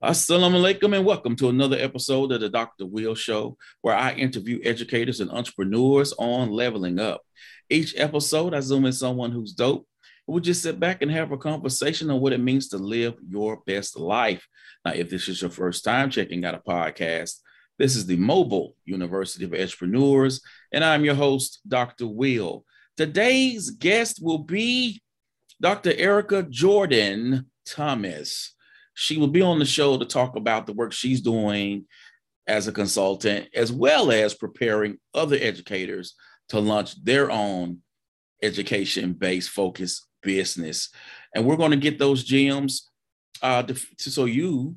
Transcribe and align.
Assalamu 0.00 0.60
alaikum 0.60 0.94
and 0.96 1.04
welcome 1.04 1.34
to 1.34 1.48
another 1.48 1.76
episode 1.76 2.30
of 2.30 2.40
the 2.40 2.48
Dr. 2.48 2.86
Will 2.86 3.16
Show, 3.16 3.56
where 3.80 3.96
I 3.96 4.12
interview 4.12 4.60
educators 4.62 5.18
and 5.18 5.28
entrepreneurs 5.28 6.12
on 6.20 6.50
leveling 6.50 7.00
up. 7.00 7.22
Each 7.68 7.96
episode, 7.96 8.54
I 8.54 8.60
zoom 8.60 8.84
in 8.84 8.92
someone 8.92 9.32
who's 9.32 9.52
dope. 9.52 9.88
We'll 10.28 10.38
just 10.38 10.62
sit 10.62 10.78
back 10.78 11.02
and 11.02 11.10
have 11.10 11.32
a 11.32 11.36
conversation 11.36 12.12
on 12.12 12.20
what 12.20 12.32
it 12.32 12.38
means 12.38 12.68
to 12.68 12.78
live 12.78 13.16
your 13.28 13.56
best 13.66 13.98
life. 13.98 14.46
Now, 14.84 14.92
if 14.92 15.10
this 15.10 15.26
is 15.26 15.42
your 15.42 15.50
first 15.50 15.82
time 15.82 16.10
checking 16.10 16.44
out 16.44 16.54
a 16.54 16.58
podcast, 16.58 17.40
this 17.76 17.96
is 17.96 18.06
the 18.06 18.18
Mobile 18.18 18.76
University 18.84 19.46
of 19.46 19.52
Entrepreneurs, 19.52 20.40
and 20.70 20.84
I'm 20.84 21.04
your 21.04 21.16
host, 21.16 21.58
Dr. 21.66 22.06
Will. 22.06 22.64
Today's 22.96 23.70
guest 23.70 24.20
will 24.22 24.38
be 24.38 25.02
Dr. 25.60 25.92
Erica 25.92 26.44
Jordan 26.44 27.50
Thomas. 27.66 28.54
She 29.00 29.16
will 29.16 29.28
be 29.28 29.42
on 29.42 29.60
the 29.60 29.64
show 29.64 29.96
to 29.96 30.04
talk 30.04 30.34
about 30.34 30.66
the 30.66 30.72
work 30.72 30.92
she's 30.92 31.20
doing 31.20 31.84
as 32.48 32.66
a 32.66 32.72
consultant, 32.72 33.46
as 33.54 33.70
well 33.70 34.10
as 34.10 34.34
preparing 34.34 34.98
other 35.14 35.36
educators 35.40 36.16
to 36.48 36.58
launch 36.58 37.00
their 37.04 37.30
own 37.30 37.78
education 38.42 39.12
based 39.12 39.50
focus 39.50 40.04
business. 40.20 40.88
And 41.32 41.46
we're 41.46 41.54
going 41.54 41.70
to 41.70 41.76
get 41.76 42.00
those 42.00 42.24
gems 42.24 42.90
uh, 43.40 43.62
to, 43.62 43.74
to, 43.74 44.10
so 44.10 44.24
you 44.24 44.74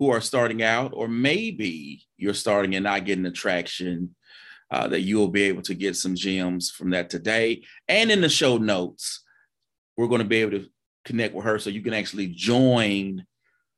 who 0.00 0.10
are 0.10 0.20
starting 0.20 0.64
out, 0.64 0.90
or 0.92 1.06
maybe 1.06 2.02
you're 2.16 2.34
starting 2.34 2.74
and 2.74 2.82
not 2.82 3.04
getting 3.04 3.22
the 3.22 3.30
traction, 3.30 4.16
uh, 4.72 4.88
that 4.88 5.02
you 5.02 5.18
will 5.18 5.28
be 5.28 5.44
able 5.44 5.62
to 5.62 5.74
get 5.74 5.94
some 5.94 6.16
gems 6.16 6.68
from 6.68 6.90
that 6.90 7.10
today. 7.10 7.62
And 7.86 8.10
in 8.10 8.22
the 8.22 8.28
show 8.28 8.58
notes, 8.58 9.22
we're 9.96 10.08
going 10.08 10.20
to 10.20 10.26
be 10.26 10.38
able 10.38 10.58
to 10.58 10.66
connect 11.04 11.32
with 11.32 11.44
her 11.44 11.60
so 11.60 11.70
you 11.70 11.82
can 11.82 11.94
actually 11.94 12.26
join 12.26 13.24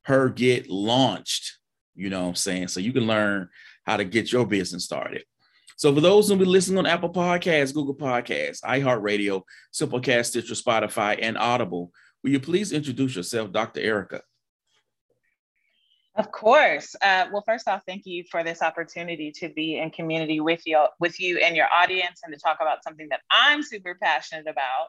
her 0.05 0.29
get 0.29 0.69
launched. 0.69 1.57
You 1.95 2.09
know 2.09 2.23
what 2.23 2.29
I'm 2.29 2.35
saying? 2.35 2.69
So 2.69 2.79
you 2.79 2.93
can 2.93 3.07
learn 3.07 3.49
how 3.85 3.97
to 3.97 4.03
get 4.03 4.31
your 4.31 4.45
business 4.45 4.85
started. 4.85 5.23
So 5.77 5.93
for 5.93 6.01
those 6.01 6.29
who 6.29 6.37
be 6.37 6.45
listening 6.45 6.77
on 6.77 6.85
Apple 6.85 7.11
Podcasts, 7.11 7.73
Google 7.73 7.95
Podcasts, 7.95 8.61
iHeartRadio, 8.61 9.41
Simplecast, 9.73 10.27
Stitcher, 10.27 10.53
Spotify, 10.53 11.19
and 11.21 11.37
Audible, 11.37 11.91
will 12.23 12.31
you 12.31 12.39
please 12.39 12.71
introduce 12.71 13.15
yourself, 13.15 13.51
Dr. 13.51 13.81
Erica? 13.81 14.21
Of 16.15 16.31
course. 16.31 16.95
Uh, 17.01 17.25
well, 17.31 17.43
first 17.45 17.67
off, 17.67 17.81
thank 17.85 18.05
you 18.05 18.23
for 18.31 18.41
this 18.41 18.61
opportunity 18.61 19.33
to 19.33 19.49
be 19.49 19.77
in 19.77 19.89
community 19.89 20.39
with 20.39 20.61
you, 20.65 20.85
with 20.97 21.19
you 21.19 21.39
and 21.39 21.57
your 21.57 21.67
audience, 21.73 22.21
and 22.23 22.33
to 22.33 22.39
talk 22.39 22.59
about 22.61 22.83
something 22.83 23.09
that 23.09 23.19
I'm 23.29 23.61
super 23.61 23.97
passionate 24.01 24.47
about, 24.47 24.87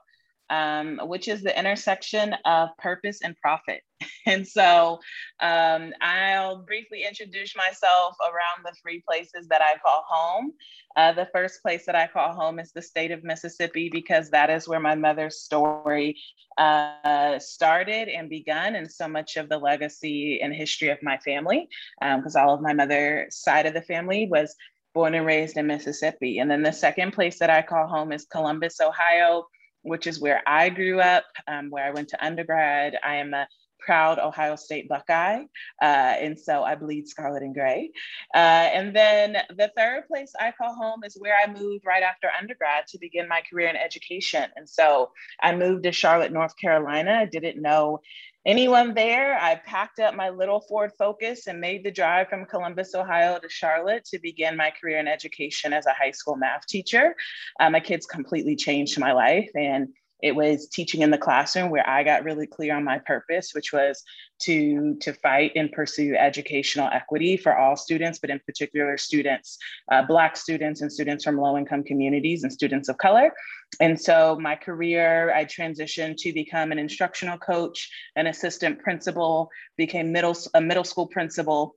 um, 0.50 1.00
which 1.04 1.28
is 1.28 1.42
the 1.42 1.58
intersection 1.58 2.34
of 2.44 2.70
purpose 2.78 3.20
and 3.22 3.36
profit. 3.36 3.82
And 4.26 4.46
so 4.46 4.98
um, 5.40 5.92
I'll 6.00 6.58
briefly 6.64 7.04
introduce 7.08 7.54
myself 7.56 8.16
around 8.20 8.64
the 8.64 8.74
three 8.82 9.00
places 9.08 9.46
that 9.48 9.62
I 9.62 9.78
call 9.78 10.04
home. 10.06 10.52
Uh, 10.96 11.12
the 11.12 11.28
first 11.32 11.62
place 11.62 11.86
that 11.86 11.94
I 11.94 12.08
call 12.08 12.34
home 12.34 12.58
is 12.58 12.72
the 12.72 12.82
state 12.82 13.12
of 13.12 13.22
Mississippi 13.22 13.88
because 13.88 14.30
that 14.30 14.50
is 14.50 14.66
where 14.66 14.80
my 14.80 14.96
mother's 14.96 15.42
story 15.42 16.16
uh, 16.58 17.38
started 17.38 18.08
and 18.08 18.28
begun, 18.28 18.74
and 18.74 18.90
so 18.90 19.06
much 19.06 19.36
of 19.36 19.48
the 19.48 19.58
legacy 19.58 20.40
and 20.42 20.52
history 20.52 20.88
of 20.88 21.02
my 21.02 21.18
family, 21.18 21.68
because 22.00 22.34
um, 22.34 22.48
all 22.48 22.54
of 22.54 22.60
my 22.60 22.72
mother's 22.72 23.36
side 23.36 23.66
of 23.66 23.74
the 23.74 23.82
family 23.82 24.26
was 24.28 24.56
born 24.94 25.14
and 25.14 25.26
raised 25.26 25.58
in 25.58 25.66
Mississippi. 25.66 26.38
And 26.38 26.50
then 26.50 26.62
the 26.62 26.72
second 26.72 27.12
place 27.12 27.38
that 27.38 27.50
I 27.50 27.60
call 27.60 27.86
home 27.86 28.12
is 28.12 28.24
Columbus, 28.24 28.80
Ohio 28.80 29.46
which 29.86 30.06
is 30.06 30.20
where 30.20 30.42
I 30.46 30.68
grew 30.68 31.00
up, 31.00 31.24
um, 31.48 31.70
where 31.70 31.84
I 31.84 31.90
went 31.90 32.08
to 32.10 32.24
undergrad. 32.24 32.98
I 33.04 33.16
am 33.16 33.34
a 33.34 33.46
proud 33.86 34.18
Ohio 34.18 34.56
State 34.56 34.88
Buckeye. 34.88 35.44
Uh, 35.80 35.84
and 35.84 36.38
so 36.38 36.64
I 36.64 36.74
bleed 36.74 37.08
scarlet 37.08 37.42
and 37.42 37.54
gray. 37.54 37.92
Uh, 38.34 38.68
and 38.74 38.94
then 38.94 39.36
the 39.56 39.70
third 39.76 40.08
place 40.08 40.32
I 40.38 40.52
call 40.52 40.74
home 40.74 41.04
is 41.04 41.16
where 41.18 41.36
I 41.36 41.50
moved 41.50 41.86
right 41.86 42.02
after 42.02 42.28
undergrad 42.38 42.88
to 42.88 42.98
begin 42.98 43.28
my 43.28 43.42
career 43.48 43.68
in 43.68 43.76
education. 43.76 44.44
And 44.56 44.68
so 44.68 45.12
I 45.40 45.54
moved 45.54 45.84
to 45.84 45.92
Charlotte, 45.92 46.32
North 46.32 46.56
Carolina. 46.56 47.12
I 47.12 47.26
didn't 47.26 47.62
know 47.62 48.00
anyone 48.46 48.94
there. 48.94 49.38
I 49.38 49.56
packed 49.56 49.98
up 49.98 50.14
my 50.14 50.30
little 50.30 50.60
Ford 50.60 50.92
Focus 50.96 51.48
and 51.48 51.60
made 51.60 51.84
the 51.84 51.90
drive 51.90 52.28
from 52.28 52.46
Columbus, 52.46 52.94
Ohio 52.94 53.38
to 53.38 53.48
Charlotte 53.48 54.04
to 54.06 54.18
begin 54.20 54.56
my 54.56 54.72
career 54.80 54.98
in 54.98 55.08
education 55.08 55.72
as 55.72 55.86
a 55.86 55.92
high 55.92 56.12
school 56.12 56.36
math 56.36 56.66
teacher. 56.66 57.14
Uh, 57.60 57.68
my 57.68 57.80
kids 57.80 58.06
completely 58.06 58.56
changed 58.56 58.98
my 58.98 59.12
life. 59.12 59.50
And 59.54 59.88
it 60.22 60.34
was 60.34 60.68
teaching 60.68 61.02
in 61.02 61.10
the 61.10 61.18
classroom 61.18 61.70
where 61.70 61.88
I 61.88 62.02
got 62.02 62.24
really 62.24 62.46
clear 62.46 62.74
on 62.74 62.84
my 62.84 62.98
purpose, 62.98 63.52
which 63.52 63.72
was 63.72 64.02
to, 64.42 64.96
to 65.00 65.12
fight 65.12 65.52
and 65.56 65.70
pursue 65.70 66.14
educational 66.14 66.88
equity 66.92 67.36
for 67.36 67.56
all 67.56 67.76
students, 67.76 68.18
but 68.18 68.30
in 68.30 68.40
particular 68.40 68.96
students, 68.96 69.58
uh, 69.90 70.02
Black 70.02 70.36
students 70.36 70.80
and 70.80 70.92
students 70.92 71.24
from 71.24 71.38
low 71.38 71.56
income 71.56 71.82
communities 71.82 72.42
and 72.42 72.52
students 72.52 72.88
of 72.88 72.96
color. 72.98 73.32
And 73.80 74.00
so 74.00 74.38
my 74.40 74.56
career, 74.56 75.34
I 75.34 75.44
transitioned 75.44 76.16
to 76.18 76.32
become 76.32 76.72
an 76.72 76.78
instructional 76.78 77.38
coach, 77.38 77.90
an 78.14 78.26
assistant 78.26 78.78
principal, 78.78 79.50
became 79.76 80.12
middle, 80.12 80.36
a 80.54 80.60
middle 80.60 80.84
school 80.84 81.08
principal, 81.08 81.74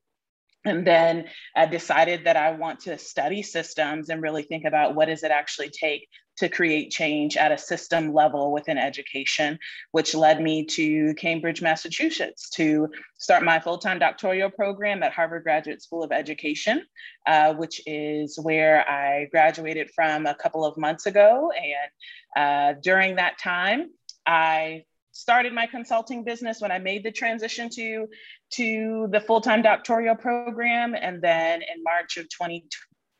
and 0.65 0.85
then 0.85 1.25
I 1.55 1.65
decided 1.67 2.25
that 2.25 2.35
I 2.35 2.51
want 2.51 2.81
to 2.81 2.97
study 2.97 3.43
systems 3.43 4.09
and 4.09 4.21
really 4.21 4.43
think 4.43 4.65
about 4.65 4.93
what 4.93 5.07
does 5.07 5.23
it 5.23 5.31
actually 5.31 5.69
take 5.69 6.07
to 6.39 6.49
create 6.49 6.89
change 6.89 7.35
at 7.35 7.51
a 7.51 7.57
system 7.57 8.13
level 8.13 8.51
within 8.51 8.77
education, 8.77 9.59
which 9.91 10.15
led 10.15 10.41
me 10.41 10.65
to 10.65 11.13
Cambridge, 11.15 11.61
Massachusetts 11.61 12.49
to 12.51 12.87
start 13.17 13.43
my 13.43 13.59
full-time 13.59 13.99
doctoral 13.99 14.49
program 14.49 15.03
at 15.03 15.11
Harvard 15.11 15.43
Graduate 15.43 15.81
School 15.81 16.01
of 16.01 16.11
Education, 16.13 16.85
uh, 17.27 17.53
which 17.53 17.81
is 17.85 18.39
where 18.41 18.89
I 18.89 19.25
graduated 19.31 19.91
from 19.91 20.25
a 20.25 20.35
couple 20.35 20.65
of 20.65 20.77
months 20.77 21.05
ago. 21.05 21.51
And 21.51 22.41
uh, 22.41 22.79
during 22.81 23.17
that 23.17 23.37
time, 23.37 23.89
I 24.25 24.85
started 25.11 25.51
my 25.51 25.67
consulting 25.67 26.23
business 26.23 26.61
when 26.61 26.71
I 26.71 26.79
made 26.79 27.03
the 27.03 27.11
transition 27.11 27.69
to, 27.71 28.07
to 28.51 29.09
the 29.11 29.19
full-time 29.19 29.61
doctoral 29.61 30.15
program. 30.15 30.95
And 30.95 31.21
then 31.21 31.61
in 31.61 31.83
March 31.83 32.15
of 32.15 32.29
20, 32.29 32.61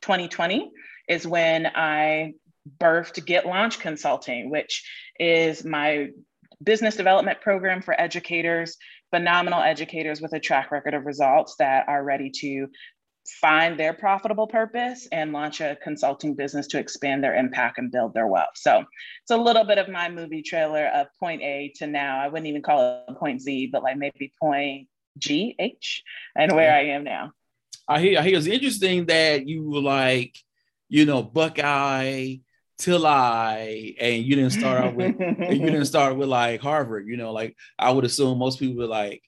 2020 0.00 0.70
is 1.08 1.26
when 1.26 1.66
I 1.66 2.32
birthed 2.78 3.24
Get 3.24 3.46
Launch 3.46 3.78
Consulting, 3.80 4.50
which 4.50 4.88
is 5.18 5.64
my 5.64 6.08
business 6.62 6.96
development 6.96 7.40
program 7.40 7.82
for 7.82 7.98
educators, 7.98 8.76
phenomenal 9.10 9.62
educators 9.62 10.20
with 10.20 10.32
a 10.34 10.40
track 10.40 10.70
record 10.70 10.94
of 10.94 11.06
results 11.06 11.56
that 11.58 11.88
are 11.88 12.04
ready 12.04 12.30
to 12.30 12.68
find 13.40 13.78
their 13.78 13.92
profitable 13.92 14.46
purpose 14.46 15.06
and 15.12 15.32
launch 15.32 15.60
a 15.60 15.76
consulting 15.82 16.34
business 16.34 16.66
to 16.66 16.78
expand 16.78 17.22
their 17.22 17.34
impact 17.34 17.78
and 17.78 17.92
build 17.92 18.14
their 18.14 18.26
wealth. 18.26 18.56
So 18.56 18.80
it's 18.80 19.30
a 19.30 19.36
little 19.36 19.64
bit 19.64 19.78
of 19.78 19.88
my 19.88 20.08
movie 20.08 20.42
trailer 20.42 20.86
of 20.86 21.06
point 21.18 21.42
A 21.42 21.72
to 21.76 21.86
now. 21.86 22.20
I 22.20 22.28
wouldn't 22.28 22.46
even 22.46 22.62
call 22.62 23.04
it 23.08 23.16
point 23.18 23.40
Z, 23.40 23.68
but 23.72 23.82
like 23.82 23.96
maybe 23.96 24.32
point 24.40 24.88
G 25.18 25.54
H 25.58 26.02
and 26.36 26.52
where 26.52 26.74
I 26.74 26.86
am 26.86 27.04
now. 27.04 27.32
I 27.86 28.00
hear, 28.00 28.18
I 28.18 28.22
hear 28.22 28.38
it's 28.38 28.46
interesting 28.46 29.06
that 29.06 29.46
you 29.46 29.68
were 29.68 29.80
like, 29.80 30.36
you 30.88 31.04
know, 31.04 31.22
Buckeye 31.22 32.36
till 32.80 33.06
I 33.06 33.94
and 34.00 34.24
you 34.24 34.34
didn't 34.34 34.52
start 34.52 34.82
out 34.82 34.94
with 34.94 35.14
you 35.20 35.58
didn't 35.58 35.84
start 35.94 36.16
with 36.16 36.28
like 36.28 36.60
Harvard, 36.60 37.06
you 37.06 37.16
know, 37.16 37.32
like 37.32 37.56
I 37.78 37.90
would 37.90 38.04
assume 38.04 38.38
most 38.38 38.58
people 38.58 38.76
would 38.76 38.90
like 38.90 39.22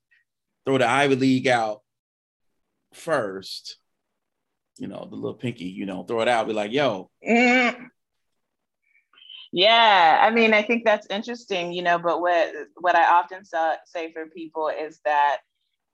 throw 0.64 0.78
the 0.78 0.88
Ivy 0.88 1.16
League 1.16 1.46
out 1.46 1.82
first 2.94 3.76
you 4.78 4.88
know, 4.88 5.06
the 5.08 5.14
little 5.14 5.34
pinky, 5.34 5.66
you 5.66 5.86
know, 5.86 6.02
throw 6.02 6.22
it 6.22 6.28
out, 6.28 6.46
be 6.46 6.52
like, 6.52 6.72
yo. 6.72 7.10
Mm. 7.26 7.88
Yeah, 9.54 10.18
I 10.22 10.30
mean, 10.30 10.54
I 10.54 10.62
think 10.62 10.82
that's 10.82 11.06
interesting, 11.10 11.74
you 11.74 11.82
know, 11.82 11.98
but 11.98 12.22
what 12.22 12.54
what 12.76 12.96
I 12.96 13.04
often 13.04 13.44
say 13.44 14.10
for 14.14 14.24
people 14.28 14.70
is 14.70 14.98
that 15.04 15.40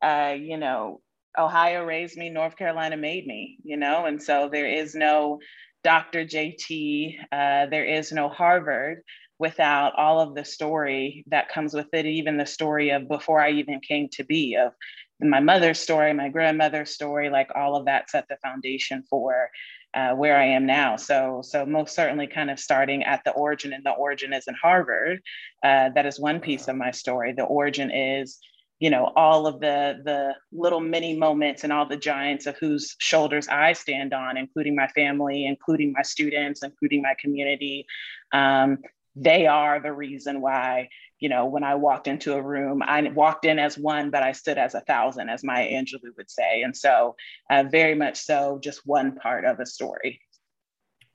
uh, 0.01 0.37
you 0.39 0.57
know, 0.57 1.01
Ohio 1.37 1.85
raised 1.85 2.17
me, 2.17 2.31
North 2.31 2.55
Carolina 2.55 2.97
made 2.97 3.27
me, 3.27 3.59
you 3.65 3.77
know, 3.77 4.05
and 4.05 4.23
so 4.23 4.49
there 4.49 4.69
is 4.69 4.95
no 4.95 5.41
Dr. 5.89 6.27
JT, 6.27 7.17
uh, 7.33 7.65
there 7.71 7.87
is 7.87 8.13
no 8.13 8.29
Harvard 8.29 9.01
without 9.39 9.95
all 9.97 10.21
of 10.21 10.35
the 10.35 10.45
story 10.45 11.25
that 11.29 11.49
comes 11.49 11.73
with 11.73 11.87
it, 11.95 12.05
even 12.05 12.37
the 12.37 12.45
story 12.45 12.91
of 12.91 13.09
before 13.09 13.41
I 13.41 13.53
even 13.53 13.81
came 13.81 14.11
to 14.13 14.25
be, 14.25 14.55
of 14.55 14.75
my 15.19 15.41
mother's 15.41 15.79
story, 15.79 16.13
my 16.13 16.29
grandmother's 16.29 16.91
story, 16.91 17.31
like 17.31 17.49
all 17.55 17.75
of 17.75 17.87
that 17.87 18.11
set 18.11 18.27
the 18.29 18.37
foundation 18.43 19.03
for 19.09 19.49
uh, 19.95 20.11
where 20.11 20.37
I 20.37 20.45
am 20.45 20.67
now. 20.67 20.97
So, 20.97 21.41
so 21.43 21.65
most 21.65 21.95
certainly, 21.95 22.27
kind 22.27 22.51
of 22.51 22.61
starting 22.61 23.03
at 23.05 23.25
the 23.25 23.31
origin, 23.31 23.73
and 23.73 23.83
the 23.83 23.93
origin 23.93 24.35
is 24.35 24.47
in 24.47 24.57
Harvard. 24.63 25.23
Uh, 25.63 25.89
that 25.95 26.05
is 26.05 26.21
one 26.21 26.39
piece 26.39 26.69
of 26.69 26.77
my 26.77 26.91
story. 26.91 27.33
The 27.33 27.45
origin 27.45 27.91
is, 27.91 28.39
you 28.79 28.91
know, 28.91 29.13
all 29.17 29.47
of 29.47 29.61
the 29.61 30.01
the 30.05 30.35
little 30.53 30.81
mini 30.81 31.17
moments 31.17 31.65
and 31.65 31.73
all 31.73 31.87
the 31.87 31.97
giants 31.97 32.47
of 32.47 32.57
whose 32.59 32.95
shoulders 32.99 33.49
I 33.49 33.73
stand 33.73 34.13
on, 34.13 34.37
including 34.37 34.77
my 34.77 34.89
family, 34.89 35.47
including 35.47 35.93
my 35.93 36.03
students, 36.03 36.63
including 36.63 37.03
my 37.03 37.15
community. 37.19 37.87
Um, 38.33 38.79
they 39.17 39.47
are 39.47 39.81
the 39.81 39.93
reason 39.93 40.41
why 40.41 40.89
you 41.21 41.29
know, 41.29 41.47
when 41.47 41.65
I 41.65 41.75
walked 41.75 42.07
into 42.07 42.35
a 42.35 42.43
room, 42.43 42.83
I 42.83 43.03
walked 43.09 43.45
in 43.45 43.59
as 43.59 43.77
one, 43.77 44.11
but 44.11 44.23
I 44.23 44.33
stood 44.33 44.57
as 44.57 44.75
a 44.75 44.81
thousand, 44.81 45.29
as 45.29 45.43
Maya 45.43 45.69
Angelou 45.69 46.17
would 46.17 46.31
say. 46.31 46.63
And 46.63 46.77
so, 46.77 47.17
uh, 47.51 47.65
very 47.69 47.95
much 47.95 48.19
so, 48.19 48.61
just 48.63 48.87
one 48.87 49.17
part 49.17 49.45
of 49.45 49.59
a 49.59 49.67
story. 49.67 50.21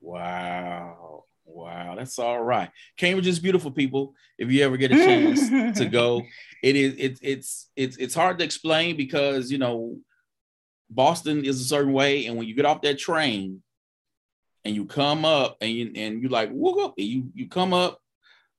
Wow. 0.00 1.24
Wow, 1.46 1.94
that's 1.96 2.18
all 2.18 2.42
right. 2.42 2.70
Cambridge 2.96 3.26
is 3.26 3.38
beautiful, 3.38 3.70
people. 3.70 4.14
If 4.38 4.50
you 4.50 4.64
ever 4.64 4.76
get 4.76 4.92
a 4.92 4.96
chance 4.96 5.78
to 5.78 5.86
go, 5.86 6.22
it 6.62 6.76
is 6.76 6.94
it, 6.94 7.18
it's 7.22 7.68
it's 7.76 7.96
it's 7.96 8.14
hard 8.14 8.38
to 8.38 8.44
explain 8.44 8.96
because 8.96 9.52
you 9.52 9.58
know 9.58 9.98
Boston 10.90 11.44
is 11.44 11.60
a 11.60 11.64
certain 11.64 11.92
way, 11.92 12.26
and 12.26 12.36
when 12.36 12.46
you 12.46 12.54
get 12.54 12.64
off 12.64 12.82
that 12.82 12.98
train 12.98 13.62
and 14.64 14.74
you 14.74 14.86
come 14.86 15.24
up 15.24 15.58
and 15.60 15.70
you 15.70 15.92
and 15.94 16.22
you 16.22 16.28
like 16.28 16.50
whoop, 16.50 16.94
you 16.96 17.30
you 17.34 17.48
come 17.48 17.74
up 17.74 18.00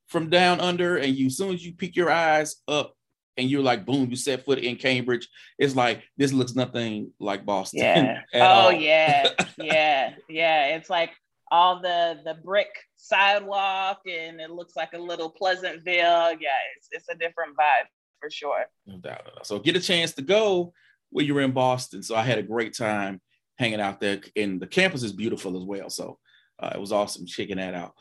from 0.06 0.30
down 0.30 0.60
under, 0.60 0.96
and 0.96 1.14
you 1.14 1.26
as 1.26 1.36
soon 1.36 1.54
as 1.54 1.64
you 1.64 1.72
peek 1.72 1.96
your 1.96 2.10
eyes 2.10 2.56
up 2.68 2.94
and 3.36 3.50
you're 3.50 3.62
like 3.62 3.84
boom, 3.84 4.08
you 4.08 4.16
set 4.16 4.44
foot 4.44 4.58
in 4.58 4.76
Cambridge, 4.76 5.28
it's 5.58 5.74
like 5.74 6.02
this 6.16 6.32
looks 6.32 6.54
nothing 6.54 7.12
like 7.18 7.44
Boston. 7.44 7.80
Yeah. 7.80 8.22
oh 8.34 8.40
all. 8.40 8.72
yeah, 8.72 9.30
yeah, 9.58 10.14
yeah. 10.28 10.66
It's 10.76 10.88
like 10.88 11.10
all 11.50 11.80
the 11.80 12.20
the 12.24 12.34
brick 12.34 12.68
sidewalk 12.96 14.00
and 14.06 14.40
it 14.40 14.50
looks 14.50 14.76
like 14.76 14.92
a 14.94 14.98
little 14.98 15.30
Pleasantville. 15.30 16.32
Yeah, 16.32 16.58
it's, 16.76 16.88
it's 16.90 17.08
a 17.08 17.14
different 17.14 17.56
vibe 17.56 17.86
for 18.20 18.30
sure. 18.30 18.64
No 18.86 18.98
doubt. 18.98 19.46
So 19.46 19.58
get 19.58 19.76
a 19.76 19.80
chance 19.80 20.12
to 20.14 20.22
go 20.22 20.72
when 21.10 21.26
you're 21.26 21.40
in 21.40 21.52
Boston. 21.52 22.02
So 22.02 22.16
I 22.16 22.22
had 22.22 22.38
a 22.38 22.42
great 22.42 22.76
time 22.76 23.20
hanging 23.58 23.80
out 23.80 24.00
there, 24.00 24.20
and 24.34 24.60
the 24.60 24.66
campus 24.66 25.02
is 25.02 25.12
beautiful 25.12 25.56
as 25.56 25.64
well. 25.64 25.88
So 25.90 26.18
uh, 26.58 26.72
it 26.74 26.80
was 26.80 26.92
awesome 26.92 27.26
checking 27.26 27.56
that 27.56 27.74
out. 27.74 27.94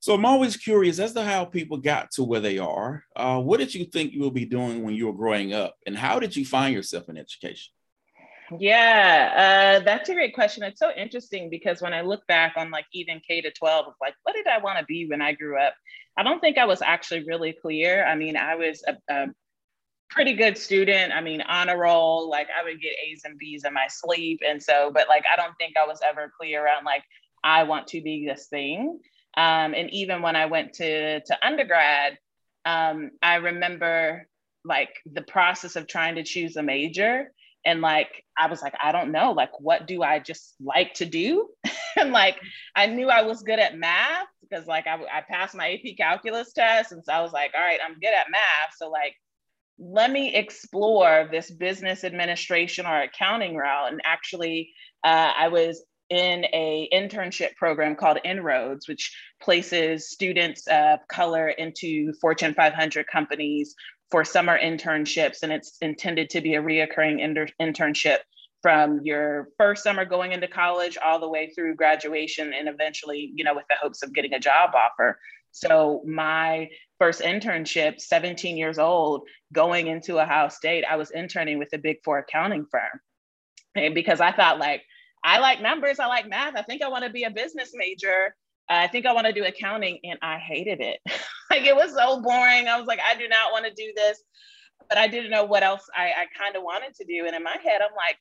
So 0.00 0.14
I'm 0.14 0.24
always 0.24 0.56
curious 0.56 0.98
as 0.98 1.12
to 1.12 1.22
how 1.22 1.44
people 1.44 1.76
got 1.76 2.10
to 2.12 2.24
where 2.24 2.40
they 2.40 2.58
are. 2.58 3.04
Uh, 3.14 3.38
what 3.38 3.60
did 3.60 3.74
you 3.74 3.84
think 3.84 4.12
you 4.12 4.22
would 4.22 4.34
be 4.34 4.46
doing 4.46 4.82
when 4.82 4.94
you 4.94 5.06
were 5.06 5.12
growing 5.12 5.52
up, 5.52 5.76
and 5.86 5.96
how 5.96 6.18
did 6.18 6.34
you 6.34 6.44
find 6.44 6.74
yourself 6.74 7.08
in 7.08 7.18
education? 7.18 7.72
Yeah, 8.58 9.78
uh, 9.80 9.84
that's 9.84 10.08
a 10.08 10.14
great 10.14 10.34
question. 10.34 10.62
It's 10.62 10.80
so 10.80 10.90
interesting 10.96 11.50
because 11.50 11.80
when 11.80 11.94
I 11.94 12.00
look 12.00 12.26
back 12.26 12.54
on 12.56 12.70
like 12.70 12.86
even 12.92 13.20
K 13.26 13.40
to 13.42 13.50
12, 13.50 13.86
of 13.86 13.94
like, 14.00 14.14
what 14.24 14.34
did 14.34 14.46
I 14.46 14.58
want 14.58 14.78
to 14.78 14.84
be 14.84 15.06
when 15.06 15.22
I 15.22 15.32
grew 15.32 15.58
up? 15.60 15.74
I 16.16 16.22
don't 16.22 16.40
think 16.40 16.58
I 16.58 16.64
was 16.64 16.82
actually 16.82 17.24
really 17.24 17.52
clear. 17.52 18.04
I 18.04 18.16
mean, 18.16 18.36
I 18.36 18.56
was 18.56 18.82
a, 18.86 18.96
a 19.12 19.26
pretty 20.10 20.34
good 20.34 20.58
student. 20.58 21.12
I 21.12 21.20
mean, 21.20 21.42
honor 21.42 21.78
roll, 21.78 22.28
like 22.28 22.48
I 22.58 22.64
would 22.64 22.80
get 22.80 22.92
A's 23.06 23.22
and 23.24 23.38
B's 23.38 23.64
in 23.64 23.72
my 23.72 23.86
sleep. 23.88 24.40
And 24.46 24.60
so, 24.60 24.90
but 24.92 25.08
like, 25.08 25.24
I 25.32 25.36
don't 25.36 25.54
think 25.58 25.76
I 25.76 25.86
was 25.86 26.00
ever 26.06 26.32
clear 26.36 26.64
around 26.64 26.84
like, 26.84 27.04
I 27.44 27.62
want 27.62 27.86
to 27.88 28.02
be 28.02 28.26
this 28.26 28.48
thing. 28.48 28.98
Um, 29.36 29.74
and 29.74 29.88
even 29.90 30.22
when 30.22 30.34
I 30.34 30.46
went 30.46 30.72
to, 30.74 31.20
to 31.20 31.46
undergrad, 31.46 32.18
um, 32.64 33.12
I 33.22 33.36
remember 33.36 34.26
like 34.64 34.90
the 35.10 35.22
process 35.22 35.76
of 35.76 35.86
trying 35.86 36.16
to 36.16 36.24
choose 36.24 36.56
a 36.56 36.62
major 36.62 37.32
and 37.64 37.80
like 37.80 38.24
i 38.40 38.46
was 38.46 38.62
like 38.62 38.74
i 38.82 38.90
don't 38.92 39.12
know 39.12 39.32
like 39.32 39.50
what 39.60 39.86
do 39.86 40.02
i 40.02 40.18
just 40.18 40.54
like 40.60 40.94
to 40.94 41.04
do? 41.04 41.48
And 41.96 42.12
like 42.12 42.36
i 42.76 42.86
knew 42.86 43.08
i 43.08 43.22
was 43.22 43.42
good 43.42 43.58
at 43.58 43.76
math 43.76 44.28
because 44.42 44.66
like 44.66 44.86
I, 44.86 44.94
I 44.94 45.22
passed 45.28 45.56
my 45.56 45.72
ap 45.72 45.96
calculus 45.96 46.52
test 46.52 46.92
and 46.92 47.04
so 47.04 47.12
i 47.12 47.20
was 47.20 47.32
like 47.32 47.50
all 47.54 47.60
right 47.60 47.80
i'm 47.84 47.98
good 47.98 48.14
at 48.14 48.30
math. 48.30 48.74
So 48.76 48.88
like 48.88 49.14
let 49.78 50.10
me 50.10 50.34
explore 50.34 51.28
this 51.32 51.50
business 51.50 52.04
administration 52.04 52.86
or 52.86 53.02
accounting 53.02 53.56
route 53.56 53.90
and 53.90 54.00
actually 54.04 54.70
uh, 55.04 55.32
i 55.36 55.48
was 55.48 55.82
in 56.10 56.44
a 56.52 56.88
internship 56.92 57.54
program 57.56 57.96
called 57.96 58.18
inroads 58.24 58.86
which 58.88 59.16
places 59.42 60.10
students 60.10 60.66
of 60.68 61.00
color 61.08 61.48
into 61.48 62.12
fortune 62.20 62.52
500 62.54 63.06
companies 63.06 63.74
for 64.10 64.24
summer 64.24 64.58
internships, 64.58 65.42
and 65.42 65.52
it's 65.52 65.76
intended 65.80 66.30
to 66.30 66.40
be 66.40 66.54
a 66.54 66.62
reoccurring 66.62 67.20
inter- 67.20 67.46
internship 67.60 68.18
from 68.62 69.00
your 69.04 69.48
first 69.56 69.82
summer 69.82 70.04
going 70.04 70.32
into 70.32 70.46
college 70.46 70.98
all 71.02 71.18
the 71.18 71.28
way 71.28 71.50
through 71.54 71.74
graduation 71.74 72.52
and 72.52 72.68
eventually, 72.68 73.32
you 73.34 73.44
know, 73.44 73.54
with 73.54 73.64
the 73.70 73.76
hopes 73.80 74.02
of 74.02 74.12
getting 74.12 74.34
a 74.34 74.40
job 74.40 74.70
offer. 74.74 75.18
So 75.52 76.02
my 76.06 76.68
first 76.98 77.22
internship, 77.22 78.00
17 78.00 78.56
years 78.56 78.78
old, 78.78 79.22
going 79.52 79.86
into 79.86 80.20
Ohio 80.20 80.48
State, 80.48 80.84
I 80.84 80.96
was 80.96 81.10
interning 81.10 81.58
with 81.58 81.72
a 81.72 81.78
big 81.78 81.98
four 82.04 82.18
accounting 82.18 82.66
firm. 82.70 83.00
And 83.74 83.94
because 83.94 84.20
I 84.20 84.32
thought 84.32 84.58
like, 84.58 84.82
I 85.24 85.38
like 85.38 85.60
numbers, 85.60 85.98
I 85.98 86.06
like 86.06 86.28
math, 86.28 86.56
I 86.56 86.62
think 86.62 86.82
I 86.82 86.88
want 86.88 87.04
to 87.04 87.10
be 87.10 87.24
a 87.24 87.30
business 87.30 87.70
major. 87.74 88.34
I 88.70 88.86
think 88.86 89.04
I 89.04 89.12
want 89.12 89.26
to 89.26 89.32
do 89.32 89.44
accounting 89.44 89.98
and 90.04 90.18
I 90.22 90.38
hated 90.38 90.80
it. 90.80 91.00
like 91.50 91.62
it 91.62 91.74
was 91.74 91.92
so 91.92 92.22
boring. 92.22 92.68
I 92.68 92.78
was 92.78 92.86
like, 92.86 93.00
I 93.04 93.16
do 93.16 93.28
not 93.28 93.52
want 93.52 93.66
to 93.66 93.72
do 93.72 93.92
this. 93.96 94.22
But 94.88 94.98
I 94.98 95.08
didn't 95.08 95.30
know 95.30 95.44
what 95.44 95.62
else 95.62 95.82
I, 95.94 96.06
I 96.06 96.26
kind 96.38 96.56
of 96.56 96.62
wanted 96.62 96.94
to 96.94 97.04
do. 97.04 97.26
And 97.26 97.36
in 97.36 97.42
my 97.42 97.56
head, 97.62 97.80
I'm 97.82 97.94
like, 97.94 98.16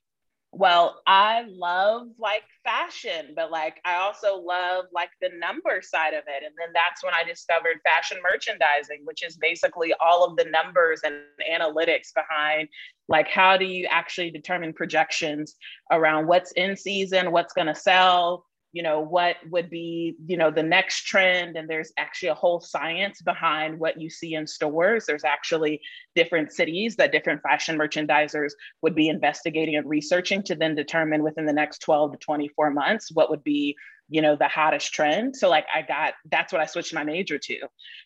well, 0.52 1.02
I 1.06 1.46
love 1.48 2.08
like 2.18 2.44
fashion, 2.64 3.34
but 3.36 3.52
like 3.52 3.80
I 3.86 3.96
also 3.96 4.38
love 4.38 4.86
like 4.92 5.10
the 5.22 5.30
number 5.38 5.82
side 5.82 6.14
of 6.14 6.24
it. 6.28 6.44
And 6.44 6.54
then 6.58 6.74
that's 6.74 7.04
when 7.04 7.14
I 7.14 7.24
discovered 7.24 7.80
fashion 7.84 8.18
merchandising, 8.24 9.02
which 9.04 9.24
is 9.24 9.38
basically 9.38 9.94
all 10.04 10.26
of 10.26 10.36
the 10.38 10.46
numbers 10.46 11.02
and 11.04 11.16
analytics 11.50 12.14
behind 12.16 12.68
like 13.08 13.28
how 13.28 13.58
do 13.58 13.66
you 13.66 13.88
actually 13.90 14.32
determine 14.32 14.74
projections 14.74 15.56
around 15.92 16.28
what's 16.28 16.52
in 16.54 16.76
season, 16.76 17.32
what's 17.32 17.54
going 17.54 17.68
to 17.68 17.76
sell, 17.76 18.46
you 18.72 18.84
know 18.84 19.00
what 19.00 19.38
would 19.50 19.70
be 19.70 20.16
you 20.28 20.38
know 20.38 20.52
the 20.52 20.64
next 20.64 21.04
trend 21.06 21.56
and 21.56 21.70
there's 21.70 21.92
actually 21.98 22.30
a 22.30 22.36
whole 22.36 22.60
science 22.60 23.22
behind 23.22 23.80
what 23.80 24.00
you 24.00 24.10
see 24.10 24.36
in 24.36 24.46
stores. 24.46 25.06
There's 25.06 25.24
actually 25.24 25.82
different 26.16 26.52
cities 26.52 26.96
that 26.98 27.12
different 27.12 27.42
fashion 27.42 27.78
merchandisers 27.78 28.52
would 28.82 28.96
be 28.96 29.10
investigating 29.10 29.76
and 29.76 29.90
researching 29.90 30.44
to 30.44 30.56
then 30.56 30.76
determine 30.76 31.24
within 31.24 31.46
the 31.46 31.54
next 31.54 31.80
12 31.80 32.14
to 32.14 32.18
24 32.18 32.72
months 32.72 33.12
what 33.12 33.30
would 33.30 33.44
be 33.44 33.76
you 34.08 34.22
know 34.22 34.36
the 34.36 34.48
hottest 34.48 34.94
trend. 34.94 35.36
So 35.36 35.50
like 35.50 35.66
i 35.74 35.82
got 35.82 36.14
that's 36.32 36.54
what 36.54 36.62
i 36.62 36.66
switched 36.66 36.94
my 36.94 37.04
major 37.04 37.38
to. 37.38 37.60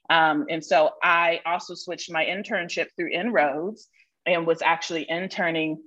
Um, 0.10 0.46
and 0.50 0.64
so 0.64 0.92
i 1.02 1.42
also 1.46 1.76
switched 1.76 2.12
my 2.12 2.26
internship 2.26 2.88
through 2.96 3.12
inroads 3.12 3.90
and 4.26 4.48
was 4.48 4.62
actually 4.62 5.06
interning 5.10 5.82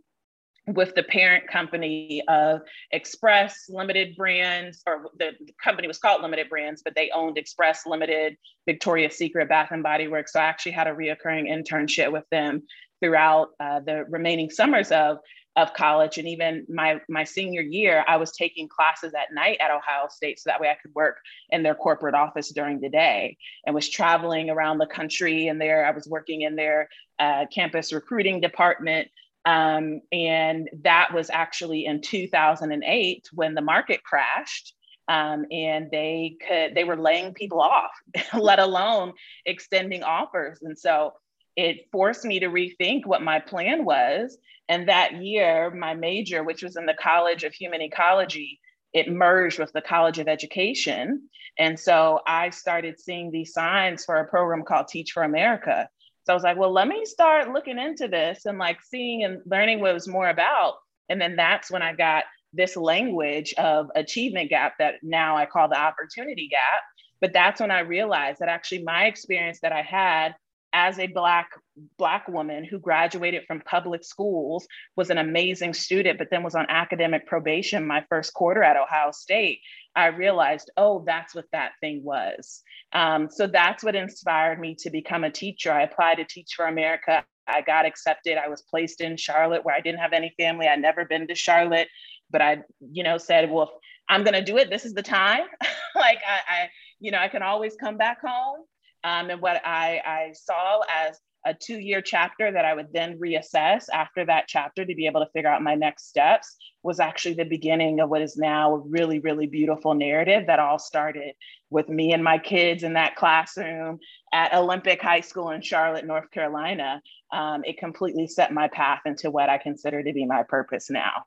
with 0.67 0.95
the 0.95 1.03
parent 1.05 1.47
company 1.47 2.23
of 2.29 2.63
Express 2.91 3.67
Limited 3.69 4.17
Brands, 4.17 4.83
or 4.87 5.07
the 5.19 5.33
company 5.63 5.87
was 5.87 5.99
called 5.99 6.23
Limited 6.23 6.49
Brands, 6.49 6.83
but 6.83 6.95
they 6.95 7.11
owned 7.11 7.39
Express 7.39 7.87
Limited, 7.87 8.37
Victoria's 8.67 9.17
Secret, 9.17 9.49
Bath 9.49 9.69
and 9.71 9.83
Body 9.83 10.09
Works. 10.09 10.33
So 10.33 10.41
I 10.41 10.45
actually 10.45 10.73
had 10.73 10.89
a 10.89 10.95
reoccurring 10.95 11.49
internship 11.49 12.11
with 12.11 12.25
them 12.31 12.63
throughout 13.01 13.51
uh, 13.61 13.81
the 13.81 14.05
remaining 14.09 14.51
summers 14.51 14.91
of 14.91 15.19
of 15.57 15.73
college. 15.73 16.19
And 16.19 16.29
even 16.29 16.67
my 16.69 17.01
my 17.09 17.25
senior 17.25 17.63
year 17.63 18.05
i 18.07 18.19
was 18.19 18.33
taking 18.33 18.69
classes 18.69 19.15
at 19.15 19.33
night 19.33 19.57
at 19.59 19.71
ohio 19.71 20.07
state 20.11 20.39
so 20.39 20.51
that 20.51 20.61
way 20.61 20.69
i 20.69 20.75
could 20.75 20.95
work 20.95 21.17
in 21.49 21.63
their 21.63 21.75
corporate 21.75 22.15
office 22.15 22.53
during 22.53 22.79
the 22.79 22.91
day 22.91 23.39
and 23.65 23.75
was 23.75 23.89
traveling 23.89 24.51
around 24.51 24.77
the 24.79 24.87
country 24.87 25.49
and 25.49 25.59
there. 25.59 25.87
I 25.87 25.93
was 25.93 26.07
working 26.07 26.43
in 26.43 26.57
their 26.57 26.89
uh, 27.19 27.47
campus 27.53 27.93
recruiting 27.93 28.41
department 28.41 29.09
um, 29.47 30.01
and 30.11 30.69
that 30.83 31.15
was 31.15 31.31
actually 31.31 31.87
in 31.87 32.03
2008 32.03 33.29
when 33.33 33.55
the 33.55 33.63
market 33.63 34.03
crashed. 34.03 34.75
Um, 35.09 35.47
and 35.53 35.89
they 35.93 36.37
could 36.47 36.75
they 36.75 36.83
were 36.83 36.97
laying 36.97 37.33
people 37.33 37.61
off, 37.61 37.93
let 38.35 38.59
alone 38.59 39.13
extending 39.47 40.03
offers. 40.03 40.59
And 40.63 40.77
so 40.77 41.13
it 41.55 41.87
forced 41.93 42.25
me 42.25 42.41
to 42.41 42.49
rethink 42.49 43.07
what 43.07 43.23
my 43.23 43.39
plan 43.39 43.85
was. 43.85 44.37
And 44.69 44.89
that 44.89 45.23
year, 45.23 45.71
my 45.71 45.95
major, 45.95 46.43
which 46.43 46.65
was 46.65 46.77
in 46.77 46.87
the 46.87 46.95
College 47.01 47.45
of 47.45 47.55
Human 47.55 47.81
Ecology, 47.81 48.59
it 48.93 49.09
merged 49.09 49.61
with 49.61 49.73
the 49.73 49.81
College 49.81 50.19
of 50.19 50.27
Education. 50.27 51.29
And 51.57 51.79
so 51.79 52.21
I 52.27 52.51
started 52.51 52.99
seeing 52.99 53.31
these 53.31 53.53
signs 53.53 54.05
for 54.05 54.17
a 54.17 54.27
program 54.27 54.65
called 54.65 54.89
Teach 54.89 55.13
for 55.13 55.23
America. 55.23 55.89
So 56.27 56.33
I 56.33 56.35
was 56.35 56.43
like, 56.43 56.57
well, 56.57 56.73
let 56.73 56.89
me 56.89 57.05
start 57.05 57.53
looking 57.53 57.79
into 57.79 58.09
this 58.09 58.47
and 58.47 58.59
like 58.59 58.79
seeing 58.83 59.23
and 59.23 59.41
learning 59.47 59.81
what 59.81 59.91
it 59.91 59.95
was 59.95 60.09
more 60.09 60.29
about. 60.29 60.75
And 61.09 61.21
then 61.21 61.37
that's 61.37 61.71
when 61.71 61.83
I 61.83 61.95
got 61.95 62.25
this 62.53 62.77
language 62.77 63.55
of 63.55 63.91
achievement 63.95 64.51
gap 64.51 64.75
that 64.81 64.95
now 65.05 65.37
I 65.37 65.47
call 65.47 65.69
the 65.69 65.79
opportunity 65.79 66.49
gap. 66.49 66.83
But 67.21 67.33
that's 67.33 67.61
when 67.61 67.71
I 67.71 67.81
realized 67.81 68.41
that 68.41 68.49
actually 68.49 68.83
my 68.83 69.05
experience 69.05 69.61
that 69.63 69.71
I 69.71 69.83
had 69.83 70.35
as 70.73 70.99
a 70.99 71.07
black 71.07 71.51
black 71.97 72.29
woman 72.29 72.65
who 72.65 72.79
graduated 72.79 73.45
from 73.47 73.61
public 73.61 74.05
schools 74.05 74.67
was 74.97 75.11
an 75.11 75.17
amazing 75.17 75.73
student 75.73 76.19
but 76.19 76.29
then 76.31 76.43
was 76.43 76.55
on 76.55 76.67
academic 76.69 77.27
probation 77.27 77.87
my 77.87 78.05
first 78.11 78.35
quarter 78.35 78.63
at 78.63 78.77
ohio 78.77 79.11
state 79.11 79.61
i 79.97 80.07
realized 80.07 80.71
oh 80.77 81.03
that's 81.07 81.35
what 81.35 81.47
that 81.53 81.73
thing 81.81 82.03
was. 82.05 82.63
Um, 82.93 83.29
so 83.31 83.47
that's 83.47 83.83
what 83.83 83.97
inspired 83.97 84.61
me 84.61 84.77
to 84.79 84.91
become 84.91 85.25
a 85.25 85.31
teacher. 85.31 85.73
I 85.73 85.83
applied 85.83 86.17
to 86.17 86.25
teach 86.25 86.55
for 86.55 86.67
america. 86.67 87.25
I 87.49 87.63
got 87.63 87.87
accepted. 87.87 88.39
I 88.39 88.49
was 88.49 88.63
placed 88.63 89.01
in 89.01 89.17
charlotte 89.17 89.65
where 89.65 89.75
i 89.75 89.81
didn't 89.81 90.01
have 90.01 90.13
any 90.13 90.35
family. 90.39 90.67
I'd 90.69 90.81
never 90.81 91.05
been 91.05 91.27
to 91.27 91.35
charlotte 91.35 91.89
but 92.31 92.43
i 92.43 92.59
you 92.81 93.05
know 93.05 93.19
said 93.19 93.51
well 93.51 93.71
i'm 94.09 94.25
going 94.25 94.35
to 94.35 94.45
do 94.45 94.59
it. 94.59 94.71
This 94.71 94.85
is 94.85 94.95
the 94.95 95.03
time. 95.03 95.47
Like 95.95 96.19
I, 96.29 96.55
I 96.55 96.69
you 97.01 97.11
know 97.11 97.19
i 97.19 97.29
can 97.29 97.43
always 97.43 97.75
come 97.77 97.97
back 97.97 98.21
home. 98.21 98.67
Um, 99.07 99.31
and 99.31 99.41
what 99.41 99.63
I, 99.65 100.01
I 100.05 100.33
saw 100.35 100.81
as 100.91 101.21
a 101.47 101.55
two 101.55 101.79
year 101.79 102.03
chapter 102.03 102.51
that 102.51 102.65
I 102.65 102.75
would 102.75 102.93
then 102.93 103.19
reassess 103.19 103.87
after 103.93 104.25
that 104.27 104.47
chapter 104.49 104.85
to 104.85 104.95
be 104.95 105.07
able 105.07 105.25
to 105.25 105.31
figure 105.33 105.49
out 105.49 105.63
my 105.63 105.77
next 105.77 106.09
steps 106.09 106.57
was 106.83 107.01
actually 107.01 107.35
the 107.35 107.45
beginning 107.45 108.01
of 108.01 108.11
what 108.11 108.21
is 108.21 108.37
now 108.37 108.75
a 108.75 108.79
really, 108.79 109.21
really 109.21 109.47
beautiful 109.47 109.95
narrative 109.95 110.47
that 110.49 110.59
all 110.59 110.79
started 110.79 111.35
with 111.71 111.89
me 111.89 112.13
and 112.13 112.23
my 112.23 112.39
kids 112.39 112.83
in 112.83 112.95
that 112.95 113.17
classroom 113.17 113.99
at 114.33 114.55
Olympic 114.55 115.01
High 115.01 115.21
School 115.21 115.51
in 115.51 115.63
Charlotte, 115.63 116.05
North 116.05 116.31
Carolina. 116.33 117.01
Um, 117.33 117.65
it 117.65 117.79
completely 117.79 118.27
set 118.27 118.53
my 118.53 118.69
path 118.69 119.03
into 119.07 119.31
what 119.31 119.49
I 119.49 119.59
consider 119.59 120.03
to 120.03 120.13
be 120.13 120.27
my 120.27 120.43
purpose 120.43 120.91
now. 120.91 121.25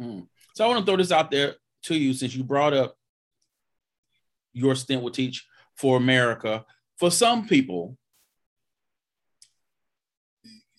Mm. 0.00 0.26
So 0.54 0.64
I 0.64 0.68
want 0.68 0.80
to 0.80 0.86
throw 0.86 0.96
this 0.96 1.12
out 1.12 1.30
there 1.30 1.56
to 1.84 1.94
you 1.94 2.12
since 2.12 2.34
you 2.34 2.44
brought 2.44 2.74
up 2.74 2.96
your 4.52 4.74
stint 4.74 5.02
with 5.02 5.14
Teach 5.14 5.46
for 5.76 5.96
America. 5.96 6.64
For 6.98 7.10
some 7.10 7.46
people, 7.46 7.96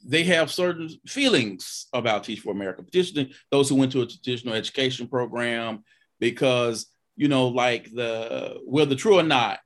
they 0.05 0.23
have 0.23 0.51
certain 0.51 0.89
feelings 1.07 1.87
about 1.93 2.23
Teach 2.23 2.41
for 2.41 2.51
America, 2.51 2.83
particularly 2.83 3.33
those 3.51 3.69
who 3.69 3.75
went 3.75 3.91
to 3.93 4.01
a 4.01 4.07
traditional 4.07 4.53
education 4.53 5.07
program, 5.07 5.83
because 6.19 6.87
you 7.15 7.27
know, 7.27 7.47
like 7.47 7.91
the 7.93 8.59
whether 8.65 8.95
true 8.95 9.19
or 9.19 9.23
not, 9.23 9.59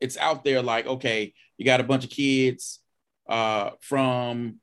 it's 0.00 0.16
out 0.16 0.44
there. 0.44 0.62
Like, 0.62 0.86
okay, 0.86 1.34
you 1.58 1.64
got 1.64 1.80
a 1.80 1.84
bunch 1.84 2.04
of 2.04 2.10
kids 2.10 2.80
uh, 3.28 3.70
from 3.80 4.56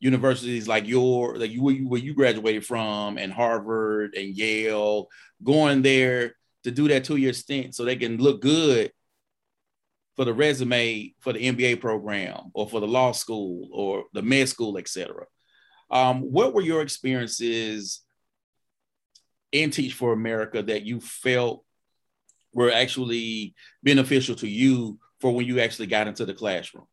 universities 0.00 0.68
like 0.68 0.86
your 0.86 1.36
like 1.38 1.50
you 1.50 1.62
where 1.62 2.00
you 2.00 2.14
graduated 2.14 2.66
from, 2.66 3.18
and 3.18 3.32
Harvard 3.32 4.14
and 4.14 4.36
Yale, 4.36 5.08
going 5.42 5.82
there 5.82 6.34
to 6.64 6.70
do 6.70 6.88
that 6.88 7.04
two 7.04 7.16
year 7.16 7.32
stint 7.32 7.74
so 7.74 7.84
they 7.84 7.96
can 7.96 8.16
look 8.16 8.40
good 8.40 8.90
for 10.16 10.24
the 10.24 10.32
resume 10.32 11.12
for 11.20 11.32
the 11.32 11.40
MBA 11.40 11.80
program 11.80 12.50
or 12.54 12.68
for 12.68 12.80
the 12.80 12.86
law 12.86 13.12
school 13.12 13.68
or 13.72 14.04
the 14.12 14.22
med 14.22 14.48
school, 14.48 14.78
etc. 14.78 15.24
Um, 15.90 16.22
what 16.22 16.54
were 16.54 16.62
your 16.62 16.82
experiences 16.82 18.00
in 19.52 19.70
Teach 19.70 19.94
for 19.94 20.12
America 20.12 20.62
that 20.62 20.82
you 20.82 21.00
felt 21.00 21.64
were 22.52 22.70
actually 22.70 23.54
beneficial 23.82 24.36
to 24.36 24.48
you 24.48 24.98
for 25.20 25.34
when 25.34 25.46
you 25.46 25.60
actually 25.60 25.86
got 25.86 26.06
into 26.06 26.24
the 26.24 26.34
classroom? 26.34 26.86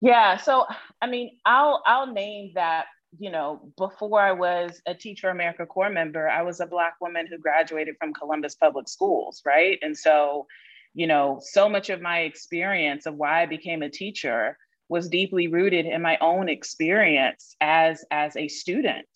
Yeah, 0.00 0.36
so 0.36 0.66
I 1.00 1.06
mean, 1.06 1.38
I'll 1.46 1.82
I'll 1.86 2.12
name 2.12 2.52
that 2.54 2.86
you 3.18 3.30
know, 3.30 3.72
before 3.76 4.20
I 4.20 4.32
was 4.32 4.80
a 4.86 4.94
Teach 4.94 5.20
for 5.20 5.30
America 5.30 5.66
Corps 5.66 5.90
member, 5.90 6.28
I 6.28 6.42
was 6.42 6.60
a 6.60 6.66
Black 6.66 6.94
woman 7.00 7.26
who 7.26 7.38
graduated 7.38 7.96
from 7.98 8.12
Columbus 8.12 8.54
Public 8.54 8.88
Schools, 8.88 9.42
right? 9.44 9.78
And 9.82 9.96
so 9.96 10.46
you 10.94 11.06
know, 11.06 11.40
so 11.42 11.68
much 11.68 11.90
of 11.90 12.00
my 12.00 12.20
experience 12.20 13.06
of 13.06 13.16
why 13.16 13.42
I 13.42 13.46
became 13.46 13.82
a 13.82 13.90
teacher 13.90 14.56
was 14.88 15.08
deeply 15.08 15.48
rooted 15.48 15.86
in 15.86 16.00
my 16.02 16.16
own 16.20 16.48
experience 16.48 17.56
as 17.60 18.04
as 18.10 18.36
a 18.36 18.48
student, 18.48 19.08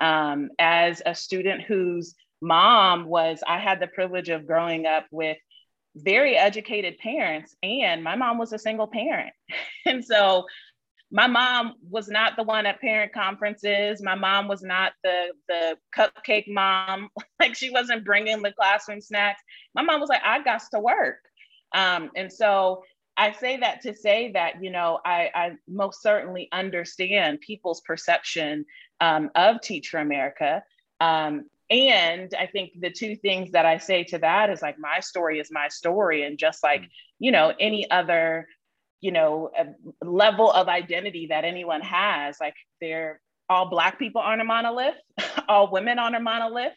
um, 0.00 0.50
as 0.58 1.02
a 1.04 1.14
student 1.14 1.62
whose 1.62 2.14
mom 2.40 3.06
was. 3.06 3.42
I 3.46 3.58
had 3.58 3.80
the 3.80 3.88
privilege 3.88 4.28
of 4.28 4.46
growing 4.46 4.86
up 4.86 5.06
with 5.10 5.36
very 5.96 6.36
educated 6.36 6.98
parents, 6.98 7.56
and 7.62 8.04
my 8.04 8.14
mom 8.14 8.38
was 8.38 8.52
a 8.52 8.58
single 8.58 8.86
parent, 8.86 9.32
and 9.86 10.04
so 10.04 10.46
my 11.12 11.26
mom 11.26 11.74
was 11.88 12.08
not 12.08 12.36
the 12.36 12.42
one 12.42 12.66
at 12.66 12.80
parent 12.80 13.12
conferences. 13.12 14.02
My 14.02 14.16
mom 14.16 14.48
was 14.48 14.62
not 14.62 14.92
the 15.04 15.28
the 15.48 15.76
cupcake 15.96 16.48
mom. 16.48 17.08
like 17.40 17.54
she 17.54 17.70
wasn't 17.70 18.04
bringing 18.04 18.42
the 18.42 18.52
classroom 18.52 19.00
snacks. 19.00 19.42
My 19.74 19.82
mom 19.82 20.00
was 20.00 20.08
like, 20.08 20.22
I 20.24 20.42
got 20.42 20.62
to 20.72 20.80
work. 20.80 21.18
Um, 21.72 22.10
and 22.16 22.32
so 22.32 22.82
I 23.16 23.32
say 23.32 23.58
that 23.58 23.82
to 23.82 23.94
say 23.94 24.32
that, 24.32 24.62
you 24.62 24.70
know, 24.70 25.00
I, 25.04 25.30
I 25.34 25.52
most 25.68 26.02
certainly 26.02 26.48
understand 26.52 27.40
people's 27.40 27.80
perception 27.80 28.66
um, 29.00 29.30
of 29.34 29.60
Teach 29.60 29.88
for 29.88 30.00
America. 30.00 30.62
Um, 31.00 31.46
and 31.70 32.32
I 32.38 32.46
think 32.46 32.72
the 32.78 32.90
two 32.90 33.16
things 33.16 33.52
that 33.52 33.66
I 33.66 33.78
say 33.78 34.04
to 34.04 34.18
that 34.18 34.50
is 34.50 34.62
like, 34.62 34.78
my 34.78 35.00
story 35.00 35.40
is 35.40 35.50
my 35.50 35.68
story. 35.68 36.24
And 36.24 36.38
just 36.38 36.62
like, 36.62 36.82
you 37.18 37.32
know, 37.32 37.52
any 37.58 37.90
other 37.90 38.46
you 39.00 39.12
know 39.12 39.50
a 39.58 40.04
level 40.04 40.50
of 40.50 40.68
identity 40.68 41.26
that 41.28 41.44
anyone 41.44 41.80
has 41.80 42.36
like 42.40 42.54
they're 42.80 43.20
all 43.48 43.68
black 43.68 43.98
people 43.98 44.20
on 44.20 44.40
a 44.40 44.44
monolith 44.44 44.96
all 45.48 45.70
women 45.70 45.98
on 45.98 46.14
a 46.14 46.20
monolith 46.20 46.72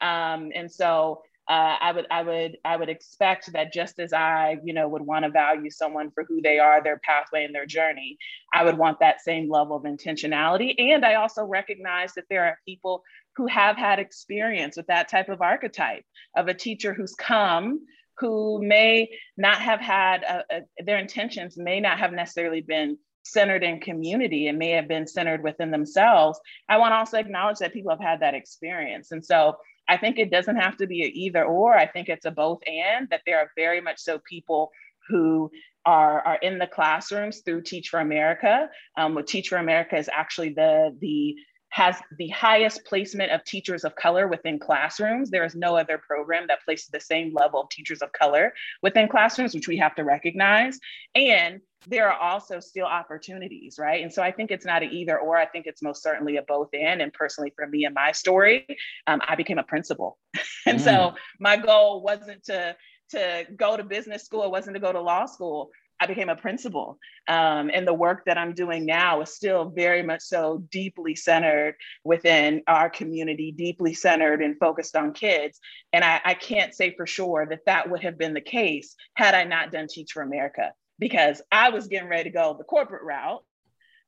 um, 0.00 0.50
and 0.54 0.70
so 0.70 1.22
uh, 1.48 1.76
I 1.80 1.92
would 1.92 2.06
I 2.10 2.22
would 2.22 2.58
I 2.64 2.76
would 2.76 2.90
expect 2.90 3.52
that 3.54 3.72
just 3.72 3.98
as 3.98 4.12
I 4.12 4.58
you 4.62 4.74
know 4.74 4.86
would 4.86 5.02
want 5.02 5.24
to 5.24 5.30
value 5.30 5.70
someone 5.70 6.10
for 6.10 6.24
who 6.24 6.42
they 6.42 6.58
are, 6.58 6.82
their 6.82 6.98
pathway 6.98 7.44
and 7.44 7.54
their 7.54 7.64
journey, 7.64 8.18
I 8.52 8.64
would 8.64 8.76
want 8.76 9.00
that 9.00 9.22
same 9.22 9.50
level 9.50 9.74
of 9.74 9.84
intentionality. 9.84 10.74
And 10.78 11.06
I 11.06 11.14
also 11.14 11.44
recognize 11.44 12.12
that 12.14 12.24
there 12.28 12.44
are 12.44 12.58
people 12.66 13.02
who 13.34 13.46
have 13.46 13.76
had 13.76 13.98
experience 13.98 14.76
with 14.76 14.88
that 14.88 15.08
type 15.08 15.30
of 15.30 15.40
archetype 15.40 16.04
of 16.36 16.48
a 16.48 16.54
teacher 16.54 16.92
who's 16.92 17.14
come 17.14 17.80
who 18.18 18.60
may 18.62 19.08
not 19.36 19.60
have 19.60 19.80
had 19.80 20.22
a, 20.22 20.44
a, 20.50 20.84
their 20.84 20.98
intentions 20.98 21.56
may 21.56 21.80
not 21.80 21.98
have 21.98 22.12
necessarily 22.12 22.60
been 22.60 22.98
centered 23.24 23.62
in 23.62 23.80
community. 23.80 24.48
And 24.48 24.58
may 24.58 24.70
have 24.70 24.88
been 24.88 25.06
centered 25.06 25.42
within 25.42 25.70
themselves. 25.70 26.40
I 26.68 26.78
want 26.78 26.92
to 26.92 26.96
also 26.96 27.18
acknowledge 27.18 27.58
that 27.58 27.72
people 27.72 27.90
have 27.90 28.00
had 28.00 28.20
that 28.20 28.34
experience. 28.34 29.12
And 29.12 29.24
so 29.24 29.56
i 29.88 29.96
think 29.96 30.18
it 30.18 30.30
doesn't 30.30 30.56
have 30.56 30.76
to 30.76 30.86
be 30.86 31.02
an 31.02 31.10
either 31.14 31.44
or. 31.44 31.76
I 31.76 31.86
think 31.86 32.08
it's 32.08 32.26
a 32.26 32.30
both 32.30 32.60
and 32.66 33.08
that 33.10 33.22
there 33.26 33.38
are 33.38 33.50
very 33.56 33.80
much 33.80 33.98
so 33.98 34.20
people 34.28 34.70
who 35.08 35.50
are, 35.86 36.20
are 36.20 36.36
in 36.42 36.58
the 36.58 36.66
classrooms 36.66 37.40
through 37.44 37.62
teach 37.62 37.88
for 37.88 38.00
america. 38.00 38.68
Um, 38.96 39.18
teach 39.26 39.48
for 39.48 39.56
america 39.56 39.96
is 39.96 40.10
actually 40.12 40.50
the 40.50 40.96
the 41.00 41.34
has 41.70 41.96
the 42.16 42.28
highest 42.28 42.84
placement 42.84 43.30
of 43.30 43.44
teachers 43.44 43.84
of 43.84 43.94
color 43.94 44.26
within 44.26 44.58
classrooms. 44.58 45.30
There 45.30 45.44
is 45.44 45.54
no 45.54 45.76
other 45.76 45.98
program 45.98 46.46
that 46.48 46.64
places 46.64 46.88
the 46.88 47.00
same 47.00 47.34
level 47.34 47.60
of 47.60 47.68
teachers 47.68 48.02
of 48.02 48.12
color 48.12 48.54
within 48.82 49.08
classrooms, 49.08 49.54
which 49.54 49.68
we 49.68 49.76
have 49.76 49.94
to 49.96 50.04
recognize. 50.04 50.78
And 51.14 51.60
there 51.86 52.10
are 52.10 52.18
also 52.18 52.58
still 52.60 52.86
opportunities, 52.86 53.78
right? 53.78 54.02
And 54.02 54.12
so 54.12 54.22
I 54.22 54.32
think 54.32 54.50
it's 54.50 54.64
not 54.64 54.82
an 54.82 54.92
either 54.92 55.18
or, 55.18 55.36
I 55.36 55.46
think 55.46 55.66
it's 55.66 55.82
most 55.82 56.02
certainly 56.02 56.36
a 56.36 56.42
both 56.42 56.70
and. 56.72 57.00
And 57.00 57.12
personally, 57.12 57.52
for 57.54 57.66
me 57.66 57.84
and 57.84 57.94
my 57.94 58.12
story, 58.12 58.66
um, 59.06 59.20
I 59.26 59.36
became 59.36 59.58
a 59.58 59.62
principal. 59.62 60.18
and 60.66 60.78
mm. 60.78 60.84
so 60.84 61.14
my 61.38 61.56
goal 61.56 62.02
wasn't 62.02 62.44
to 62.44 62.76
to 63.10 63.46
go 63.56 63.74
to 63.74 63.84
business 63.84 64.24
school, 64.24 64.44
it 64.44 64.50
wasn't 64.50 64.74
to 64.74 64.80
go 64.80 64.92
to 64.92 65.00
law 65.00 65.24
school. 65.24 65.70
I 66.00 66.06
became 66.06 66.28
a 66.28 66.36
principal. 66.36 66.98
Um, 67.28 67.70
and 67.72 67.86
the 67.86 67.94
work 67.94 68.24
that 68.26 68.38
I'm 68.38 68.54
doing 68.54 68.86
now 68.86 69.20
is 69.20 69.34
still 69.34 69.70
very 69.70 70.02
much 70.02 70.22
so 70.22 70.64
deeply 70.70 71.14
centered 71.14 71.74
within 72.04 72.62
our 72.66 72.88
community, 72.88 73.52
deeply 73.52 73.94
centered 73.94 74.40
and 74.42 74.56
focused 74.58 74.96
on 74.96 75.12
kids. 75.12 75.58
And 75.92 76.04
I, 76.04 76.20
I 76.24 76.34
can't 76.34 76.74
say 76.74 76.94
for 76.96 77.06
sure 77.06 77.46
that 77.50 77.66
that 77.66 77.90
would 77.90 78.02
have 78.02 78.16
been 78.16 78.34
the 78.34 78.40
case 78.40 78.94
had 79.14 79.34
I 79.34 79.44
not 79.44 79.72
done 79.72 79.88
Teach 79.88 80.12
for 80.12 80.22
America, 80.22 80.72
because 80.98 81.42
I 81.50 81.70
was 81.70 81.88
getting 81.88 82.08
ready 82.08 82.24
to 82.24 82.34
go 82.34 82.54
the 82.56 82.64
corporate 82.64 83.02
route 83.02 83.44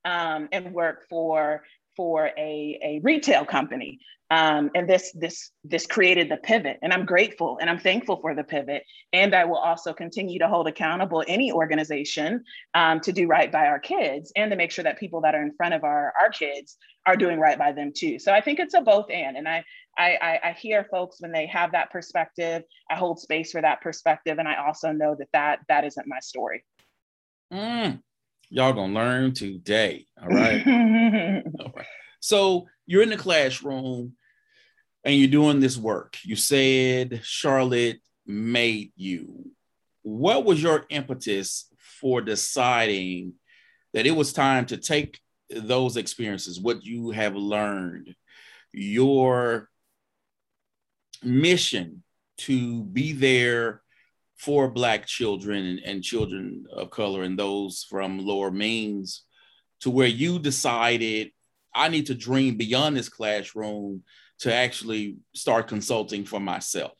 um, 0.05 0.49
and 0.53 0.73
work 0.73 1.07
for 1.09 1.63
for 1.97 2.27
a, 2.39 2.79
a 2.83 3.01
retail 3.03 3.45
company 3.45 3.99
um, 4.31 4.71
and 4.75 4.89
this 4.89 5.13
this 5.15 5.51
this 5.65 5.87
created 5.87 6.29
the 6.29 6.37
pivot 6.37 6.79
and 6.83 6.93
i'm 6.93 7.05
grateful 7.05 7.59
and 7.61 7.69
i'm 7.69 7.79
thankful 7.79 8.21
for 8.21 8.35
the 8.35 8.45
pivot 8.45 8.85
and 9.13 9.35
i 9.35 9.45
will 9.45 9.59
also 9.59 9.93
continue 9.93 10.39
to 10.39 10.49
hold 10.49 10.69
accountable 10.69 11.25
any 11.27 11.53
organization 11.53 12.43
um, 12.75 13.01
to 13.01 13.13
do 13.13 13.27
right 13.27 13.51
by 13.51 13.67
our 13.67 13.79
kids 13.79 14.33
and 14.37 14.51
to 14.51 14.57
make 14.57 14.71
sure 14.71 14.85
that 14.85 14.99
people 14.99 15.21
that 15.21 15.35
are 15.35 15.43
in 15.43 15.53
front 15.57 15.75
of 15.75 15.85
our, 15.85 16.13
our 16.21 16.31
kids 16.31 16.77
are 17.07 17.17
doing 17.17 17.41
right 17.41 17.59
by 17.59 17.73
them 17.73 17.93
too. 17.95 18.19
So 18.19 18.33
i 18.33 18.41
think 18.41 18.59
it's 18.61 18.75
a 18.75 18.81
both 18.81 19.11
and 19.11 19.37
and 19.37 19.49
I, 19.49 19.65
I 19.99 20.39
i 20.45 20.53
hear 20.53 20.87
folks 20.91 21.21
when 21.21 21.33
they 21.33 21.47
have 21.47 21.73
that 21.73 21.91
perspective 21.91 22.63
i 22.91 22.95
hold 22.95 23.19
space 23.19 23.53
for 23.53 23.61
that 23.61 23.81
perspective 23.81 24.39
and 24.39 24.47
i 24.47 24.55
also 24.65 24.93
know 24.93 25.17
that 25.19 25.29
that 25.33 25.61
that 25.69 25.85
isn't 25.85 26.07
my 26.07 26.21
story. 26.21 26.65
Mm, 27.53 28.01
y'all 28.49 28.73
gonna 28.73 28.93
learn 28.93 29.35
today 29.35 30.07
all 30.23 30.29
right? 30.29 30.65
All 31.61 31.73
right. 31.75 31.87
So 32.21 32.67
you're 32.87 33.03
in 33.03 33.09
the 33.09 33.17
classroom 33.17 34.15
and 35.04 35.14
you're 35.14 35.28
doing 35.28 35.61
this 35.61 35.76
work. 35.76 36.19
You 36.23 36.37
said 36.37 37.21
Charlotte 37.23 38.00
made 38.26 38.92
you. 38.97 39.50
What 40.02 40.45
was 40.45 40.62
your 40.62 40.85
impetus 40.88 41.66
for 42.00 42.21
deciding 42.21 43.35
that 43.92 44.07
it 44.07 44.12
was 44.12 44.33
time 44.33 44.66
to 44.66 44.76
take 44.76 45.21
those 45.50 45.97
experiences, 45.97 46.61
what 46.61 46.85
you 46.85 47.11
have 47.11 47.35
learned, 47.35 48.14
your 48.73 49.69
mission 51.23 52.02
to 52.38 52.85
be 52.85 53.12
there 53.12 53.83
for 54.38 54.71
Black 54.71 55.07
children 55.07 55.80
and, 55.85 56.02
children 56.02 56.64
of 56.73 56.90
color 56.90 57.25
and 57.25 57.38
those 57.38 57.85
from 57.90 58.19
lower 58.19 58.50
means, 58.50 59.25
to 59.80 59.90
where 59.90 60.07
you 60.07 60.38
decided, 60.38 61.30
I 61.75 61.88
need 61.88 62.07
to 62.07 62.14
dream 62.14 62.57
beyond 62.57 62.97
this 62.97 63.09
classroom 63.09 64.02
to 64.41 64.55
actually 64.55 65.19
start 65.35 65.69
consulting 65.69 66.25
for 66.25 66.41
myself? 66.41 66.93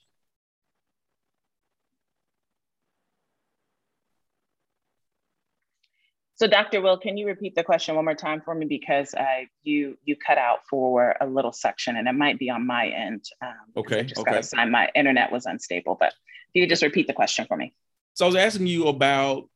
So, 6.41 6.47
Dr. 6.47 6.81
Will, 6.81 6.97
can 6.97 7.19
you 7.19 7.27
repeat 7.27 7.55
the 7.55 7.63
question 7.63 7.97
one 7.97 8.07
more 8.07 8.15
time 8.15 8.41
for 8.43 8.55
me 8.55 8.65
because 8.65 9.13
uh, 9.13 9.45
you 9.63 9.99
you 10.05 10.17
cut 10.17 10.39
out 10.39 10.61
for 10.71 11.15
a 11.21 11.27
little 11.27 11.53
section, 11.53 11.97
and 11.97 12.09
it 12.09 12.15
might 12.15 12.39
be 12.39 12.49
on 12.49 12.67
my 12.67 12.89
end. 12.89 13.27
Um, 13.43 13.51
okay. 13.77 14.05
just 14.05 14.23
okay. 14.23 14.41
Sign, 14.41 14.71
my 14.71 14.89
internet 14.95 15.31
was 15.31 15.45
unstable, 15.45 15.99
but 16.01 16.09
if 16.09 16.15
you 16.55 16.63
could 16.63 16.71
just 16.71 16.83
repeat 16.83 17.07
the 17.07 17.13
question 17.13 17.45
for 17.47 17.59
me. 17.59 17.75
So 18.15 18.25
I 18.25 18.29
was 18.29 18.37
asking 18.37 18.69
you 18.69 18.89
about 18.89 19.51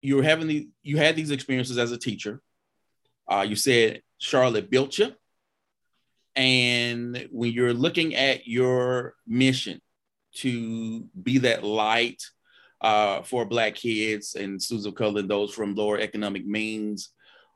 you 0.00 0.16
were 0.16 0.22
having 0.22 0.46
the 0.46 0.70
you 0.82 0.96
had 0.96 1.14
these 1.14 1.30
experiences 1.30 1.76
as 1.76 1.92
a 1.92 1.98
teacher. 1.98 2.40
Uh, 3.30 3.44
you 3.46 3.54
said 3.54 4.00
Charlotte 4.16 4.70
built 4.70 4.96
you, 4.96 5.12
and 6.34 7.28
when 7.30 7.52
you're 7.52 7.74
looking 7.74 8.14
at 8.14 8.46
your 8.46 9.14
mission 9.26 9.80
to 10.36 11.06
be 11.22 11.38
that 11.38 11.62
light 11.62 12.22
uh, 12.80 13.22
for 13.22 13.44
Black 13.44 13.76
kids 13.76 14.34
and 14.34 14.60
students 14.60 14.86
of 14.86 14.94
color 14.94 15.20
and 15.20 15.30
those 15.30 15.52
from 15.52 15.74
lower 15.74 15.98
economic 15.98 16.46
means. 16.46 17.10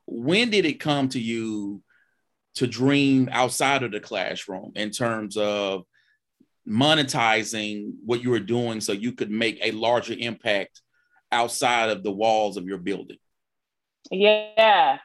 When 0.07 0.51
did 0.51 0.65
it 0.65 0.79
come 0.79 1.09
to 1.11 1.21
you 1.21 1.83
to 2.55 2.67
dream 2.67 3.29
outside 3.33 3.83
of 3.83 3.93
the 3.93 4.01
classroom 4.01 4.73
in 4.77 4.91
terms 4.91 5.37
of 5.37 5.85
monetizing 6.67 7.93
what 8.05 8.23
you 8.23 8.31
were 8.31 8.41
doing 8.41 8.81
so 8.81 8.93
you 8.93 9.13
could 9.13 9.31
make 9.31 9.59
a 9.63 9.73
larger 9.73 10.15
impact 10.17 10.81
outside 11.33 11.91
of 11.91 12.03
the 12.03 12.13
walls 12.13 12.57
of 12.57 12.67
your 12.67 12.79
building? 12.79 13.19
Yeah. 14.11 14.99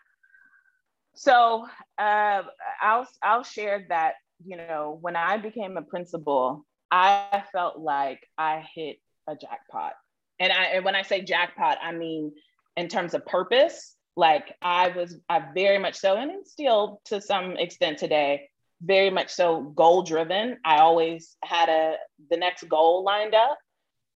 So 1.15 1.67
uh, 2.01 2.43
I'll 2.81 3.07
I'll 3.21 3.43
share 3.43 3.85
that 3.89 4.15
you 4.43 4.57
know 4.57 4.97
when 5.01 5.15
I 5.15 5.37
became 5.37 5.77
a 5.77 5.81
principal, 5.81 6.65
I 6.91 7.43
felt 7.51 7.79
like 7.79 8.27
I 8.37 8.65
hit 8.75 8.97
a 9.27 9.35
jackpot 9.35 9.93
and 10.39 10.51
I 10.51 10.63
and 10.65 10.83
when 10.83 10.95
I 10.95 11.03
say 11.03 11.21
jackpot, 11.21 11.77
I 11.81 11.91
mean 11.91 12.33
in 12.75 12.87
terms 12.87 13.13
of 13.13 13.25
purpose. 13.25 13.95
Like 14.17 14.55
I 14.61 14.89
was, 14.89 15.17
I 15.29 15.41
very 15.55 15.77
much 15.77 15.95
so, 15.95 16.17
and 16.17 16.45
still 16.45 17.01
to 17.05 17.21
some 17.21 17.55
extent 17.57 17.97
today, 17.97 18.49
very 18.81 19.09
much 19.09 19.29
so 19.29 19.61
goal 19.61 20.03
driven. 20.03 20.57
I 20.65 20.79
always 20.79 21.37
had 21.43 21.69
a 21.69 21.95
the 22.29 22.37
next 22.37 22.67
goal 22.67 23.03
lined 23.03 23.35
up. 23.35 23.57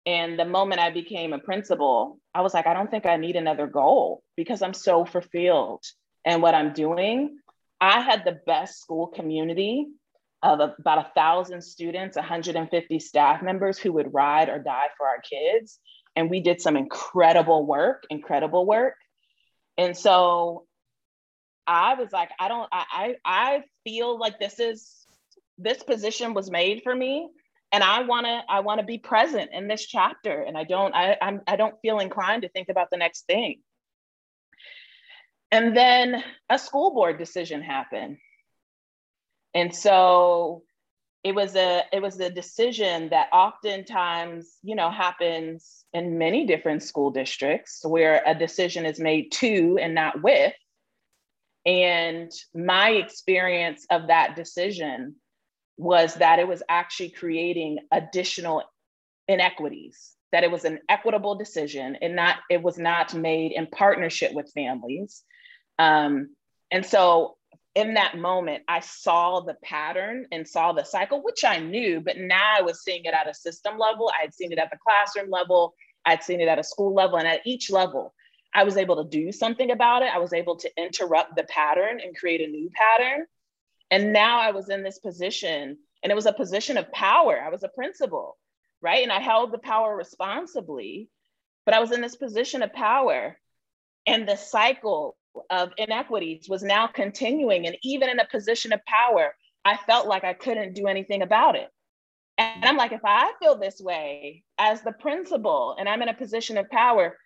And 0.06 0.38
the 0.38 0.44
moment 0.44 0.80
I 0.82 0.90
became 0.90 1.32
a 1.32 1.38
principal, 1.38 2.18
I 2.34 2.42
was 2.42 2.52
like, 2.52 2.66
I 2.66 2.74
don't 2.74 2.90
think 2.90 3.06
I 3.06 3.16
need 3.16 3.36
another 3.36 3.66
goal 3.66 4.22
because 4.36 4.60
I'm 4.60 4.74
so 4.74 5.06
fulfilled 5.06 5.82
and 6.26 6.42
what 6.42 6.54
I'm 6.54 6.74
doing. 6.74 7.38
I 7.80 8.00
had 8.00 8.24
the 8.24 8.40
best 8.46 8.80
school 8.80 9.08
community 9.08 9.86
of 10.42 10.60
about 10.60 10.98
a 10.98 11.10
thousand 11.14 11.62
students, 11.62 12.16
150 12.16 12.98
staff 12.98 13.42
members 13.42 13.78
who 13.78 13.92
would 13.92 14.12
ride 14.12 14.48
or 14.48 14.58
die 14.58 14.88
for 14.96 15.06
our 15.06 15.20
kids 15.20 15.78
and 16.16 16.30
we 16.30 16.40
did 16.40 16.60
some 16.60 16.76
incredible 16.76 17.66
work, 17.66 18.04
incredible 18.10 18.66
work. 18.66 18.94
And 19.76 19.96
so 19.96 20.66
I 21.66 21.94
was 21.94 22.12
like, 22.12 22.30
I 22.38 22.48
don't, 22.48 22.68
I, 22.70 22.84
I, 22.92 23.16
I 23.24 23.62
feel 23.84 24.18
like 24.18 24.38
this 24.38 24.60
is, 24.60 25.06
this 25.58 25.82
position 25.82 26.34
was 26.34 26.50
made 26.50 26.82
for 26.82 26.94
me 26.94 27.28
and 27.72 27.82
I 27.82 28.02
want 28.02 28.26
to, 28.26 28.42
I 28.48 28.60
want 28.60 28.80
to 28.80 28.86
be 28.86 28.98
present 28.98 29.50
in 29.52 29.66
this 29.66 29.84
chapter. 29.86 30.42
And 30.42 30.56
I 30.56 30.64
don't, 30.64 30.94
I, 30.94 31.16
I'm, 31.20 31.40
I 31.46 31.56
don't 31.56 31.74
feel 31.82 31.98
inclined 31.98 32.42
to 32.42 32.48
think 32.48 32.68
about 32.68 32.88
the 32.90 32.96
next 32.96 33.26
thing. 33.26 33.60
And 35.54 35.76
then 35.76 36.20
a 36.50 36.58
school 36.58 36.92
board 36.92 37.16
decision 37.16 37.62
happened. 37.62 38.18
And 39.54 39.72
so 39.72 40.64
it 41.22 41.32
was 41.32 41.54
a 41.54 41.84
it 41.92 42.02
was 42.02 42.18
a 42.18 42.28
decision 42.28 43.10
that 43.10 43.28
oftentimes 43.32 44.56
you 44.64 44.74
know 44.74 44.90
happens 44.90 45.84
in 45.92 46.18
many 46.18 46.44
different 46.44 46.82
school 46.82 47.12
districts 47.12 47.84
where 47.84 48.20
a 48.26 48.34
decision 48.34 48.84
is 48.84 48.98
made 48.98 49.30
to 49.30 49.78
and 49.80 49.94
not 49.94 50.20
with 50.24 50.52
and 51.64 52.32
my 52.52 52.90
experience 52.90 53.86
of 53.90 54.08
that 54.08 54.34
decision 54.34 55.14
was 55.78 56.16
that 56.16 56.40
it 56.40 56.48
was 56.48 56.64
actually 56.68 57.10
creating 57.10 57.78
additional 57.92 58.62
inequities 59.28 60.16
that 60.32 60.44
it 60.44 60.50
was 60.50 60.64
an 60.64 60.80
equitable 60.88 61.36
decision 61.36 61.96
and 62.02 62.16
not 62.16 62.38
it 62.50 62.60
was 62.60 62.76
not 62.76 63.14
made 63.14 63.52
in 63.52 63.68
partnership 63.68 64.32
with 64.34 64.52
families 64.52 65.22
um, 65.78 66.30
and 66.70 66.84
so 66.84 67.36
in 67.74 67.94
that 67.94 68.16
moment, 68.16 68.62
I 68.68 68.80
saw 68.80 69.40
the 69.40 69.56
pattern 69.62 70.26
and 70.30 70.46
saw 70.46 70.72
the 70.72 70.84
cycle, 70.84 71.22
which 71.22 71.44
I 71.44 71.58
knew, 71.58 72.00
but 72.00 72.18
now 72.18 72.54
I 72.56 72.62
was 72.62 72.82
seeing 72.84 73.04
it 73.04 73.14
at 73.14 73.28
a 73.28 73.34
system 73.34 73.78
level. 73.78 74.10
I 74.16 74.22
had 74.22 74.34
seen 74.34 74.52
it 74.52 74.58
at 74.58 74.70
the 74.70 74.78
classroom 74.78 75.30
level, 75.30 75.74
I'd 76.04 76.22
seen 76.22 76.40
it 76.40 76.48
at 76.48 76.58
a 76.58 76.64
school 76.64 76.94
level, 76.94 77.18
and 77.18 77.26
at 77.26 77.46
each 77.46 77.70
level, 77.70 78.14
I 78.54 78.62
was 78.64 78.76
able 78.76 79.02
to 79.02 79.08
do 79.08 79.32
something 79.32 79.70
about 79.72 80.02
it. 80.02 80.14
I 80.14 80.18
was 80.18 80.32
able 80.32 80.56
to 80.56 80.70
interrupt 80.76 81.34
the 81.34 81.44
pattern 81.44 82.00
and 82.00 82.16
create 82.16 82.40
a 82.40 82.50
new 82.50 82.70
pattern. 82.72 83.26
And 83.90 84.12
now 84.12 84.40
I 84.40 84.52
was 84.52 84.68
in 84.68 84.82
this 84.82 84.98
position, 84.98 85.78
and 86.02 86.12
it 86.12 86.14
was 86.14 86.26
a 86.26 86.32
position 86.32 86.76
of 86.76 86.92
power. 86.92 87.40
I 87.40 87.48
was 87.48 87.64
a 87.64 87.68
principal, 87.68 88.38
right? 88.80 89.02
And 89.02 89.10
I 89.10 89.20
held 89.20 89.52
the 89.52 89.58
power 89.58 89.96
responsibly, 89.96 91.08
but 91.64 91.74
I 91.74 91.80
was 91.80 91.90
in 91.90 92.00
this 92.00 92.16
position 92.16 92.62
of 92.62 92.72
power. 92.72 93.36
And 94.06 94.28
the 94.28 94.36
cycle 94.36 95.16
of 95.50 95.72
inequities 95.78 96.48
was 96.48 96.62
now 96.62 96.86
continuing. 96.86 97.66
And 97.66 97.76
even 97.82 98.08
in 98.08 98.20
a 98.20 98.26
position 98.26 98.72
of 98.72 98.84
power, 98.84 99.34
I 99.64 99.76
felt 99.76 100.06
like 100.06 100.24
I 100.24 100.34
couldn't 100.34 100.74
do 100.74 100.86
anything 100.86 101.22
about 101.22 101.56
it. 101.56 101.70
And 102.36 102.64
I'm 102.64 102.76
like, 102.76 102.92
if 102.92 103.04
I 103.04 103.32
feel 103.40 103.56
this 103.56 103.80
way 103.80 104.42
as 104.58 104.82
the 104.82 104.92
principal 104.92 105.76
and 105.78 105.88
I'm 105.88 106.02
in 106.02 106.08
a 106.08 106.14
position 106.14 106.58
of 106.58 106.68
power, 106.68 107.16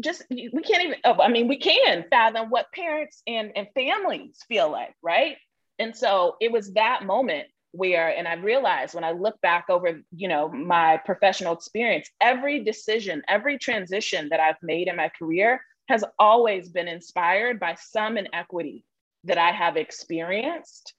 just 0.00 0.24
we 0.30 0.62
can't 0.62 0.84
even, 0.84 0.98
oh, 1.04 1.20
I 1.20 1.28
mean, 1.28 1.48
we 1.48 1.56
can 1.56 2.04
fathom 2.10 2.50
what 2.50 2.72
parents 2.72 3.22
and, 3.26 3.52
and 3.56 3.68
families 3.74 4.38
feel 4.48 4.70
like, 4.70 4.94
right? 5.02 5.36
And 5.78 5.96
so 5.96 6.36
it 6.40 6.50
was 6.50 6.72
that 6.74 7.04
moment 7.04 7.46
where, 7.72 8.08
and 8.08 8.26
I 8.26 8.34
realized 8.34 8.94
when 8.94 9.04
I 9.04 9.12
look 9.12 9.40
back 9.40 9.66
over, 9.68 10.00
you 10.14 10.28
know, 10.28 10.48
my 10.48 10.98
professional 11.04 11.54
experience, 11.54 12.10
every 12.20 12.64
decision, 12.64 13.22
every 13.28 13.58
transition 13.58 14.28
that 14.30 14.40
I've 14.40 14.62
made 14.62 14.88
in 14.88 14.96
my 14.96 15.10
career 15.10 15.60
has 15.88 16.04
always 16.18 16.68
been 16.68 16.88
inspired 16.88 17.60
by 17.60 17.74
some 17.74 18.16
inequity 18.18 18.84
that 19.24 19.38
I 19.38 19.52
have 19.52 19.76
experienced 19.76 20.94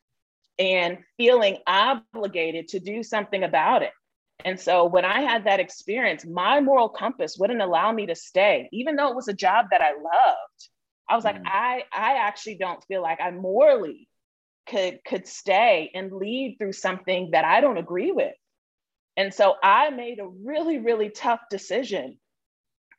and 0.60 1.00
feeling 1.18 1.58
obligated 1.68 2.70
to 2.70 2.80
do 2.80 3.04
something 3.04 3.44
about 3.44 3.84
it. 3.84 3.92
And 4.46 4.60
so 4.60 4.86
when 4.86 5.06
I 5.06 5.22
had 5.22 5.46
that 5.46 5.60
experience, 5.60 6.26
my 6.26 6.60
moral 6.60 6.90
compass 6.90 7.38
wouldn't 7.38 7.62
allow 7.62 7.92
me 7.92 8.06
to 8.08 8.16
stay, 8.16 8.70
even 8.72 8.96
though 8.96 9.10
it 9.10 9.16
was 9.16 9.28
a 9.28 9.34
job 9.34 9.68
that 9.72 9.82
I 9.82 9.92
loved. 9.92 10.70
I 11.10 11.16
was 11.16 11.24
like, 11.26 11.38
mm. 11.38 11.46
I, 11.46 11.84
I 11.92 12.18
actually 12.20 12.56
don't 12.56 12.84
feel 12.86 13.02
like 13.02 13.20
I 13.22 13.32
morally 13.32 14.08
could 14.68 15.00
could 15.06 15.26
stay 15.26 15.92
and 15.96 16.12
lead 16.12 16.58
through 16.60 16.74
something 16.74 17.32
that 17.32 17.46
I 17.46 17.62
don't 17.62 17.78
agree 17.78 18.12
with. 18.12 18.34
And 19.16 19.34
so 19.34 19.56
I 19.64 19.90
made 19.90 20.20
a 20.20 20.28
really, 20.28 20.78
really 20.78 21.10
tough 21.10 21.40
decision 21.50 22.20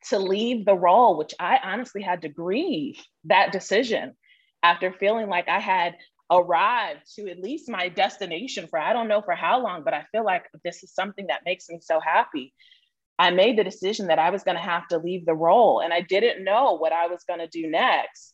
to 0.09 0.19
leave 0.19 0.65
the 0.65 0.75
role, 0.75 1.17
which 1.17 1.33
I 1.39 1.59
honestly 1.63 2.01
had 2.01 2.21
to 2.21 2.29
grieve 2.29 2.97
that 3.25 3.51
decision 3.51 4.15
after 4.63 4.91
feeling 4.91 5.27
like 5.27 5.47
I 5.49 5.59
had 5.59 5.95
arrived 6.31 7.01
to 7.15 7.29
at 7.29 7.39
least 7.39 7.69
my 7.69 7.89
destination 7.89 8.67
for 8.67 8.79
I 8.79 8.93
don't 8.93 9.07
know 9.07 9.21
for 9.21 9.33
how 9.33 9.61
long, 9.61 9.83
but 9.83 9.93
I 9.93 10.05
feel 10.11 10.23
like 10.23 10.45
this 10.63 10.83
is 10.83 10.93
something 10.93 11.27
that 11.27 11.41
makes 11.45 11.69
me 11.69 11.79
so 11.81 11.99
happy. 11.99 12.53
I 13.17 13.31
made 13.31 13.57
the 13.57 13.63
decision 13.63 14.07
that 14.07 14.19
I 14.19 14.29
was 14.29 14.43
going 14.43 14.55
to 14.55 14.63
have 14.63 14.87
to 14.89 14.97
leave 14.97 15.25
the 15.25 15.33
role 15.33 15.81
and 15.81 15.93
I 15.93 16.01
didn't 16.01 16.43
know 16.43 16.77
what 16.77 16.93
I 16.93 17.07
was 17.07 17.23
going 17.27 17.39
to 17.39 17.47
do 17.47 17.69
next. 17.69 18.33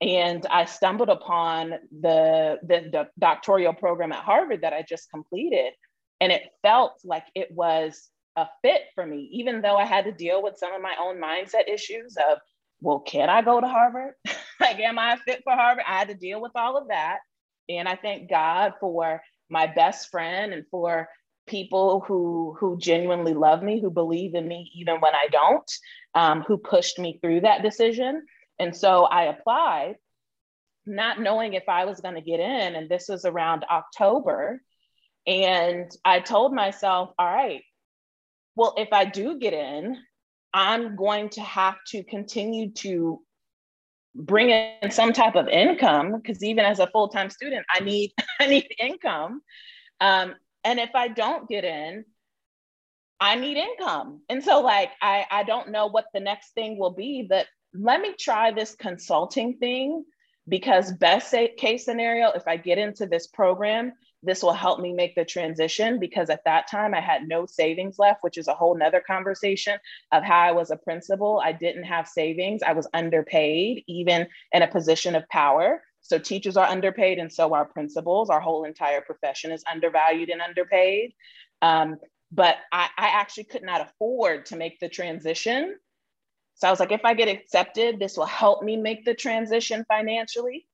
And 0.00 0.46
I 0.48 0.64
stumbled 0.64 1.08
upon 1.10 1.74
the, 2.00 2.58
the, 2.62 2.88
the 2.90 3.08
doctoral 3.18 3.74
program 3.74 4.12
at 4.12 4.22
Harvard 4.22 4.62
that 4.62 4.72
I 4.72 4.82
just 4.88 5.10
completed. 5.10 5.72
And 6.20 6.32
it 6.32 6.42
felt 6.62 6.92
like 7.04 7.24
it 7.34 7.48
was 7.50 8.08
a 8.40 8.50
fit 8.62 8.82
for 8.94 9.06
me, 9.06 9.28
even 9.32 9.60
though 9.60 9.76
I 9.76 9.84
had 9.84 10.04
to 10.06 10.12
deal 10.12 10.42
with 10.42 10.58
some 10.58 10.74
of 10.74 10.82
my 10.82 10.94
own 11.00 11.20
mindset 11.20 11.68
issues 11.72 12.16
of, 12.16 12.38
well, 12.80 13.00
can 13.00 13.28
I 13.28 13.42
go 13.42 13.60
to 13.60 13.68
Harvard? 13.68 14.14
like, 14.60 14.78
am 14.80 14.98
I 14.98 15.18
fit 15.24 15.42
for 15.44 15.52
Harvard? 15.52 15.84
I 15.86 15.98
had 15.98 16.08
to 16.08 16.14
deal 16.14 16.40
with 16.40 16.52
all 16.54 16.76
of 16.76 16.88
that. 16.88 17.18
And 17.68 17.88
I 17.88 17.96
thank 17.96 18.28
God 18.28 18.74
for 18.80 19.20
my 19.48 19.66
best 19.66 20.10
friend 20.10 20.52
and 20.52 20.64
for 20.70 21.08
people 21.46 22.00
who 22.06 22.56
who 22.58 22.78
genuinely 22.78 23.34
love 23.34 23.62
me, 23.62 23.80
who 23.80 23.90
believe 23.90 24.34
in 24.34 24.46
me 24.46 24.70
even 24.74 25.00
when 25.00 25.14
I 25.14 25.28
don't, 25.30 25.70
um, 26.14 26.42
who 26.42 26.56
pushed 26.56 26.98
me 26.98 27.18
through 27.20 27.42
that 27.42 27.62
decision. 27.62 28.24
And 28.58 28.76
so 28.76 29.04
I 29.04 29.24
applied, 29.24 29.96
not 30.86 31.20
knowing 31.20 31.54
if 31.54 31.68
I 31.68 31.84
was 31.84 32.00
going 32.00 32.14
to 32.14 32.20
get 32.20 32.40
in. 32.40 32.74
And 32.74 32.88
this 32.88 33.06
was 33.08 33.24
around 33.24 33.64
October. 33.70 34.62
And 35.26 35.90
I 36.04 36.20
told 36.20 36.54
myself, 36.54 37.10
all 37.18 37.26
right, 37.26 37.62
well, 38.60 38.74
if 38.76 38.92
I 38.92 39.06
do 39.06 39.38
get 39.38 39.54
in, 39.54 39.96
I'm 40.52 40.94
going 40.94 41.30
to 41.30 41.40
have 41.40 41.76
to 41.92 42.04
continue 42.04 42.70
to 42.72 43.22
bring 44.14 44.50
in 44.50 44.90
some 44.90 45.14
type 45.14 45.34
of 45.34 45.48
income 45.48 46.12
because 46.20 46.44
even 46.44 46.66
as 46.66 46.78
a 46.78 46.86
full-time 46.88 47.30
student, 47.30 47.64
I 47.70 47.80
need 47.80 48.12
I 48.38 48.48
need 48.48 48.66
income. 48.78 49.40
Um, 50.02 50.34
and 50.62 50.78
if 50.78 50.90
I 50.94 51.08
don't 51.08 51.48
get 51.48 51.64
in, 51.64 52.04
I 53.18 53.36
need 53.36 53.56
income. 53.56 54.20
And 54.28 54.44
so 54.44 54.60
like 54.60 54.90
I, 55.00 55.24
I 55.30 55.42
don't 55.44 55.70
know 55.70 55.86
what 55.86 56.08
the 56.12 56.20
next 56.20 56.52
thing 56.52 56.78
will 56.78 56.92
be, 56.92 57.26
but 57.26 57.46
let 57.72 58.02
me 58.02 58.14
try 58.18 58.50
this 58.50 58.74
consulting 58.74 59.56
thing 59.56 60.04
because 60.46 60.92
best 60.92 61.34
case 61.56 61.86
scenario, 61.86 62.28
if 62.32 62.46
I 62.46 62.58
get 62.58 62.76
into 62.76 63.06
this 63.06 63.26
program, 63.26 63.94
this 64.22 64.42
will 64.42 64.52
help 64.52 64.80
me 64.80 64.92
make 64.92 65.14
the 65.14 65.24
transition 65.24 65.98
because 65.98 66.28
at 66.28 66.44
that 66.44 66.68
time 66.70 66.94
I 66.94 67.00
had 67.00 67.26
no 67.26 67.46
savings 67.46 67.98
left, 67.98 68.22
which 68.22 68.36
is 68.36 68.48
a 68.48 68.54
whole 68.54 68.76
nother 68.76 69.02
conversation 69.04 69.78
of 70.12 70.22
how 70.22 70.38
I 70.40 70.52
was 70.52 70.70
a 70.70 70.76
principal. 70.76 71.40
I 71.42 71.52
didn't 71.52 71.84
have 71.84 72.06
savings. 72.06 72.62
I 72.62 72.72
was 72.72 72.86
underpaid, 72.92 73.82
even 73.86 74.26
in 74.52 74.62
a 74.62 74.68
position 74.68 75.14
of 75.14 75.28
power. 75.30 75.82
So 76.02 76.18
teachers 76.18 76.56
are 76.56 76.66
underpaid 76.66 77.18
and 77.18 77.32
so 77.32 77.54
are 77.54 77.64
principals. 77.64 78.30
Our 78.30 78.40
whole 78.40 78.64
entire 78.64 79.00
profession 79.00 79.52
is 79.52 79.64
undervalued 79.70 80.28
and 80.28 80.42
underpaid. 80.42 81.14
Um, 81.62 81.96
but 82.32 82.56
I, 82.72 82.88
I 82.96 83.08
actually 83.08 83.44
could 83.44 83.62
not 83.62 83.80
afford 83.80 84.46
to 84.46 84.56
make 84.56 84.80
the 84.80 84.88
transition. 84.88 85.76
So 86.54 86.68
I 86.68 86.70
was 86.70 86.80
like, 86.80 86.92
if 86.92 87.04
I 87.04 87.14
get 87.14 87.28
accepted, 87.28 87.98
this 87.98 88.16
will 88.16 88.26
help 88.26 88.62
me 88.62 88.76
make 88.76 89.04
the 89.04 89.14
transition 89.14 89.84
financially. 89.88 90.66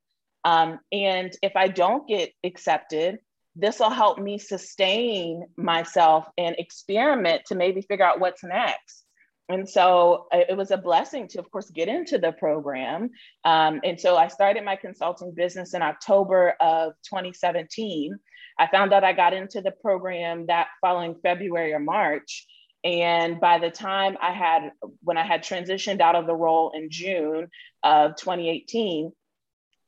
Um, 0.44 0.80
and 0.92 1.32
if 1.42 1.56
I 1.56 1.68
don't 1.68 2.06
get 2.08 2.32
accepted, 2.44 3.18
this 3.56 3.78
will 3.78 3.90
help 3.90 4.18
me 4.18 4.38
sustain 4.38 5.46
myself 5.56 6.26
and 6.36 6.54
experiment 6.58 7.42
to 7.46 7.54
maybe 7.54 7.80
figure 7.80 8.04
out 8.04 8.20
what's 8.20 8.44
next. 8.44 9.04
And 9.48 9.68
so 9.68 10.26
uh, 10.32 10.40
it 10.48 10.56
was 10.56 10.70
a 10.72 10.76
blessing 10.76 11.28
to, 11.28 11.38
of 11.38 11.50
course, 11.50 11.70
get 11.70 11.88
into 11.88 12.18
the 12.18 12.32
program. 12.32 13.10
Um, 13.44 13.80
and 13.84 13.98
so 13.98 14.16
I 14.16 14.28
started 14.28 14.64
my 14.64 14.76
consulting 14.76 15.32
business 15.32 15.72
in 15.72 15.82
October 15.82 16.54
of 16.60 16.92
2017. 17.08 18.18
I 18.58 18.66
found 18.66 18.92
out 18.92 19.04
I 19.04 19.12
got 19.12 19.32
into 19.32 19.60
the 19.60 19.70
program 19.70 20.46
that 20.46 20.68
following 20.80 21.14
February 21.22 21.72
or 21.72 21.78
March. 21.78 22.46
And 22.84 23.40
by 23.40 23.58
the 23.58 23.70
time 23.70 24.16
I 24.20 24.32
had, 24.32 24.70
when 25.02 25.16
I 25.16 25.24
had 25.24 25.42
transitioned 25.42 26.00
out 26.00 26.14
of 26.14 26.26
the 26.26 26.34
role 26.34 26.72
in 26.74 26.88
June 26.90 27.48
of 27.82 28.16
2018, 28.16 29.12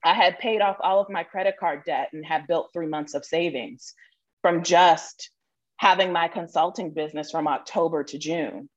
I 0.05 0.15
had 0.15 0.39
paid 0.39 0.61
off 0.61 0.77
all 0.81 1.01
of 1.01 1.11
my 1.11 1.25
credit 1.25 1.57
card 1.59 1.83
debt 1.85 2.11
and 2.13 2.25
had 2.25 2.47
built 2.47 2.71
three 2.73 2.87
months 2.87 3.15
of 3.15 3.25
savings 3.25 3.95
from 4.43 4.63
just 4.63 5.31
having 5.77 6.13
my 6.13 6.29
consulting 6.29 6.93
business 6.93 7.31
from 7.31 7.49
October 7.49 8.05
to 8.05 8.19
June. 8.19 8.69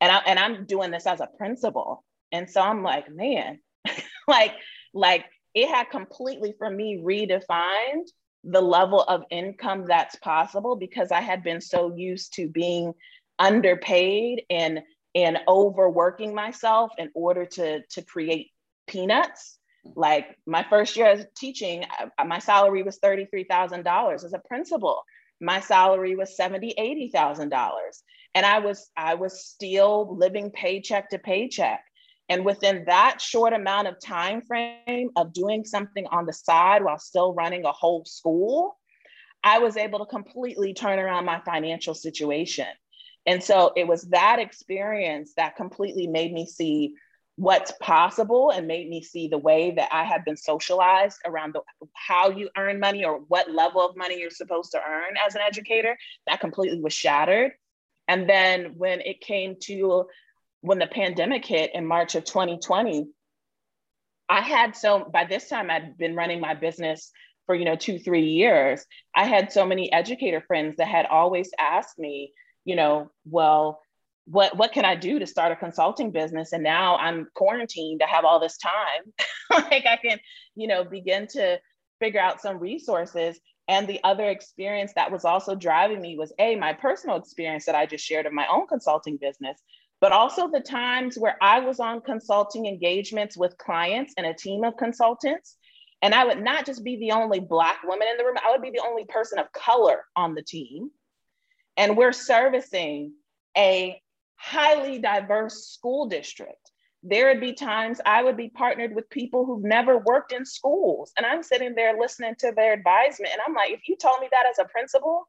And, 0.00 0.12
I, 0.12 0.18
and 0.26 0.38
I'm 0.38 0.66
doing 0.66 0.90
this 0.90 1.06
as 1.06 1.20
a 1.20 1.28
principal. 1.38 2.04
And 2.32 2.50
so 2.50 2.60
I'm 2.60 2.82
like, 2.82 3.10
man, 3.10 3.58
like, 4.28 4.52
like 4.92 5.26
it 5.54 5.68
had 5.68 5.90
completely 5.90 6.54
for 6.58 6.68
me 6.68 7.00
redefined 7.02 8.08
the 8.44 8.60
level 8.60 9.02
of 9.02 9.24
income 9.30 9.86
that's 9.86 10.16
possible 10.16 10.76
because 10.76 11.10
I 11.10 11.20
had 11.20 11.42
been 11.42 11.60
so 11.60 11.94
used 11.94 12.34
to 12.34 12.48
being 12.48 12.92
underpaid 13.38 14.42
and 14.50 14.80
and 15.14 15.38
overworking 15.48 16.34
myself 16.34 16.92
in 16.98 17.10
order 17.14 17.46
to 17.46 17.82
to 17.82 18.02
create 18.02 18.50
peanuts 18.86 19.58
like 19.94 20.36
my 20.46 20.64
first 20.68 20.96
year 20.96 21.06
as 21.06 21.26
teaching, 21.36 21.84
my 22.24 22.38
salary 22.38 22.82
was 22.82 22.98
$33,000 22.98 24.24
as 24.24 24.32
a 24.32 24.38
principal. 24.38 25.02
My 25.40 25.60
salary 25.60 26.16
was 26.16 26.36
$70,000, 26.38 27.12
$80,000. 27.14 27.70
And 28.34 28.46
I 28.46 28.58
was, 28.58 28.90
I 28.96 29.14
was 29.14 29.44
still 29.44 30.16
living 30.16 30.50
paycheck 30.50 31.10
to 31.10 31.18
paycheck. 31.18 31.84
And 32.28 32.44
within 32.44 32.84
that 32.86 33.20
short 33.20 33.52
amount 33.52 33.88
of 33.88 34.00
time 34.00 34.40
frame 34.42 35.10
of 35.16 35.32
doing 35.32 35.64
something 35.64 36.06
on 36.06 36.24
the 36.26 36.32
side 36.32 36.82
while 36.82 36.98
still 36.98 37.34
running 37.34 37.64
a 37.64 37.72
whole 37.72 38.04
school, 38.06 38.78
I 39.42 39.58
was 39.58 39.76
able 39.76 39.98
to 39.98 40.06
completely 40.06 40.72
turn 40.72 40.98
around 40.98 41.26
my 41.26 41.40
financial 41.44 41.94
situation. 41.94 42.66
And 43.26 43.42
so 43.42 43.72
it 43.76 43.86
was 43.86 44.02
that 44.04 44.38
experience 44.38 45.34
that 45.36 45.56
completely 45.56 46.06
made 46.06 46.32
me 46.32 46.46
see 46.46 46.94
what's 47.36 47.72
possible 47.80 48.50
and 48.50 48.66
made 48.66 48.88
me 48.88 49.02
see 49.02 49.26
the 49.26 49.38
way 49.38 49.72
that 49.72 49.88
I 49.92 50.04
have 50.04 50.24
been 50.24 50.36
socialized 50.36 51.18
around 51.26 51.54
the, 51.54 51.62
how 51.94 52.30
you 52.30 52.48
earn 52.56 52.78
money 52.78 53.04
or 53.04 53.18
what 53.28 53.50
level 53.50 53.84
of 53.84 53.96
money 53.96 54.20
you're 54.20 54.30
supposed 54.30 54.70
to 54.72 54.80
earn 54.80 55.14
as 55.26 55.34
an 55.34 55.40
educator. 55.40 55.96
That 56.26 56.40
completely 56.40 56.80
was 56.80 56.92
shattered. 56.92 57.52
And 58.06 58.28
then 58.28 58.74
when 58.76 59.00
it 59.00 59.20
came 59.20 59.56
to 59.62 60.06
when 60.60 60.78
the 60.78 60.86
pandemic 60.86 61.44
hit 61.44 61.74
in 61.74 61.86
March 61.86 62.14
of 62.14 62.24
2020, 62.24 63.08
I 64.28 64.40
had 64.40 64.76
so 64.76 65.08
by 65.12 65.24
this 65.24 65.48
time 65.48 65.70
I'd 65.70 65.98
been 65.98 66.14
running 66.14 66.40
my 66.40 66.54
business 66.54 67.10
for 67.46 67.54
you 67.54 67.64
know 67.64 67.76
two 67.76 67.98
three 67.98 68.28
years. 68.28 68.84
I 69.14 69.24
had 69.24 69.52
so 69.52 69.66
many 69.66 69.92
educator 69.92 70.40
friends 70.40 70.76
that 70.76 70.88
had 70.88 71.06
always 71.06 71.50
asked 71.58 71.98
me, 71.98 72.32
you 72.64 72.76
know, 72.76 73.10
well, 73.26 73.80
what 74.26 74.56
what 74.56 74.72
can 74.72 74.84
I 74.84 74.94
do 74.94 75.18
to 75.18 75.26
start 75.26 75.52
a 75.52 75.56
consulting 75.56 76.10
business? 76.10 76.52
And 76.52 76.62
now 76.62 76.96
I'm 76.96 77.28
quarantined. 77.34 78.02
I 78.02 78.08
have 78.08 78.24
all 78.24 78.40
this 78.40 78.58
time. 78.58 79.12
like 79.50 79.86
I 79.86 79.96
can, 79.96 80.18
you 80.54 80.66
know, 80.66 80.84
begin 80.84 81.26
to 81.32 81.60
figure 82.00 82.20
out 82.20 82.40
some 82.40 82.58
resources. 82.58 83.38
And 83.68 83.86
the 83.86 84.00
other 84.04 84.28
experience 84.28 84.92
that 84.94 85.10
was 85.10 85.24
also 85.24 85.54
driving 85.54 86.00
me 86.00 86.16
was 86.18 86.32
a 86.38 86.56
my 86.56 86.72
personal 86.72 87.16
experience 87.16 87.66
that 87.66 87.74
I 87.74 87.86
just 87.86 88.04
shared 88.04 88.26
of 88.26 88.32
my 88.32 88.46
own 88.50 88.66
consulting 88.66 89.18
business, 89.18 89.58
but 90.00 90.12
also 90.12 90.50
the 90.50 90.60
times 90.60 91.18
where 91.18 91.36
I 91.42 91.60
was 91.60 91.80
on 91.80 92.00
consulting 92.00 92.66
engagements 92.66 93.36
with 93.36 93.58
clients 93.58 94.14
and 94.16 94.26
a 94.26 94.34
team 94.34 94.64
of 94.64 94.76
consultants. 94.76 95.56
And 96.02 96.14
I 96.14 96.26
would 96.26 96.42
not 96.42 96.66
just 96.66 96.84
be 96.84 96.96
the 96.96 97.12
only 97.12 97.40
Black 97.40 97.82
woman 97.82 98.06
in 98.10 98.18
the 98.18 98.24
room, 98.24 98.36
I 98.44 98.50
would 98.50 98.60
be 98.60 98.70
the 98.70 98.84
only 98.86 99.06
person 99.06 99.38
of 99.38 99.50
color 99.52 100.04
on 100.14 100.34
the 100.34 100.42
team. 100.42 100.90
And 101.78 101.96
we're 101.96 102.12
servicing 102.12 103.14
a 103.56 104.00
highly 104.44 104.98
diverse 104.98 105.68
school 105.68 106.06
district. 106.06 106.70
There 107.02 107.28
would 107.28 107.40
be 107.40 107.54
times 107.54 108.00
I 108.04 108.22
would 108.22 108.36
be 108.36 108.50
partnered 108.50 108.94
with 108.94 109.08
people 109.08 109.46
who've 109.46 109.64
never 109.64 109.98
worked 109.98 110.32
in 110.32 110.44
schools. 110.44 111.12
And 111.16 111.24
I'm 111.24 111.42
sitting 111.42 111.74
there 111.74 111.98
listening 111.98 112.34
to 112.40 112.52
their 112.54 112.74
advisement. 112.74 113.32
And 113.32 113.40
I'm 113.46 113.54
like, 113.54 113.72
if 113.72 113.88
you 113.88 113.96
told 113.96 114.20
me 114.20 114.28
that 114.30 114.46
as 114.50 114.58
a 114.58 114.68
principal, 114.68 115.26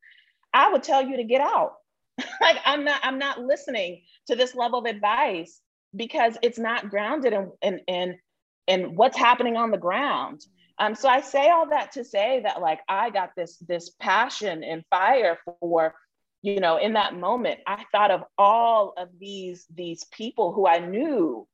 I 0.54 0.72
would 0.72 0.84
tell 0.84 1.02
you 1.02 1.18
to 1.18 1.24
get 1.24 1.42
out. 1.42 1.74
like 2.42 2.58
I'm 2.66 2.84
not, 2.84 3.00
I'm 3.04 3.18
not 3.18 3.42
listening 3.42 4.02
to 4.28 4.36
this 4.36 4.54
level 4.54 4.80
of 4.80 4.86
advice 4.86 5.62
because 5.96 6.38
it's 6.42 6.60
not 6.60 6.90
grounded 6.90 7.34
in, 7.34 7.52
in, 7.62 7.80
in, 7.88 8.20
in 8.68 8.96
what's 8.96 9.18
happening 9.18 9.56
on 9.56 9.72
the 9.72 9.78
ground. 9.78 10.46
Um, 10.78 10.94
so 10.94 11.08
I 11.08 11.22
say 11.22 11.50
all 11.50 11.70
that 11.70 11.94
to 11.94 12.04
say 12.04 12.42
that 12.44 12.62
like 12.62 12.82
I 12.90 13.10
got 13.10 13.30
this 13.38 13.58
this 13.60 13.92
passion 14.02 14.62
and 14.62 14.84
fire 14.90 15.38
for 15.46 15.96
you 16.46 16.60
know 16.60 16.78
in 16.78 16.94
that 16.94 17.16
moment 17.16 17.60
i 17.66 17.84
thought 17.92 18.12
of 18.12 18.24
all 18.38 18.94
of 18.98 19.10
these 19.20 19.66
these 19.74 20.04
people 20.12 20.54
who 20.54 20.68
i 20.68 20.78
knew 20.78 21.48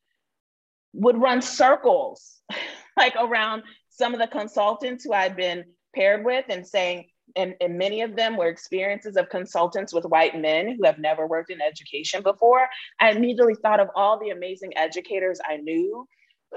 would 0.93 1.17
run 1.17 1.41
circles 1.41 2.41
like 2.97 3.15
around 3.17 3.63
some 3.89 4.13
of 4.13 4.19
the 4.19 4.27
consultants 4.27 5.03
who 5.03 5.13
i'd 5.13 5.35
been 5.35 5.63
paired 5.95 6.25
with 6.25 6.45
and 6.49 6.67
saying 6.67 7.05
and, 7.37 7.55
and 7.61 7.77
many 7.77 8.01
of 8.01 8.17
them 8.17 8.35
were 8.35 8.49
experiences 8.49 9.15
of 9.15 9.29
consultants 9.29 9.93
with 9.93 10.03
white 10.03 10.37
men 10.37 10.75
who 10.75 10.85
have 10.85 10.99
never 10.99 11.25
worked 11.25 11.49
in 11.49 11.61
education 11.61 12.21
before. 12.21 12.67
I 12.99 13.11
immediately 13.11 13.55
thought 13.55 13.79
of 13.79 13.87
all 13.95 14.19
the 14.19 14.31
amazing 14.31 14.73
educators 14.75 15.39
i 15.47 15.55
knew 15.55 16.05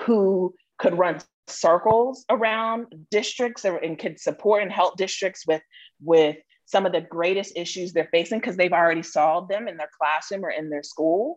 who 0.04 0.52
could 0.78 0.98
run 0.98 1.20
circles 1.46 2.24
around 2.28 2.86
districts 3.12 3.64
and 3.64 3.96
could 4.00 4.18
support 4.18 4.62
and 4.62 4.72
help 4.72 4.96
districts 4.96 5.46
with 5.46 5.62
with 6.02 6.38
some 6.66 6.86
of 6.86 6.92
the 6.92 7.00
greatest 7.00 7.56
issues 7.56 7.92
they're 7.92 8.08
facing 8.10 8.40
because 8.40 8.56
they've 8.56 8.72
already 8.72 9.02
solved 9.02 9.50
them 9.50 9.68
in 9.68 9.76
their 9.76 9.90
classroom 9.98 10.44
or 10.44 10.50
in 10.50 10.70
their 10.70 10.82
school. 10.82 11.36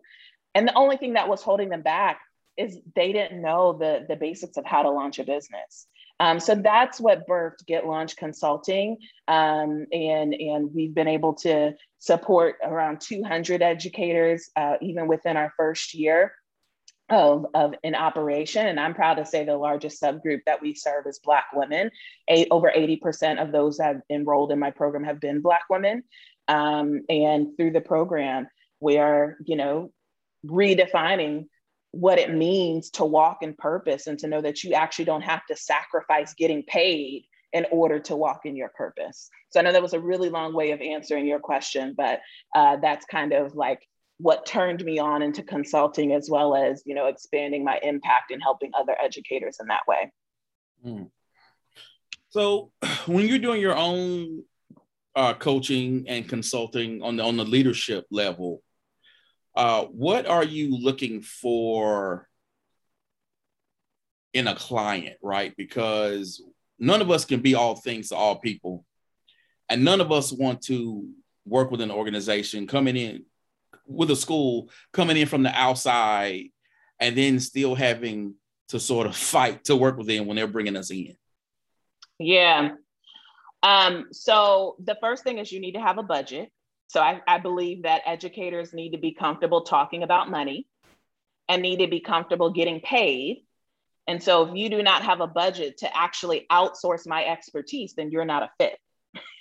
And 0.54 0.66
the 0.66 0.74
only 0.74 0.96
thing 0.96 1.14
that 1.14 1.28
was 1.28 1.42
holding 1.42 1.68
them 1.68 1.82
back 1.82 2.20
is 2.56 2.78
they 2.96 3.12
didn't 3.12 3.40
know 3.40 3.74
the, 3.74 4.04
the 4.08 4.16
basics 4.16 4.56
of 4.56 4.64
how 4.64 4.82
to 4.82 4.90
launch 4.90 5.18
a 5.18 5.24
business. 5.24 5.86
Um, 6.20 6.40
so 6.40 6.56
that's 6.56 7.00
what 7.00 7.28
birthed 7.28 7.64
Get 7.66 7.86
Launch 7.86 8.16
Consulting. 8.16 8.96
Um, 9.28 9.86
and, 9.92 10.34
and 10.34 10.74
we've 10.74 10.94
been 10.94 11.06
able 11.06 11.34
to 11.34 11.74
support 11.98 12.56
around 12.64 13.00
200 13.00 13.62
educators, 13.62 14.50
uh, 14.56 14.74
even 14.80 15.06
within 15.06 15.36
our 15.36 15.52
first 15.56 15.94
year 15.94 16.32
of, 17.10 17.46
of 17.54 17.74
an 17.84 17.94
operation. 17.94 18.66
And 18.66 18.78
I'm 18.78 18.94
proud 18.94 19.14
to 19.14 19.26
say 19.26 19.44
the 19.44 19.56
largest 19.56 20.00
subgroup 20.02 20.40
that 20.46 20.60
we 20.60 20.74
serve 20.74 21.06
is 21.06 21.20
Black 21.24 21.46
women. 21.54 21.90
A, 22.28 22.46
over 22.50 22.72
80% 22.74 23.42
of 23.42 23.52
those 23.52 23.78
that 23.78 23.86
have 23.86 24.02
enrolled 24.10 24.52
in 24.52 24.58
my 24.58 24.70
program 24.70 25.04
have 25.04 25.20
been 25.20 25.40
Black 25.40 25.62
women. 25.70 26.02
Um, 26.48 27.02
and 27.08 27.56
through 27.56 27.72
the 27.72 27.80
program, 27.80 28.48
we 28.80 28.98
are, 28.98 29.36
you 29.44 29.56
know, 29.56 29.92
redefining 30.46 31.46
what 31.92 32.18
it 32.18 32.32
means 32.32 32.90
to 32.90 33.04
walk 33.04 33.38
in 33.42 33.54
purpose 33.54 34.06
and 34.06 34.18
to 34.18 34.28
know 34.28 34.40
that 34.40 34.62
you 34.62 34.74
actually 34.74 35.06
don't 35.06 35.22
have 35.22 35.44
to 35.46 35.56
sacrifice 35.56 36.34
getting 36.34 36.62
paid 36.64 37.24
in 37.52 37.66
order 37.72 37.98
to 37.98 38.14
walk 38.14 38.44
in 38.44 38.56
your 38.56 38.68
purpose. 38.68 39.30
So 39.50 39.58
I 39.58 39.62
know 39.62 39.72
that 39.72 39.82
was 39.82 39.94
a 39.94 40.00
really 40.00 40.28
long 40.28 40.52
way 40.52 40.72
of 40.72 40.82
answering 40.82 41.26
your 41.26 41.40
question, 41.40 41.94
but 41.96 42.20
uh, 42.54 42.76
that's 42.76 43.06
kind 43.06 43.32
of 43.32 43.54
like 43.54 43.80
what 44.18 44.44
turned 44.44 44.84
me 44.84 44.98
on 44.98 45.22
into 45.22 45.42
consulting 45.42 46.12
as 46.12 46.28
well 46.30 46.54
as 46.54 46.82
you 46.84 46.94
know 46.94 47.06
expanding 47.06 47.64
my 47.64 47.78
impact 47.82 48.30
and 48.30 48.42
helping 48.42 48.70
other 48.78 48.96
educators 49.00 49.58
in 49.60 49.66
that 49.68 49.82
way 49.86 50.12
mm. 50.84 51.08
so 52.28 52.70
when 53.06 53.26
you're 53.26 53.38
doing 53.38 53.60
your 53.60 53.76
own 53.76 54.42
uh, 55.14 55.34
coaching 55.34 56.04
and 56.06 56.28
consulting 56.28 57.02
on 57.02 57.16
the 57.16 57.22
on 57.22 57.36
the 57.36 57.44
leadership 57.44 58.06
level 58.10 58.62
uh, 59.56 59.84
what 59.86 60.26
are 60.26 60.44
you 60.44 60.76
looking 60.78 61.20
for 61.20 62.28
in 64.34 64.46
a 64.46 64.54
client, 64.54 65.16
right? 65.22 65.54
Because 65.56 66.42
none 66.78 67.00
of 67.00 67.10
us 67.10 67.24
can 67.24 67.40
be 67.40 67.54
all 67.54 67.74
things 67.74 68.08
to 68.08 68.16
all 68.16 68.36
people. 68.36 68.84
And 69.68 69.84
none 69.84 70.00
of 70.00 70.12
us 70.12 70.32
want 70.32 70.62
to 70.62 71.08
work 71.44 71.70
with 71.70 71.80
an 71.80 71.90
organization 71.90 72.66
coming 72.66 72.96
in 72.96 73.24
with 73.88 74.10
a 74.10 74.16
school 74.16 74.70
coming 74.92 75.16
in 75.16 75.26
from 75.26 75.42
the 75.42 75.50
outside 75.50 76.50
and 77.00 77.16
then 77.16 77.40
still 77.40 77.74
having 77.74 78.34
to 78.68 78.78
sort 78.78 79.06
of 79.06 79.16
fight 79.16 79.64
to 79.64 79.76
work 79.76 79.96
with 79.96 80.06
them 80.06 80.26
when 80.26 80.36
they're 80.36 80.46
bringing 80.46 80.76
us 80.76 80.90
in. 80.90 81.16
Yeah. 82.18 82.72
Um, 83.62 84.08
so 84.12 84.76
the 84.84 84.96
first 85.00 85.24
thing 85.24 85.38
is 85.38 85.50
you 85.50 85.60
need 85.60 85.72
to 85.72 85.80
have 85.80 85.98
a 85.98 86.02
budget. 86.02 86.50
So 86.88 87.00
I, 87.00 87.20
I 87.26 87.38
believe 87.38 87.82
that 87.82 88.02
educators 88.06 88.72
need 88.72 88.90
to 88.90 88.98
be 88.98 89.12
comfortable 89.12 89.62
talking 89.62 90.02
about 90.02 90.30
money 90.30 90.66
and 91.48 91.62
need 91.62 91.78
to 91.78 91.86
be 91.86 92.00
comfortable 92.00 92.50
getting 92.50 92.80
paid. 92.80 93.44
And 94.06 94.22
so 94.22 94.48
if 94.48 94.54
you 94.54 94.70
do 94.70 94.82
not 94.82 95.02
have 95.02 95.20
a 95.20 95.26
budget 95.26 95.78
to 95.78 95.96
actually 95.96 96.46
outsource 96.50 97.06
my 97.06 97.24
expertise, 97.24 97.94
then 97.94 98.10
you're 98.10 98.24
not 98.24 98.42
a 98.42 98.50
fit. 98.58 98.78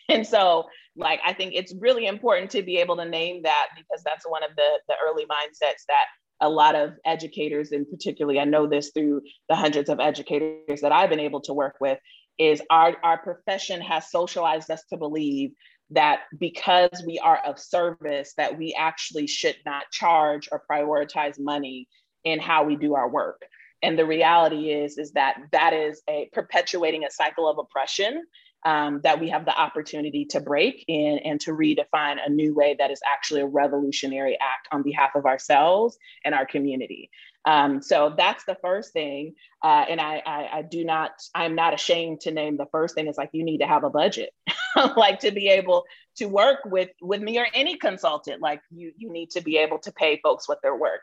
and 0.09 0.25
so 0.25 0.65
like 0.95 1.19
I 1.25 1.33
think 1.33 1.53
it's 1.55 1.73
really 1.79 2.07
important 2.07 2.51
to 2.51 2.63
be 2.63 2.77
able 2.77 2.97
to 2.97 3.05
name 3.05 3.43
that 3.43 3.67
because 3.75 4.03
that's 4.03 4.27
one 4.27 4.43
of 4.43 4.51
the 4.55 4.79
the 4.87 4.95
early 5.05 5.25
mindsets 5.25 5.85
that 5.87 6.05
a 6.41 6.49
lot 6.49 6.75
of 6.75 6.93
educators 7.05 7.71
and 7.71 7.89
particularly 7.89 8.39
I 8.39 8.45
know 8.45 8.67
this 8.67 8.91
through 8.93 9.21
the 9.49 9.55
hundreds 9.55 9.89
of 9.89 9.99
educators 9.99 10.81
that 10.81 10.91
I've 10.91 11.09
been 11.09 11.19
able 11.19 11.41
to 11.41 11.53
work 11.53 11.75
with 11.79 11.99
is 12.37 12.61
our 12.69 12.95
our 13.03 13.17
profession 13.17 13.81
has 13.81 14.11
socialized 14.11 14.69
us 14.69 14.83
to 14.89 14.97
believe 14.97 15.51
that 15.91 16.21
because 16.37 17.03
we 17.05 17.17
are 17.19 17.39
of 17.45 17.57
service 17.59 18.33
that 18.37 18.57
we 18.57 18.75
actually 18.77 19.27
should 19.27 19.55
not 19.65 19.89
charge 19.91 20.49
or 20.51 20.63
prioritize 20.69 21.39
money 21.39 21.87
in 22.23 22.39
how 22.39 22.63
we 22.63 22.75
do 22.75 22.93
our 22.93 23.09
work. 23.09 23.41
And 23.81 23.97
the 23.97 24.05
reality 24.05 24.71
is 24.71 24.97
is 24.97 25.11
that 25.13 25.37
that 25.51 25.73
is 25.73 26.01
a 26.09 26.29
perpetuating 26.33 27.05
a 27.05 27.11
cycle 27.11 27.47
of 27.47 27.57
oppression 27.57 28.23
um, 28.65 29.01
that 29.03 29.19
we 29.19 29.29
have 29.29 29.45
the 29.45 29.57
opportunity 29.57 30.25
to 30.25 30.39
break 30.39 30.83
in 30.87 31.19
and 31.19 31.39
to 31.41 31.51
redefine 31.51 32.17
a 32.25 32.29
new 32.29 32.53
way 32.53 32.75
that 32.79 32.91
is 32.91 33.01
actually 33.09 33.41
a 33.41 33.45
revolutionary 33.45 34.37
act 34.39 34.67
on 34.71 34.83
behalf 34.83 35.11
of 35.15 35.25
ourselves 35.25 35.97
and 36.25 36.33
our 36.33 36.45
community. 36.45 37.09
Um, 37.45 37.81
so 37.81 38.13
that's 38.17 38.43
the 38.43 38.57
first 38.61 38.91
thing. 38.91 39.35
Uh, 39.63 39.85
and 39.89 40.01
I, 40.01 40.21
I, 40.25 40.49
I, 40.57 40.61
do 40.63 40.83
not, 40.83 41.11
I'm 41.33 41.55
not 41.55 41.73
ashamed 41.73 42.21
to 42.21 42.31
name 42.31 42.57
the 42.57 42.65
first 42.73 42.93
thing 42.93 43.07
is 43.07 43.17
like, 43.17 43.29
you 43.31 43.45
need 43.45 43.59
to 43.59 43.67
have 43.67 43.85
a 43.85 43.89
budget, 43.89 44.31
like 44.97 45.19
to 45.19 45.31
be 45.31 45.47
able 45.47 45.85
to 46.17 46.25
work 46.25 46.59
with, 46.65 46.89
with 47.01 47.21
me 47.21 47.39
or 47.39 47.47
any 47.53 47.77
consultant, 47.77 48.41
like 48.41 48.61
you, 48.69 48.91
you 48.97 49.09
need 49.09 49.29
to 49.31 49.41
be 49.41 49.57
able 49.57 49.79
to 49.79 49.93
pay 49.93 50.19
folks 50.21 50.49
what 50.49 50.59
they're 50.61 50.75
worth. 50.75 50.99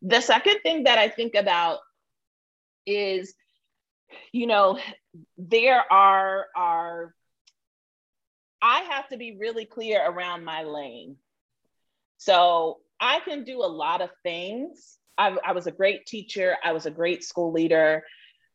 The 0.00 0.22
second 0.22 0.60
thing 0.62 0.84
that 0.84 0.98
I 0.98 1.08
think 1.08 1.34
about 1.34 1.80
is 2.86 3.34
you 4.32 4.46
know, 4.46 4.78
there 5.36 5.82
are 5.90 6.46
are 6.56 7.14
I 8.60 8.80
have 8.90 9.08
to 9.08 9.16
be 9.16 9.36
really 9.38 9.64
clear 9.64 10.00
around 10.04 10.44
my 10.44 10.62
lane. 10.62 11.16
So 12.18 12.78
I 13.00 13.18
can 13.20 13.42
do 13.42 13.62
a 13.62 13.66
lot 13.66 14.00
of 14.00 14.10
things. 14.22 14.98
I, 15.18 15.36
I 15.44 15.52
was 15.52 15.66
a 15.66 15.72
great 15.72 16.06
teacher. 16.06 16.56
I 16.64 16.72
was 16.72 16.86
a 16.86 16.90
great 16.90 17.24
school 17.24 17.52
leader. 17.52 18.04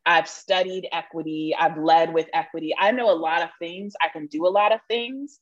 I've 0.05 0.29
studied 0.29 0.87
equity. 0.93 1.53
I've 1.57 1.77
led 1.77 2.13
with 2.13 2.29
equity. 2.33 2.73
I 2.79 2.91
know 2.91 3.11
a 3.11 3.19
lot 3.19 3.41
of 3.41 3.49
things. 3.59 3.93
I 4.01 4.07
can 4.07 4.27
do 4.27 4.47
a 4.47 4.49
lot 4.49 4.71
of 4.71 4.79
things, 4.87 5.37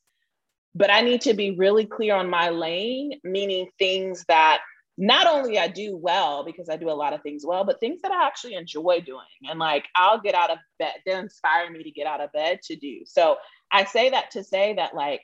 but 0.74 0.90
I 0.90 1.02
need 1.02 1.20
to 1.22 1.34
be 1.34 1.52
really 1.52 1.86
clear 1.86 2.16
on 2.16 2.28
my 2.28 2.48
lane, 2.48 3.20
meaning 3.22 3.68
things 3.78 4.24
that 4.26 4.60
not 4.98 5.26
only 5.26 5.58
I 5.58 5.68
do 5.68 5.96
well 5.96 6.44
because 6.44 6.68
I 6.68 6.76
do 6.76 6.90
a 6.90 6.92
lot 6.92 7.12
of 7.12 7.22
things 7.22 7.44
well, 7.46 7.64
but 7.64 7.80
things 7.80 8.00
that 8.02 8.12
I 8.12 8.26
actually 8.26 8.54
enjoy 8.54 9.00
doing. 9.04 9.20
And 9.48 9.58
like 9.58 9.84
I'll 9.94 10.20
get 10.20 10.34
out 10.34 10.50
of 10.50 10.58
bed, 10.78 10.94
they 11.04 11.14
inspire 11.14 11.70
me 11.70 11.82
to 11.82 11.90
get 11.90 12.06
out 12.06 12.22
of 12.22 12.32
bed 12.32 12.60
to 12.64 12.76
do. 12.76 13.00
So 13.04 13.36
I 13.70 13.84
say 13.84 14.10
that 14.10 14.30
to 14.32 14.44
say 14.44 14.74
that 14.74 14.94
like 14.94 15.20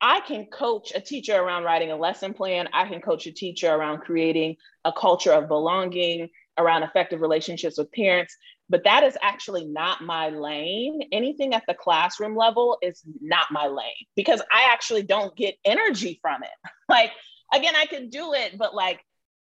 I 0.00 0.20
can 0.20 0.46
coach 0.46 0.92
a 0.94 1.00
teacher 1.00 1.34
around 1.34 1.64
writing 1.64 1.90
a 1.90 1.96
lesson 1.96 2.34
plan. 2.34 2.68
I 2.72 2.86
can 2.88 3.00
coach 3.00 3.26
a 3.26 3.32
teacher 3.32 3.72
around 3.72 4.00
creating 4.00 4.56
a 4.84 4.92
culture 4.92 5.32
of 5.32 5.48
belonging, 5.48 6.28
around 6.58 6.82
effective 6.82 7.20
relationships 7.20 7.78
with 7.78 7.92
parents. 7.92 8.36
But 8.68 8.84
that 8.84 9.04
is 9.04 9.16
actually 9.22 9.66
not 9.66 10.02
my 10.02 10.30
lane. 10.30 11.08
Anything 11.12 11.54
at 11.54 11.64
the 11.68 11.74
classroom 11.74 12.34
level 12.36 12.78
is 12.82 13.02
not 13.20 13.46
my 13.50 13.66
lane 13.66 14.06
because 14.16 14.40
I 14.52 14.72
actually 14.72 15.02
don't 15.02 15.36
get 15.36 15.56
energy 15.64 16.18
from 16.22 16.42
it. 16.42 16.70
like 16.88 17.10
again, 17.54 17.74
I 17.76 17.86
could 17.86 18.10
do 18.10 18.32
it, 18.34 18.58
but 18.58 18.74
like 18.74 19.00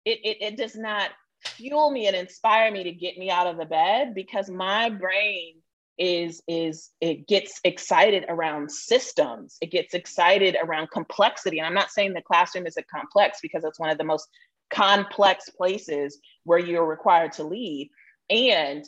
it, 0.05 0.19
it, 0.25 0.37
it 0.41 0.57
does 0.57 0.77
not 0.77 1.11
fuel 1.45 1.91
me 1.91 2.07
and 2.07 2.17
inspire 2.17 2.71
me 2.71 2.85
to 2.85 2.93
get 2.93 3.17
me 3.17 3.31
out 3.31 3.47
of 3.47 3.57
the 3.57 3.65
bed 3.65 4.15
because 4.15 4.51
my 4.51 4.91
brain 4.91 5.55
is 5.99 6.43
is 6.47 6.91
it 7.01 7.27
gets 7.27 7.61
excited 7.65 8.25
around 8.29 8.71
systems. 8.71 9.59
It 9.61 9.71
gets 9.71 9.95
excited 9.95 10.57
around 10.61 10.91
complexity. 10.91 11.59
And 11.59 11.67
i'm 11.67 11.75
not 11.75 11.91
saying 11.91 12.15
the 12.15 12.23
classroom 12.23 12.67
is 12.67 12.77
a 12.77 12.83
complex 12.85 13.41
because 13.43 13.65
it's 13.65 13.81
one 13.81 13.91
of 13.91 13.99
the 13.99 14.05
most 14.05 14.29
complex 14.71 15.51
places 15.51 16.19
where 16.45 16.59
you're 16.59 16.87
required 16.87 17.33
to 17.33 17.45
lead. 17.45 17.91
And 18.31 18.85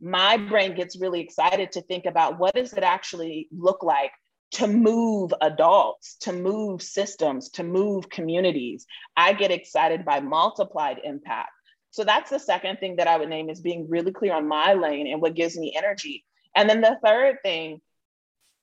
my 0.00 0.36
brain 0.36 0.74
gets 0.74 0.98
really 0.98 1.20
excited 1.20 1.72
to 1.72 1.82
think 1.82 2.06
about 2.06 2.38
what 2.38 2.54
does 2.54 2.72
it 2.72 2.82
actually 2.82 3.48
look 3.50 3.82
like 3.82 4.12
to 4.52 4.66
move 4.66 5.32
adults, 5.40 6.16
to 6.20 6.32
move 6.32 6.82
systems, 6.82 7.48
to 7.50 7.62
move 7.62 8.10
communities. 8.10 8.86
I 9.16 9.32
get 9.32 9.50
excited 9.50 10.04
by 10.04 10.20
multiplied 10.20 11.00
impact. 11.04 11.50
So 11.90 12.04
that's 12.04 12.30
the 12.30 12.38
second 12.38 12.78
thing 12.78 12.96
that 12.96 13.08
I 13.08 13.16
would 13.18 13.28
name 13.28 13.50
is 13.50 13.60
being 13.60 13.88
really 13.88 14.12
clear 14.12 14.34
on 14.34 14.48
my 14.48 14.74
lane 14.74 15.06
and 15.06 15.20
what 15.20 15.34
gives 15.34 15.58
me 15.58 15.74
energy. 15.76 16.24
And 16.54 16.68
then 16.68 16.80
the 16.80 16.98
third 17.04 17.38
thing 17.42 17.80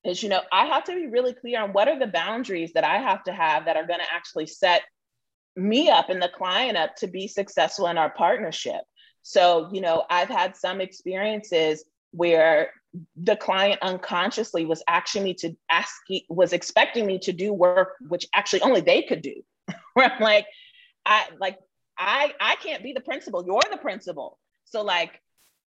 is, 0.03 0.21
you 0.23 0.29
know, 0.29 0.41
I 0.51 0.65
have 0.65 0.83
to 0.85 0.95
be 0.95 1.07
really 1.07 1.33
clear 1.33 1.61
on 1.61 1.73
what 1.73 1.87
are 1.87 1.99
the 1.99 2.07
boundaries 2.07 2.73
that 2.73 2.83
I 2.83 2.97
have 2.97 3.23
to 3.23 3.31
have 3.31 3.65
that 3.65 3.75
are 3.75 3.85
going 3.85 3.99
to 3.99 4.13
actually 4.13 4.47
set 4.47 4.83
me 5.55 5.89
up 5.89 6.09
and 6.09 6.21
the 6.21 6.29
client 6.29 6.77
up 6.77 6.95
to 6.97 7.07
be 7.07 7.27
successful 7.27 7.87
in 7.87 7.97
our 7.97 8.11
partnership. 8.11 8.81
So, 9.23 9.69
you 9.71 9.81
know, 9.81 10.05
I've 10.09 10.29
had 10.29 10.55
some 10.55 10.81
experiences 10.81 11.83
where 12.11 12.71
the 13.15 13.35
client 13.35 13.79
unconsciously 13.81 14.65
was 14.65 14.83
asking 14.87 15.23
me 15.23 15.33
to 15.35 15.55
ask 15.71 15.93
was 16.27 16.53
expecting 16.53 17.05
me 17.05 17.19
to 17.19 17.31
do 17.31 17.53
work 17.53 17.95
which 18.07 18.25
actually 18.33 18.61
only 18.61 18.81
they 18.81 19.03
could 19.03 19.21
do. 19.21 19.35
Where 19.93 20.11
i'm 20.11 20.21
like 20.21 20.47
i 21.05 21.27
like 21.39 21.57
i 21.97 22.33
i 22.39 22.55
can't 22.55 22.83
be 22.83 22.93
the 22.93 23.01
principal 23.01 23.45
you're 23.45 23.61
the 23.69 23.77
principal. 23.77 24.39
So 24.65 24.83
like 24.83 25.21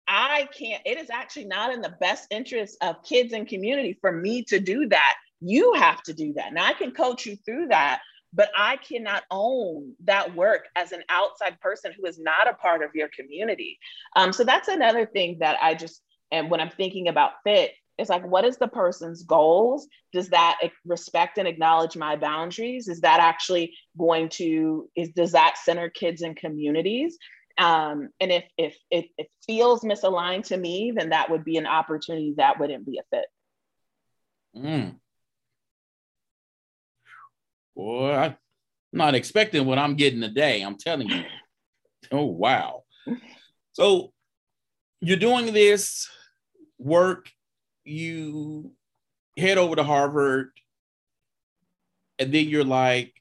i 0.06 0.48
can't 0.56 0.82
it 0.84 0.98
is 0.98 1.10
actually 1.10 1.46
not 1.46 1.72
in 1.72 1.80
the 1.80 1.94
best 2.00 2.26
interest 2.30 2.76
of 2.82 3.02
kids 3.02 3.32
and 3.32 3.48
community 3.48 3.96
for 4.00 4.12
me 4.12 4.42
to 4.44 4.60
do 4.60 4.88
that. 4.88 5.14
You 5.40 5.72
have 5.74 6.02
to 6.04 6.12
do 6.12 6.34
that. 6.34 6.52
Now 6.52 6.66
i 6.66 6.74
can 6.74 6.92
coach 6.92 7.24
you 7.24 7.36
through 7.36 7.68
that 7.68 8.00
but 8.36 8.50
I 8.56 8.76
cannot 8.76 9.22
own 9.30 9.94
that 10.04 10.34
work 10.34 10.66
as 10.76 10.92
an 10.92 11.02
outside 11.08 11.58
person 11.60 11.92
who 11.96 12.06
is 12.06 12.18
not 12.18 12.48
a 12.48 12.52
part 12.54 12.82
of 12.82 12.94
your 12.94 13.08
community. 13.08 13.78
Um, 14.14 14.32
so 14.32 14.44
that's 14.44 14.68
another 14.68 15.06
thing 15.06 15.38
that 15.40 15.56
I 15.62 15.74
just 15.74 16.02
and 16.30 16.50
when 16.50 16.60
I'm 16.60 16.70
thinking 16.70 17.08
about 17.08 17.32
fit, 17.44 17.72
it's 17.98 18.10
like, 18.10 18.26
what 18.26 18.44
is 18.44 18.58
the 18.58 18.68
person's 18.68 19.22
goals? 19.22 19.88
Does 20.12 20.28
that 20.28 20.58
respect 20.84 21.38
and 21.38 21.48
acknowledge 21.48 21.96
my 21.96 22.16
boundaries? 22.16 22.88
Is 22.88 23.00
that 23.00 23.20
actually 23.20 23.74
going 23.98 24.28
to, 24.30 24.88
is 24.94 25.10
does 25.10 25.32
that 25.32 25.56
center 25.62 25.88
kids 25.88 26.22
and 26.22 26.36
communities? 26.36 27.16
Um, 27.58 28.10
and 28.20 28.30
if, 28.30 28.44
if, 28.58 28.76
if 28.90 29.06
it 29.16 29.28
feels 29.46 29.80
misaligned 29.80 30.44
to 30.48 30.56
me, 30.56 30.92
then 30.94 31.10
that 31.10 31.30
would 31.30 31.44
be 31.44 31.56
an 31.56 31.66
opportunity 31.66 32.34
that 32.36 32.60
wouldn't 32.60 32.84
be 32.84 32.98
a 32.98 33.16
fit. 33.16 33.26
Mm. 34.54 34.96
Boy, 37.74 38.14
I'm 38.14 38.36
not 38.92 39.14
expecting 39.14 39.64
what 39.64 39.78
I'm 39.78 39.96
getting 39.96 40.20
today. 40.20 40.62
I'm 40.62 40.76
telling 40.76 41.08
you. 41.08 41.22
Oh, 42.12 42.26
wow. 42.26 42.84
So 43.72 44.12
you're 45.00 45.16
doing 45.16 45.52
this 45.52 46.08
work, 46.78 47.30
you 47.84 48.72
head 49.36 49.58
over 49.58 49.76
to 49.76 49.82
Harvard, 49.82 50.50
and 52.18 52.32
then 52.32 52.48
you're 52.48 52.64
like, 52.64 53.12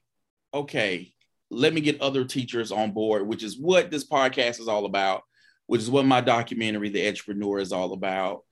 okay, 0.54 1.12
let 1.50 1.72
me 1.72 1.80
get 1.80 2.00
other 2.00 2.24
teachers 2.24 2.72
on 2.72 2.92
board, 2.92 3.26
which 3.26 3.42
is 3.42 3.58
what 3.58 3.90
this 3.90 4.08
podcast 4.08 4.60
is 4.60 4.68
all 4.68 4.84
about, 4.86 5.22
which 5.66 5.80
is 5.80 5.90
what 5.90 6.06
my 6.06 6.20
documentary, 6.20 6.88
The 6.88 7.06
Entrepreneur, 7.06 7.58
is 7.58 7.72
all 7.72 7.92
about. 7.92 8.42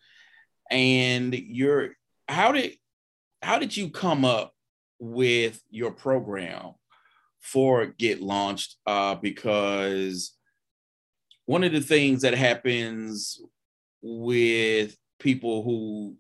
And 0.71 1.35
you're 1.35 1.91
how 2.29 2.53
did 2.53 2.75
how 3.43 3.59
did 3.59 3.77
you 3.77 3.91
come 3.91 4.25
up 4.25 4.55
with 4.99 5.61
your 5.71 5.91
program 5.91 6.73
for 7.41 7.87
Get 7.87 8.23
Launched? 8.23 8.77
Uh, 8.87 9.15
because 9.17 10.33
one 11.47 11.65
of 11.65 11.73
the 11.73 11.81
things 11.81 12.23
that 12.23 12.35
happens 12.35 13.41
with 14.07 14.97
people 15.19 15.63
who 15.63 16.15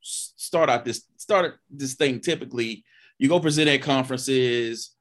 start 0.00 0.68
out 0.68 0.84
this 0.84 1.04
start 1.16 1.56
this 1.70 1.94
thing 1.94 2.20
typically 2.20 2.84
you 3.18 3.28
go 3.28 3.40
present 3.40 3.68
at 3.68 3.82
conferences 3.82 4.94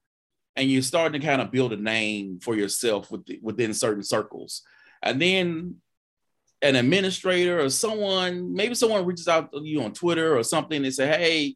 and 0.55 0.69
you're 0.71 0.81
starting 0.81 1.19
to 1.19 1.27
kind 1.27 1.41
of 1.41 1.51
build 1.51 1.71
a 1.71 1.77
name 1.77 2.39
for 2.39 2.55
yourself 2.55 3.11
with, 3.11 3.27
within 3.41 3.73
certain 3.73 4.03
circles 4.03 4.63
and 5.03 5.21
then 5.21 5.75
an 6.61 6.75
administrator 6.75 7.59
or 7.59 7.69
someone, 7.69 8.53
maybe 8.53 8.75
someone 8.75 9.05
reaches 9.05 9.27
out 9.27 9.51
to 9.51 9.61
you 9.63 9.81
on 9.83 9.93
Twitter 9.93 10.37
or 10.37 10.43
something 10.43 10.83
and 10.83 10.93
say, 10.93 11.07
Hey, 11.07 11.55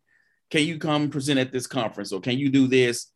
can 0.50 0.64
you 0.64 0.78
come 0.78 1.10
present 1.10 1.40
at 1.40 1.52
this 1.52 1.68
conference 1.68 2.12
or 2.12 2.22
can 2.22 2.38
you 2.38 2.50
do 2.50 2.68
this? 2.68 3.08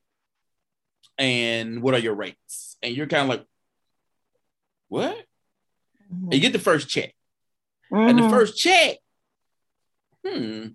And 1.17 1.81
what 1.81 1.93
are 1.93 1.99
your 1.99 2.15
rates? 2.15 2.77
And 2.81 2.95
you're 2.95 3.07
kind 3.07 3.23
of 3.23 3.29
like, 3.29 3.45
what? 4.89 5.15
Mm-hmm. 6.13 6.25
And 6.25 6.33
you 6.33 6.39
get 6.39 6.53
the 6.53 6.59
first 6.59 6.89
check. 6.89 7.14
Mm-hmm. 7.95 8.09
And 8.09 8.17
the 8.17 8.23
mm-hmm. 8.23 8.31
first 8.31 8.57
check, 8.57 8.97
hmm, 10.25 10.67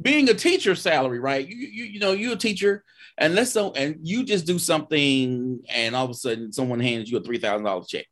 being 0.00 0.28
a 0.28 0.34
teacher 0.34 0.74
salary, 0.74 1.20
right? 1.20 1.46
You, 1.46 1.56
you, 1.56 1.84
you 1.84 2.00
know, 2.00 2.12
you're 2.12 2.34
a 2.34 2.36
teacher, 2.36 2.84
and 3.16 3.34
let's 3.34 3.52
so 3.52 3.72
and 3.72 3.96
you 4.02 4.22
just 4.22 4.46
do 4.46 4.58
something, 4.58 5.60
and 5.70 5.96
all 5.96 6.04
of 6.04 6.10
a 6.10 6.14
sudden 6.14 6.52
someone 6.52 6.80
hands 6.80 7.10
you 7.10 7.16
a 7.16 7.22
three 7.22 7.38
thousand 7.38 7.64
dollar 7.64 7.84
check. 7.88 8.04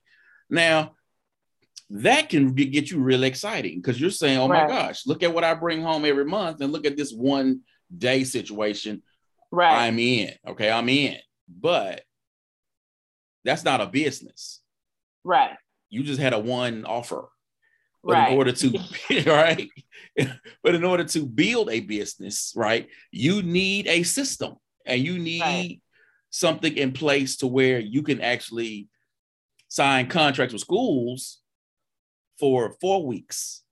Now, 0.49 0.93
that 1.91 2.31
can 2.31 2.55
get 2.55 2.91
you 2.91 3.01
really 3.01 3.29
exciting 3.29 3.77
because 3.83 4.01
you're 4.01 4.11
saying, 4.11 4.39
"Oh 4.39 4.49
right. 4.49 4.67
my 4.67 4.69
gosh, 4.69 5.07
look 5.07 5.23
at 5.23 5.35
what 5.35 5.45
I 5.45 5.53
bring 5.53 5.83
home 5.83 6.07
every 6.07 6.25
month, 6.25 6.63
and 6.63 6.73
look 6.73 6.87
at 6.87 6.97
this 6.97 7.13
one 7.13 7.61
day 7.95 8.25
situation. 8.25 9.03
Right, 9.51 9.87
I'm 9.87 9.99
in. 9.99 10.33
Okay, 10.47 10.71
I'm 10.71 10.89
in. 10.89 11.19
But 11.49 12.03
that's 13.45 13.65
not 13.65 13.83
a 13.83 13.87
business. 13.87 14.63
Right. 15.23 15.57
You 15.91 16.03
just 16.03 16.21
had 16.21 16.33
a 16.33 16.39
one 16.39 16.87
offer. 16.87 17.29
But 18.03 18.13
right. 18.13 18.33
in 18.33 18.39
order 18.39 18.53
to 18.53 18.79
right, 19.27 19.69
but 20.63 20.75
in 20.75 20.85
order 20.85 21.05
to 21.05 21.27
build 21.27 21.71
a 21.71 21.81
business, 21.81 22.53
right, 22.57 22.89
you 23.11 23.43
need 23.43 23.87
a 23.87 24.03
system 24.03 24.55
and 24.87 25.03
you 25.03 25.19
need 25.19 25.43
right. 25.43 25.81
something 26.31 26.77
in 26.77 26.93
place 26.93 27.37
to 27.39 27.47
where 27.47 27.79
you 27.79 28.03
can 28.03 28.21
actually 28.21 28.89
sign 29.69 30.09
contracts 30.09 30.53
with 30.53 30.63
schools 30.63 31.39
for 32.39 32.75
four 32.81 33.07
weeks, 33.07 33.63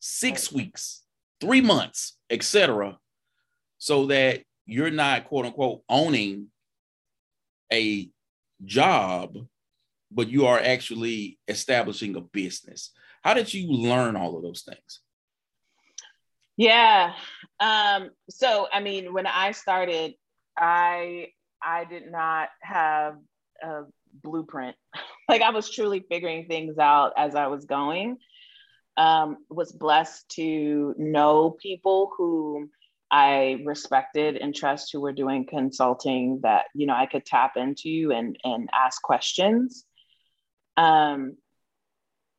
six 0.00 0.50
weeks, 0.50 1.02
three 1.40 1.60
months, 1.60 2.16
etc., 2.30 2.98
so 3.78 4.06
that 4.06 4.42
you're 4.66 4.90
not 4.90 5.26
quote 5.26 5.46
unquote 5.46 5.82
owning 5.88 6.48
a 7.72 8.10
job, 8.64 9.36
but 10.10 10.28
you 10.28 10.46
are 10.46 10.58
actually 10.58 11.38
establishing 11.46 12.16
a 12.16 12.20
business. 12.20 12.90
How 13.22 13.34
did 13.34 13.52
you 13.52 13.70
learn 13.70 14.16
all 14.16 14.36
of 14.36 14.42
those 14.42 14.62
things? 14.62 15.00
Yeah. 16.56 17.12
Um, 17.60 18.10
so 18.28 18.68
I 18.72 18.80
mean, 18.80 19.12
when 19.12 19.26
I 19.26 19.52
started, 19.52 20.14
I 20.56 21.28
I 21.62 21.84
did 21.84 22.10
not 22.10 22.48
have 22.60 23.16
a 23.62 23.82
blueprint. 24.22 24.76
like 25.28 25.42
I 25.42 25.50
was 25.50 25.70
truly 25.70 26.04
figuring 26.08 26.46
things 26.46 26.78
out 26.78 27.12
as 27.16 27.34
I 27.34 27.46
was 27.46 27.64
going. 27.64 28.18
Um, 28.96 29.36
was 29.48 29.70
blessed 29.70 30.28
to 30.30 30.94
know 30.98 31.56
people 31.62 32.10
who 32.18 32.68
I 33.10 33.62
respected 33.64 34.36
and 34.36 34.54
trust 34.54 34.90
who 34.92 35.00
were 35.00 35.12
doing 35.12 35.46
consulting 35.46 36.40
that 36.42 36.66
you 36.74 36.86
know 36.86 36.94
I 36.94 37.06
could 37.06 37.24
tap 37.24 37.56
into 37.56 38.12
and 38.14 38.36
and 38.42 38.68
ask 38.72 39.00
questions. 39.00 39.84
Um, 40.76 41.36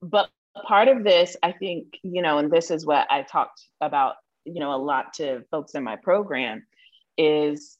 but 0.02 0.30
part 0.60 0.88
of 0.88 1.04
this, 1.04 1.36
I 1.42 1.52
think, 1.52 2.00
you 2.04 2.22
know, 2.22 2.38
and 2.38 2.52
this 2.52 2.72
is 2.72 2.86
what 2.86 3.08
I 3.12 3.24
talked 3.24 3.62
about, 3.82 4.16
you 4.46 4.60
know, 4.60 4.74
a 4.74 4.78
lot 4.82 5.14
to 5.16 5.44
folks 5.52 5.76
in 5.76 5.84
my 5.84 5.96
program, 5.96 6.66
is, 7.18 7.78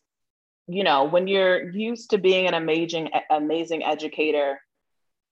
you 0.68 0.84
know, 0.84 1.06
when 1.06 1.28
you're 1.28 1.72
used 1.72 2.12
to 2.12 2.18
being 2.18 2.48
an 2.48 2.54
amazing, 2.54 3.10
amazing 3.30 3.84
educator, 3.84 4.60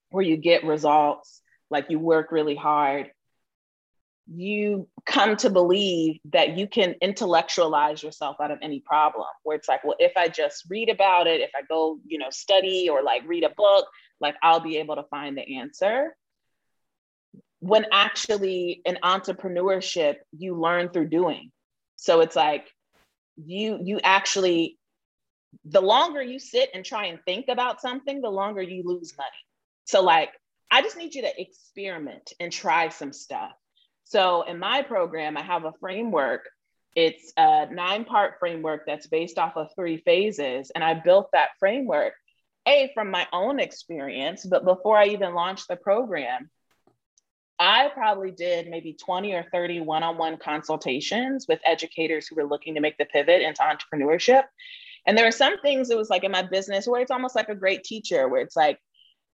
where 0.09 0.23
you 0.23 0.37
get 0.37 0.63
results, 0.63 1.41
like 1.69 1.87
you 1.89 1.99
work 1.99 2.31
really 2.31 2.55
hard, 2.55 3.11
you 4.27 4.87
come 5.05 5.37
to 5.37 5.49
believe 5.49 6.19
that 6.25 6.57
you 6.57 6.67
can 6.67 6.95
intellectualize 7.01 8.03
yourself 8.03 8.35
out 8.41 8.51
of 8.51 8.59
any 8.61 8.81
problem 8.81 9.25
where 9.43 9.55
it's 9.55 9.69
like 9.69 9.83
well 9.85 9.95
if 9.99 10.11
i 10.17 10.27
just 10.27 10.65
read 10.69 10.89
about 10.89 11.27
it 11.27 11.39
if 11.39 11.51
i 11.55 11.61
go 11.69 11.97
you 12.05 12.17
know 12.17 12.29
study 12.29 12.89
or 12.89 13.01
like 13.01 13.21
read 13.25 13.45
a 13.45 13.49
book 13.55 13.85
like 14.19 14.35
i'll 14.43 14.59
be 14.59 14.77
able 14.77 14.95
to 14.95 15.03
find 15.03 15.37
the 15.37 15.57
answer 15.57 16.15
when 17.59 17.85
actually 17.91 18.81
in 18.85 18.97
entrepreneurship 19.03 20.15
you 20.37 20.59
learn 20.59 20.89
through 20.89 21.07
doing 21.07 21.51
so 21.95 22.21
it's 22.21 22.35
like 22.35 22.67
you 23.35 23.79
you 23.83 23.99
actually 24.03 24.77
the 25.65 25.81
longer 25.81 26.21
you 26.21 26.39
sit 26.39 26.69
and 26.73 26.83
try 26.85 27.05
and 27.05 27.19
think 27.25 27.47
about 27.47 27.81
something 27.81 28.21
the 28.21 28.29
longer 28.29 28.61
you 28.61 28.83
lose 28.85 29.13
money 29.17 29.29
so 29.85 30.01
like 30.03 30.29
i 30.69 30.81
just 30.81 30.97
need 30.97 31.15
you 31.15 31.21
to 31.21 31.41
experiment 31.41 32.33
and 32.39 32.51
try 32.51 32.89
some 32.89 33.13
stuff 33.13 33.53
so 34.09 34.43
in 34.43 34.57
my 34.57 34.83
program, 34.83 35.35
I 35.35 35.41
have 35.41 35.65
a 35.65 35.73
framework. 35.81 36.47
It's 36.95 37.33
a 37.35 37.67
nine 37.69 38.05
part 38.05 38.35
framework 38.39 38.83
that's 38.87 39.07
based 39.07 39.37
off 39.37 39.57
of 39.57 39.67
three 39.75 39.97
phases. 39.97 40.71
And 40.73 40.83
I 40.83 40.93
built 40.93 41.29
that 41.33 41.49
framework, 41.59 42.13
A, 42.65 42.89
from 42.93 43.11
my 43.11 43.27
own 43.33 43.59
experience. 43.59 44.45
But 44.45 44.63
before 44.63 44.97
I 44.97 45.07
even 45.07 45.33
launched 45.33 45.67
the 45.67 45.75
program, 45.75 46.49
I 47.59 47.89
probably 47.93 48.31
did 48.31 48.67
maybe 48.69 48.93
20 48.93 49.33
or 49.33 49.45
30 49.51 49.81
one 49.81 50.03
on 50.03 50.17
one 50.17 50.37
consultations 50.37 51.45
with 51.47 51.59
educators 51.65 52.27
who 52.27 52.35
were 52.35 52.47
looking 52.47 52.75
to 52.75 52.81
make 52.81 52.97
the 52.97 53.05
pivot 53.05 53.41
into 53.41 53.61
entrepreneurship. 53.61 54.43
And 55.05 55.17
there 55.17 55.25
are 55.25 55.31
some 55.31 55.59
things 55.61 55.89
it 55.89 55.97
was 55.97 56.09
like 56.09 56.23
in 56.23 56.31
my 56.31 56.43
business 56.43 56.87
where 56.87 57.01
it's 57.01 57.11
almost 57.11 57.35
like 57.35 57.49
a 57.49 57.55
great 57.55 57.83
teacher, 57.83 58.27
where 58.27 58.41
it's 58.41 58.55
like, 58.55 58.79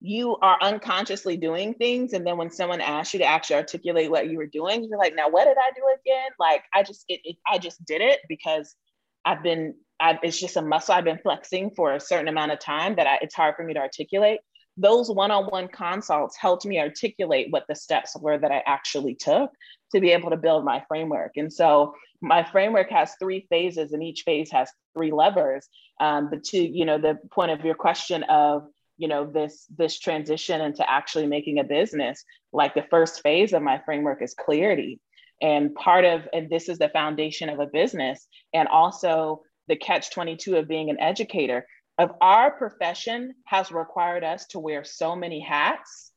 you 0.05 0.35
are 0.41 0.57
unconsciously 0.61 1.37
doing 1.37 1.73
things 1.75 2.11
and 2.11 2.27
then 2.27 2.35
when 2.35 2.51
someone 2.51 2.81
asks 2.81 3.13
you 3.13 3.19
to 3.19 3.25
actually 3.25 3.55
articulate 3.55 4.11
what 4.11 4.29
you 4.29 4.37
were 4.37 4.45
doing 4.45 4.83
you're 4.83 4.99
like 4.99 5.15
now 5.15 5.29
what 5.29 5.45
did 5.45 5.55
i 5.57 5.71
do 5.73 5.81
again 6.01 6.29
like 6.37 6.61
i 6.73 6.83
just 6.83 7.05
it, 7.07 7.21
it 7.23 7.37
i 7.47 7.57
just 7.57 7.83
did 7.85 8.01
it 8.01 8.19
because 8.27 8.75
i've 9.23 9.41
been 9.41 9.73
I've, 10.01 10.17
it's 10.21 10.37
just 10.37 10.57
a 10.57 10.61
muscle 10.61 10.93
i've 10.93 11.05
been 11.05 11.19
flexing 11.19 11.71
for 11.73 11.93
a 11.93 12.01
certain 12.01 12.27
amount 12.27 12.51
of 12.51 12.59
time 12.59 12.97
that 12.97 13.07
I, 13.07 13.19
it's 13.21 13.33
hard 13.33 13.55
for 13.55 13.63
me 13.63 13.73
to 13.75 13.79
articulate 13.79 14.41
those 14.75 15.09
one-on-one 15.09 15.67
consults 15.67 16.35
helped 16.35 16.65
me 16.65 16.79
articulate 16.79 17.47
what 17.51 17.65
the 17.67 17.75
steps 17.75 18.15
were 18.19 18.37
that 18.37 18.51
i 18.51 18.63
actually 18.65 19.15
took 19.15 19.51
to 19.93 20.01
be 20.01 20.11
able 20.11 20.31
to 20.31 20.37
build 20.37 20.65
my 20.65 20.83
framework. 20.87 21.33
And 21.37 21.51
so 21.51 21.93
my 22.21 22.43
framework 22.43 22.89
has 22.89 23.15
three 23.19 23.45
phases 23.49 23.93
and 23.93 24.03
each 24.03 24.23
phase 24.23 24.51
has 24.51 24.69
three 24.95 25.11
levers. 25.11 25.67
Um, 25.99 26.29
but 26.29 26.43
to 26.45 26.57
you 26.57 26.85
know 26.85 26.97
the 26.97 27.19
point 27.31 27.51
of 27.51 27.63
your 27.63 27.75
question 27.75 28.23
of 28.23 28.63
you 28.97 29.07
know 29.07 29.25
this 29.25 29.65
this 29.77 29.99
transition 29.99 30.61
into 30.61 30.89
actually 30.89 31.27
making 31.27 31.59
a 31.59 31.63
business 31.63 32.23
like 32.51 32.73
the 32.73 32.85
first 32.89 33.21
phase 33.21 33.53
of 33.53 33.61
my 33.61 33.79
framework 33.85 34.21
is 34.21 34.33
clarity. 34.33 34.99
And 35.41 35.75
part 35.75 36.05
of 36.05 36.27
and 36.33 36.49
this 36.49 36.69
is 36.69 36.79
the 36.79 36.89
foundation 36.89 37.49
of 37.49 37.59
a 37.59 37.67
business 37.67 38.27
and 38.53 38.67
also 38.67 39.41
the 39.67 39.75
catch 39.75 40.11
22 40.11 40.57
of 40.57 40.67
being 40.67 40.89
an 40.89 40.99
educator 40.99 41.65
of 41.97 42.11
our 42.21 42.51
profession 42.51 43.35
has 43.45 43.71
required 43.71 44.23
us 44.23 44.45
to 44.47 44.59
wear 44.59 44.83
so 44.83 45.15
many 45.15 45.39
hats 45.39 46.11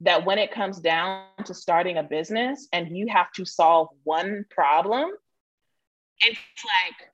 that 0.00 0.26
when 0.26 0.38
it 0.38 0.52
comes 0.52 0.80
down 0.80 1.24
to 1.44 1.54
starting 1.54 1.96
a 1.96 2.02
business 2.02 2.68
and 2.72 2.96
you 2.96 3.06
have 3.08 3.30
to 3.32 3.44
solve 3.44 3.88
one 4.02 4.44
problem 4.50 5.10
it's 6.20 6.38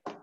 like 0.07 0.15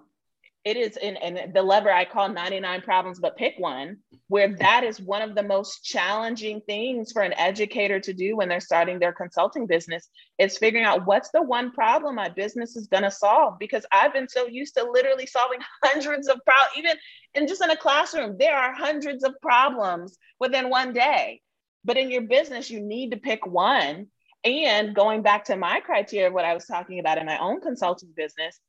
it 0.68 0.76
is 0.76 0.98
in, 0.98 1.50
the 1.54 1.62
lever 1.62 1.90
I 1.90 2.04
call 2.04 2.28
99 2.28 2.82
problems, 2.82 3.18
but 3.18 3.38
pick 3.38 3.54
one, 3.56 3.96
where 4.26 4.54
that 4.56 4.84
is 4.84 5.00
one 5.00 5.22
of 5.22 5.34
the 5.34 5.42
most 5.42 5.82
challenging 5.82 6.60
things 6.60 7.10
for 7.10 7.22
an 7.22 7.32
educator 7.38 7.98
to 8.00 8.12
do 8.12 8.36
when 8.36 8.50
they're 8.50 8.60
starting 8.60 8.98
their 8.98 9.14
consulting 9.14 9.66
business 9.66 10.10
is 10.38 10.58
figuring 10.58 10.84
out 10.84 11.06
what's 11.06 11.30
the 11.30 11.40
one 11.40 11.72
problem 11.72 12.16
my 12.16 12.28
business 12.28 12.76
is 12.76 12.86
going 12.86 13.02
to 13.02 13.10
solve. 13.10 13.58
Because 13.58 13.86
I've 13.92 14.12
been 14.12 14.28
so 14.28 14.46
used 14.46 14.76
to 14.76 14.84
literally 14.84 15.24
solving 15.24 15.60
hundreds 15.82 16.28
of 16.28 16.38
problems, 16.44 16.76
even 16.76 16.96
in 17.32 17.48
just 17.48 17.64
in 17.64 17.70
a 17.70 17.76
classroom, 17.76 18.36
there 18.38 18.54
are 18.54 18.74
hundreds 18.74 19.24
of 19.24 19.40
problems 19.40 20.18
within 20.38 20.68
one 20.68 20.92
day. 20.92 21.40
But 21.82 21.96
in 21.96 22.10
your 22.10 22.22
business, 22.22 22.70
you 22.70 22.80
need 22.80 23.12
to 23.12 23.16
pick 23.16 23.46
one. 23.46 24.08
And 24.44 24.94
going 24.94 25.22
back 25.22 25.46
to 25.46 25.56
my 25.56 25.80
criteria, 25.80 26.28
of 26.28 26.34
what 26.34 26.44
I 26.44 26.52
was 26.52 26.66
talking 26.66 26.98
about 26.98 27.16
in 27.16 27.24
my 27.24 27.38
own 27.38 27.62
consulting 27.62 28.12
business, 28.14 28.60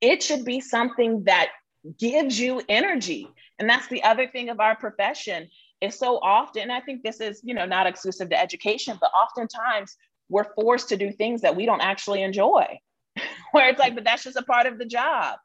it 0.00 0.22
should 0.22 0.44
be 0.44 0.60
something 0.60 1.24
that 1.24 1.50
gives 1.98 2.38
you 2.38 2.62
energy. 2.68 3.28
And 3.58 3.68
that's 3.68 3.88
the 3.88 4.02
other 4.02 4.26
thing 4.26 4.48
of 4.48 4.60
our 4.60 4.76
profession 4.76 5.48
is 5.80 5.98
so 5.98 6.18
often, 6.18 6.70
I 6.70 6.80
think 6.80 7.02
this 7.02 7.20
is, 7.20 7.40
you 7.44 7.54
know, 7.54 7.66
not 7.66 7.86
exclusive 7.86 8.30
to 8.30 8.40
education, 8.40 8.98
but 9.00 9.10
oftentimes 9.10 9.96
we're 10.28 10.52
forced 10.54 10.88
to 10.90 10.96
do 10.96 11.12
things 11.12 11.42
that 11.42 11.56
we 11.56 11.66
don't 11.66 11.80
actually 11.80 12.22
enjoy. 12.22 12.78
Where 13.52 13.68
it's 13.68 13.78
like, 13.78 13.94
but 13.94 14.04
that's 14.04 14.24
just 14.24 14.36
a 14.36 14.42
part 14.42 14.66
of 14.66 14.78
the 14.78 14.86
job. 14.86 15.36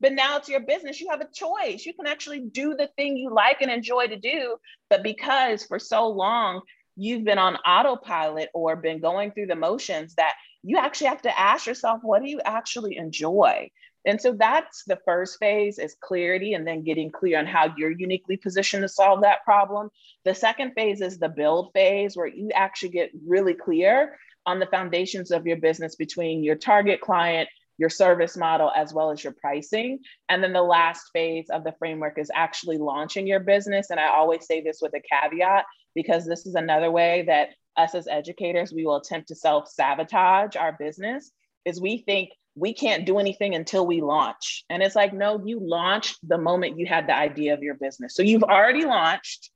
But 0.00 0.12
now 0.12 0.36
it's 0.36 0.48
your 0.48 0.60
business. 0.60 1.00
You 1.00 1.08
have 1.10 1.20
a 1.20 1.28
choice. 1.32 1.84
You 1.84 1.92
can 1.92 2.06
actually 2.06 2.40
do 2.40 2.74
the 2.74 2.88
thing 2.96 3.16
you 3.16 3.34
like 3.34 3.62
and 3.62 3.70
enjoy 3.70 4.06
to 4.06 4.16
do. 4.16 4.56
But 4.88 5.02
because 5.02 5.64
for 5.64 5.78
so 5.78 6.08
long 6.08 6.60
you've 6.96 7.24
been 7.24 7.38
on 7.38 7.56
autopilot 7.56 8.48
or 8.54 8.76
been 8.76 9.00
going 9.00 9.32
through 9.32 9.46
the 9.46 9.56
motions, 9.56 10.14
that 10.14 10.34
you 10.62 10.78
actually 10.78 11.08
have 11.08 11.22
to 11.22 11.40
ask 11.40 11.66
yourself, 11.66 12.00
what 12.02 12.22
do 12.22 12.28
you 12.28 12.40
actually 12.44 12.96
enjoy? 12.96 13.70
And 14.08 14.18
so 14.18 14.32
that's 14.32 14.84
the 14.84 14.98
first 15.04 15.38
phase 15.38 15.78
is 15.78 15.94
clarity 16.00 16.54
and 16.54 16.66
then 16.66 16.82
getting 16.82 17.10
clear 17.10 17.38
on 17.38 17.44
how 17.44 17.74
you're 17.76 17.90
uniquely 17.90 18.38
positioned 18.38 18.80
to 18.80 18.88
solve 18.88 19.20
that 19.20 19.44
problem. 19.44 19.90
The 20.24 20.34
second 20.34 20.72
phase 20.72 21.02
is 21.02 21.18
the 21.18 21.28
build 21.28 21.72
phase 21.74 22.16
where 22.16 22.26
you 22.26 22.48
actually 22.54 22.88
get 22.88 23.10
really 23.26 23.52
clear 23.52 24.16
on 24.46 24.60
the 24.60 24.66
foundations 24.66 25.30
of 25.30 25.46
your 25.46 25.58
business 25.58 25.94
between 25.94 26.42
your 26.42 26.56
target 26.56 27.02
client, 27.02 27.50
your 27.76 27.90
service 27.90 28.34
model, 28.34 28.72
as 28.74 28.94
well 28.94 29.10
as 29.10 29.22
your 29.22 29.34
pricing. 29.34 29.98
And 30.30 30.42
then 30.42 30.54
the 30.54 30.62
last 30.62 31.10
phase 31.12 31.50
of 31.50 31.62
the 31.62 31.74
framework 31.78 32.18
is 32.18 32.30
actually 32.34 32.78
launching 32.78 33.26
your 33.26 33.40
business. 33.40 33.90
And 33.90 34.00
I 34.00 34.08
always 34.08 34.46
say 34.46 34.62
this 34.62 34.78
with 34.80 34.94
a 34.94 35.02
caveat 35.02 35.66
because 35.94 36.24
this 36.24 36.46
is 36.46 36.54
another 36.54 36.90
way 36.90 37.24
that 37.26 37.50
us 37.76 37.94
as 37.94 38.08
educators, 38.08 38.72
we 38.72 38.86
will 38.86 38.96
attempt 38.96 39.28
to 39.28 39.34
self 39.34 39.68
sabotage 39.68 40.56
our 40.56 40.74
business 40.78 41.30
is 41.68 41.80
we 41.80 41.98
think 41.98 42.30
we 42.56 42.72
can't 42.74 43.06
do 43.06 43.18
anything 43.18 43.54
until 43.54 43.86
we 43.86 44.00
launch. 44.00 44.64
And 44.68 44.82
it's 44.82 44.96
like, 44.96 45.12
no, 45.12 45.40
you 45.44 45.60
launched 45.60 46.18
the 46.26 46.38
moment 46.38 46.78
you 46.78 46.86
had 46.86 47.06
the 47.06 47.16
idea 47.16 47.54
of 47.54 47.62
your 47.62 47.74
business. 47.74 48.14
So 48.14 48.22
you've 48.22 48.42
already 48.42 48.84
launched. 48.84 49.50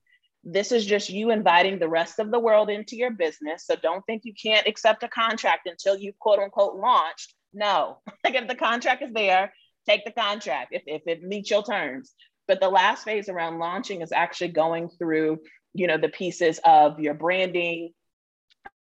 This 0.45 0.73
is 0.73 0.87
just 0.87 1.11
you 1.11 1.31
inviting 1.31 1.79
the 1.79 1.89
rest 1.89 2.19
of 2.19 2.31
the 2.31 2.39
world 2.39 2.71
into 2.71 2.97
your 2.97 3.11
business. 3.11 3.67
So 3.67 3.77
don't 3.77 4.05
think 4.07 4.23
you 4.25 4.35
can't 4.41 4.67
accept 4.67 5.03
a 5.03 5.09
contract 5.09 5.69
until 5.69 5.97
you 5.97 6.13
quote 6.19 6.39
unquote 6.39 6.77
launched. 6.77 7.35
No, 7.53 7.99
like 8.25 8.35
if 8.35 8.49
the 8.49 8.55
contract 8.55 9.03
is 9.03 9.13
there, 9.13 9.53
take 9.89 10.05
the 10.05 10.13
contract 10.13 10.69
if, 10.73 10.83
if 10.87 11.03
it 11.07 11.23
meets 11.23 11.51
your 11.51 11.63
terms. 11.63 12.13
But 12.49 12.61
the 12.61 12.69
last 12.69 13.05
phase 13.05 13.29
around 13.29 13.59
launching 13.59 14.03
is 14.03 14.13
actually 14.13 14.49
going 14.49 14.89
through, 14.89 15.39
you 15.75 15.87
know, 15.87 15.97
the 15.97 16.09
pieces 16.09 16.61
of 16.65 16.99
your 16.99 17.15
branding, 17.15 17.93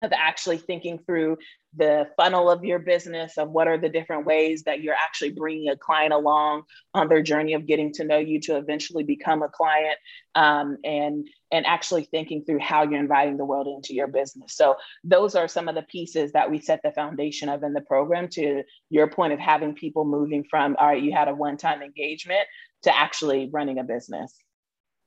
of 0.01 0.13
actually 0.13 0.57
thinking 0.57 0.99
through 0.99 1.37
the 1.75 2.07
funnel 2.17 2.49
of 2.49 2.63
your 2.63 2.79
business 2.79 3.37
of 3.37 3.51
what 3.51 3.67
are 3.67 3.77
the 3.77 3.89
different 3.89 4.25
ways 4.25 4.63
that 4.63 4.81
you're 4.81 4.95
actually 4.95 5.31
bringing 5.31 5.69
a 5.69 5.77
client 5.77 6.13
along 6.13 6.63
on 6.95 7.07
their 7.07 7.21
journey 7.21 7.53
of 7.53 7.67
getting 7.67 7.93
to 7.93 8.03
know 8.03 8.17
you 8.17 8.39
to 8.39 8.57
eventually 8.57 9.03
become 9.03 9.43
a 9.43 9.49
client 9.49 9.97
um, 10.35 10.77
and 10.83 11.27
and 11.51 11.65
actually 11.65 12.03
thinking 12.05 12.43
through 12.43 12.59
how 12.59 12.83
you're 12.83 12.99
inviting 12.99 13.37
the 13.37 13.45
world 13.45 13.67
into 13.67 13.93
your 13.93 14.07
business 14.07 14.55
so 14.55 14.75
those 15.03 15.35
are 15.35 15.47
some 15.47 15.67
of 15.67 15.75
the 15.75 15.83
pieces 15.83 16.31
that 16.31 16.49
we 16.49 16.59
set 16.59 16.79
the 16.83 16.91
foundation 16.91 17.49
of 17.49 17.61
in 17.61 17.73
the 17.73 17.81
program 17.81 18.27
to 18.27 18.63
your 18.89 19.07
point 19.07 19.33
of 19.33 19.39
having 19.39 19.75
people 19.75 20.05
moving 20.05 20.43
from 20.49 20.75
all 20.79 20.87
right 20.87 21.03
you 21.03 21.11
had 21.11 21.27
a 21.27 21.35
one-time 21.35 21.83
engagement 21.83 22.47
to 22.81 22.97
actually 22.97 23.49
running 23.51 23.77
a 23.77 23.83
business 23.83 24.33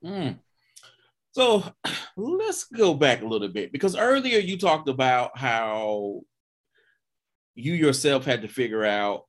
mm. 0.03 0.37
So 1.33 1.63
let's 2.17 2.65
go 2.65 2.93
back 2.93 3.21
a 3.21 3.27
little 3.27 3.49
bit 3.49 3.71
because 3.71 3.95
earlier 3.95 4.39
you 4.39 4.57
talked 4.57 4.87
about 4.87 5.37
how 5.37 6.21
you 7.55 7.73
yourself 7.73 8.25
had 8.25 8.43
to 8.43 8.47
figure 8.47 8.85
out 8.85 9.25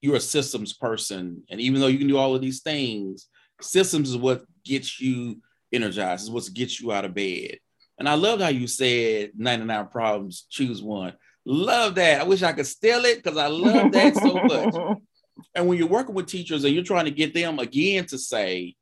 you're 0.00 0.16
a 0.16 0.20
systems 0.20 0.72
person. 0.72 1.42
And 1.50 1.60
even 1.60 1.80
though 1.80 1.86
you 1.88 1.98
can 1.98 2.08
do 2.08 2.18
all 2.18 2.34
of 2.34 2.40
these 2.40 2.62
things, 2.62 3.26
systems 3.60 4.10
is 4.10 4.16
what 4.16 4.44
gets 4.64 5.00
you 5.00 5.42
energized, 5.72 6.24
is 6.24 6.30
what 6.30 6.48
gets 6.54 6.80
you 6.80 6.92
out 6.92 7.04
of 7.04 7.14
bed. 7.14 7.58
And 7.98 8.08
I 8.08 8.14
love 8.14 8.40
how 8.40 8.48
you 8.48 8.66
said 8.66 9.32
99 9.36 9.88
problems, 9.88 10.46
choose 10.50 10.82
one. 10.82 11.14
Love 11.44 11.96
that. 11.96 12.20
I 12.20 12.24
wish 12.24 12.42
I 12.42 12.52
could 12.52 12.66
steal 12.66 13.04
it 13.04 13.22
because 13.22 13.38
I 13.38 13.46
love 13.46 13.92
that 13.92 14.16
so 14.16 14.34
much. 14.34 14.98
And 15.54 15.68
when 15.68 15.76
you're 15.76 15.86
working 15.86 16.14
with 16.14 16.28
teachers 16.28 16.64
and 16.64 16.74
you're 16.74 16.82
trying 16.82 17.04
to 17.04 17.10
get 17.10 17.34
them 17.34 17.58
again 17.58 18.06
to 18.06 18.16
say, 18.16 18.74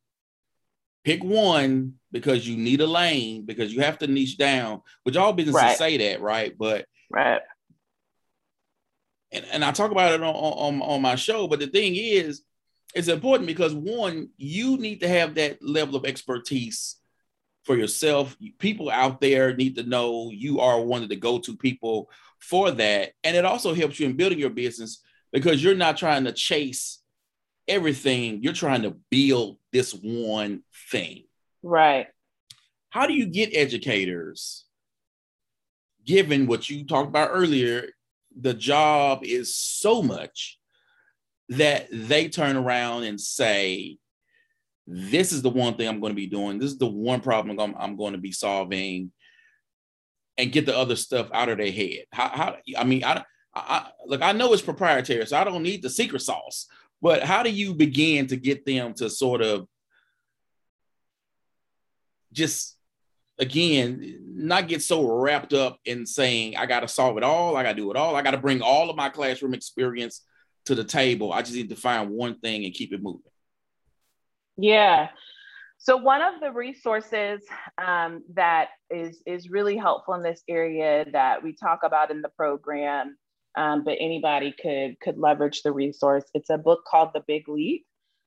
pick 1.04 1.22
one 1.22 1.94
because 2.12 2.48
you 2.48 2.56
need 2.56 2.80
a 2.80 2.86
lane 2.86 3.44
because 3.44 3.72
you 3.72 3.82
have 3.82 3.98
to 3.98 4.06
niche 4.06 4.38
down, 4.38 4.82
which 5.02 5.16
all 5.16 5.32
businesses 5.32 5.62
right. 5.62 5.76
say 5.76 5.96
that, 5.98 6.20
right? 6.20 6.56
But 6.58 6.86
right. 7.10 7.42
And, 9.32 9.44
and 9.52 9.64
I 9.64 9.72
talk 9.72 9.90
about 9.90 10.14
it 10.14 10.22
on, 10.22 10.34
on, 10.34 10.82
on 10.82 11.02
my 11.02 11.16
show, 11.16 11.48
but 11.48 11.58
the 11.58 11.66
thing 11.66 11.94
is, 11.96 12.42
it's 12.94 13.08
important 13.08 13.48
because 13.48 13.74
one, 13.74 14.28
you 14.36 14.76
need 14.76 15.00
to 15.00 15.08
have 15.08 15.34
that 15.34 15.60
level 15.60 15.96
of 15.96 16.04
expertise 16.04 16.96
for 17.64 17.76
yourself. 17.76 18.36
People 18.58 18.88
out 18.88 19.20
there 19.20 19.56
need 19.56 19.74
to 19.76 19.82
know 19.82 20.30
you 20.32 20.60
are 20.60 20.80
one 20.80 21.02
of 21.02 21.08
the 21.08 21.16
go-to 21.16 21.56
people 21.56 22.08
for 22.38 22.70
that. 22.70 23.12
And 23.24 23.36
it 23.36 23.44
also 23.44 23.74
helps 23.74 23.98
you 23.98 24.06
in 24.06 24.16
building 24.16 24.38
your 24.38 24.50
business 24.50 25.02
because 25.32 25.62
you're 25.62 25.74
not 25.74 25.96
trying 25.96 26.24
to 26.24 26.32
chase 26.32 27.00
everything. 27.68 28.42
You're 28.42 28.52
trying 28.52 28.82
to 28.82 28.96
build 29.10 29.58
this 29.72 29.92
one 29.92 30.62
thing. 30.90 31.24
Right. 31.62 32.08
How 32.90 33.06
do 33.06 33.14
you 33.14 33.26
get 33.26 33.56
educators, 33.56 34.64
given 36.04 36.46
what 36.46 36.68
you 36.68 36.86
talked 36.86 37.08
about 37.08 37.30
earlier, 37.32 37.88
the 38.38 38.54
job 38.54 39.24
is 39.24 39.56
so 39.56 40.02
much 40.02 40.58
that 41.48 41.88
they 41.92 42.28
turn 42.28 42.56
around 42.56 43.04
and 43.04 43.20
say, 43.20 43.98
this 44.86 45.32
is 45.32 45.42
the 45.42 45.50
one 45.50 45.74
thing 45.74 45.88
I'm 45.88 46.00
going 46.00 46.12
to 46.12 46.16
be 46.16 46.26
doing. 46.26 46.58
This 46.58 46.70
is 46.70 46.78
the 46.78 46.86
one 46.86 47.20
problem 47.20 47.58
I'm, 47.58 47.74
I'm 47.78 47.96
going 47.96 48.12
to 48.12 48.18
be 48.18 48.32
solving 48.32 49.12
and 50.36 50.52
get 50.52 50.66
the 50.66 50.76
other 50.76 50.96
stuff 50.96 51.28
out 51.32 51.48
of 51.48 51.58
their 51.58 51.70
head. 51.70 52.04
How, 52.12 52.28
how 52.28 52.56
I 52.76 52.84
mean, 52.84 53.04
I, 53.04 53.24
I, 53.54 53.88
look, 54.04 54.20
I 54.20 54.32
know 54.32 54.52
it's 54.52 54.62
proprietary, 54.62 55.26
so 55.26 55.38
I 55.38 55.44
don't 55.44 55.62
need 55.62 55.82
the 55.82 55.90
secret 55.90 56.20
sauce, 56.20 56.66
but 57.04 57.22
how 57.22 57.42
do 57.42 57.50
you 57.50 57.74
begin 57.74 58.26
to 58.28 58.34
get 58.34 58.64
them 58.64 58.94
to 58.94 59.10
sort 59.10 59.42
of 59.42 59.68
just 62.32 62.78
again 63.38 64.20
not 64.24 64.68
get 64.68 64.80
so 64.80 65.06
wrapped 65.06 65.52
up 65.52 65.78
in 65.84 66.06
saying 66.06 66.56
I 66.56 66.64
got 66.64 66.80
to 66.80 66.88
solve 66.88 67.18
it 67.18 67.22
all, 67.22 67.58
I 67.58 67.62
got 67.62 67.72
to 67.72 67.76
do 67.76 67.90
it 67.90 67.96
all, 67.98 68.16
I 68.16 68.22
got 68.22 68.30
to 68.30 68.38
bring 68.38 68.62
all 68.62 68.88
of 68.88 68.96
my 68.96 69.10
classroom 69.10 69.52
experience 69.52 70.22
to 70.64 70.74
the 70.74 70.82
table. 70.82 71.30
I 71.30 71.42
just 71.42 71.54
need 71.54 71.68
to 71.68 71.76
find 71.76 72.08
one 72.08 72.40
thing 72.40 72.64
and 72.64 72.72
keep 72.72 72.94
it 72.94 73.02
moving. 73.02 73.20
Yeah. 74.56 75.08
So 75.76 75.98
one 75.98 76.22
of 76.22 76.40
the 76.40 76.52
resources 76.52 77.42
um, 77.76 78.22
that 78.32 78.68
is 78.88 79.22
is 79.26 79.50
really 79.50 79.76
helpful 79.76 80.14
in 80.14 80.22
this 80.22 80.42
area 80.48 81.04
that 81.12 81.42
we 81.42 81.54
talk 81.54 81.80
about 81.82 82.10
in 82.10 82.22
the 82.22 82.30
program 82.30 83.18
um, 83.56 83.84
but 83.84 83.96
anybody 84.00 84.52
could 84.52 84.98
could 85.00 85.18
leverage 85.18 85.62
the 85.62 85.72
resource. 85.72 86.24
It's 86.34 86.50
a 86.50 86.58
book 86.58 86.84
called 86.86 87.10
The 87.14 87.22
Big 87.26 87.48
Leap 87.48 87.86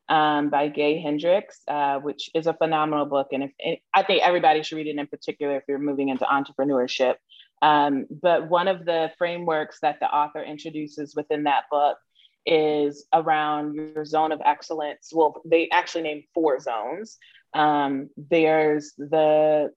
um, 0.09 0.49
by 0.49 0.69
Gay 0.69 1.01
Hendricks, 1.01 1.61
uh, 1.67 1.99
which 1.99 2.29
is 2.33 2.47
a 2.47 2.53
phenomenal 2.53 3.05
book, 3.05 3.27
and 3.31 3.43
if 3.43 3.79
I 3.93 4.03
think 4.03 4.23
everybody 4.23 4.63
should 4.63 4.77
read 4.77 4.87
it 4.87 4.97
in 4.97 5.07
particular 5.07 5.57
if 5.57 5.63
you're 5.67 5.79
moving 5.79 6.09
into 6.09 6.25
entrepreneurship. 6.25 7.15
Um, 7.61 8.05
but 8.09 8.49
one 8.49 8.67
of 8.67 8.85
the 8.85 9.11
frameworks 9.17 9.79
that 9.81 9.99
the 9.99 10.05
author 10.05 10.43
introduces 10.43 11.15
within 11.15 11.43
that 11.43 11.63
book 11.71 11.97
is 12.45 13.05
around 13.13 13.75
your 13.75 14.05
zone 14.05 14.31
of 14.31 14.41
excellence. 14.45 15.11
Well, 15.11 15.41
they 15.43 15.69
actually 15.71 16.03
name 16.03 16.23
four 16.33 16.59
zones. 16.59 17.17
Um, 17.53 18.09
there's 18.15 18.93
the 18.97 19.71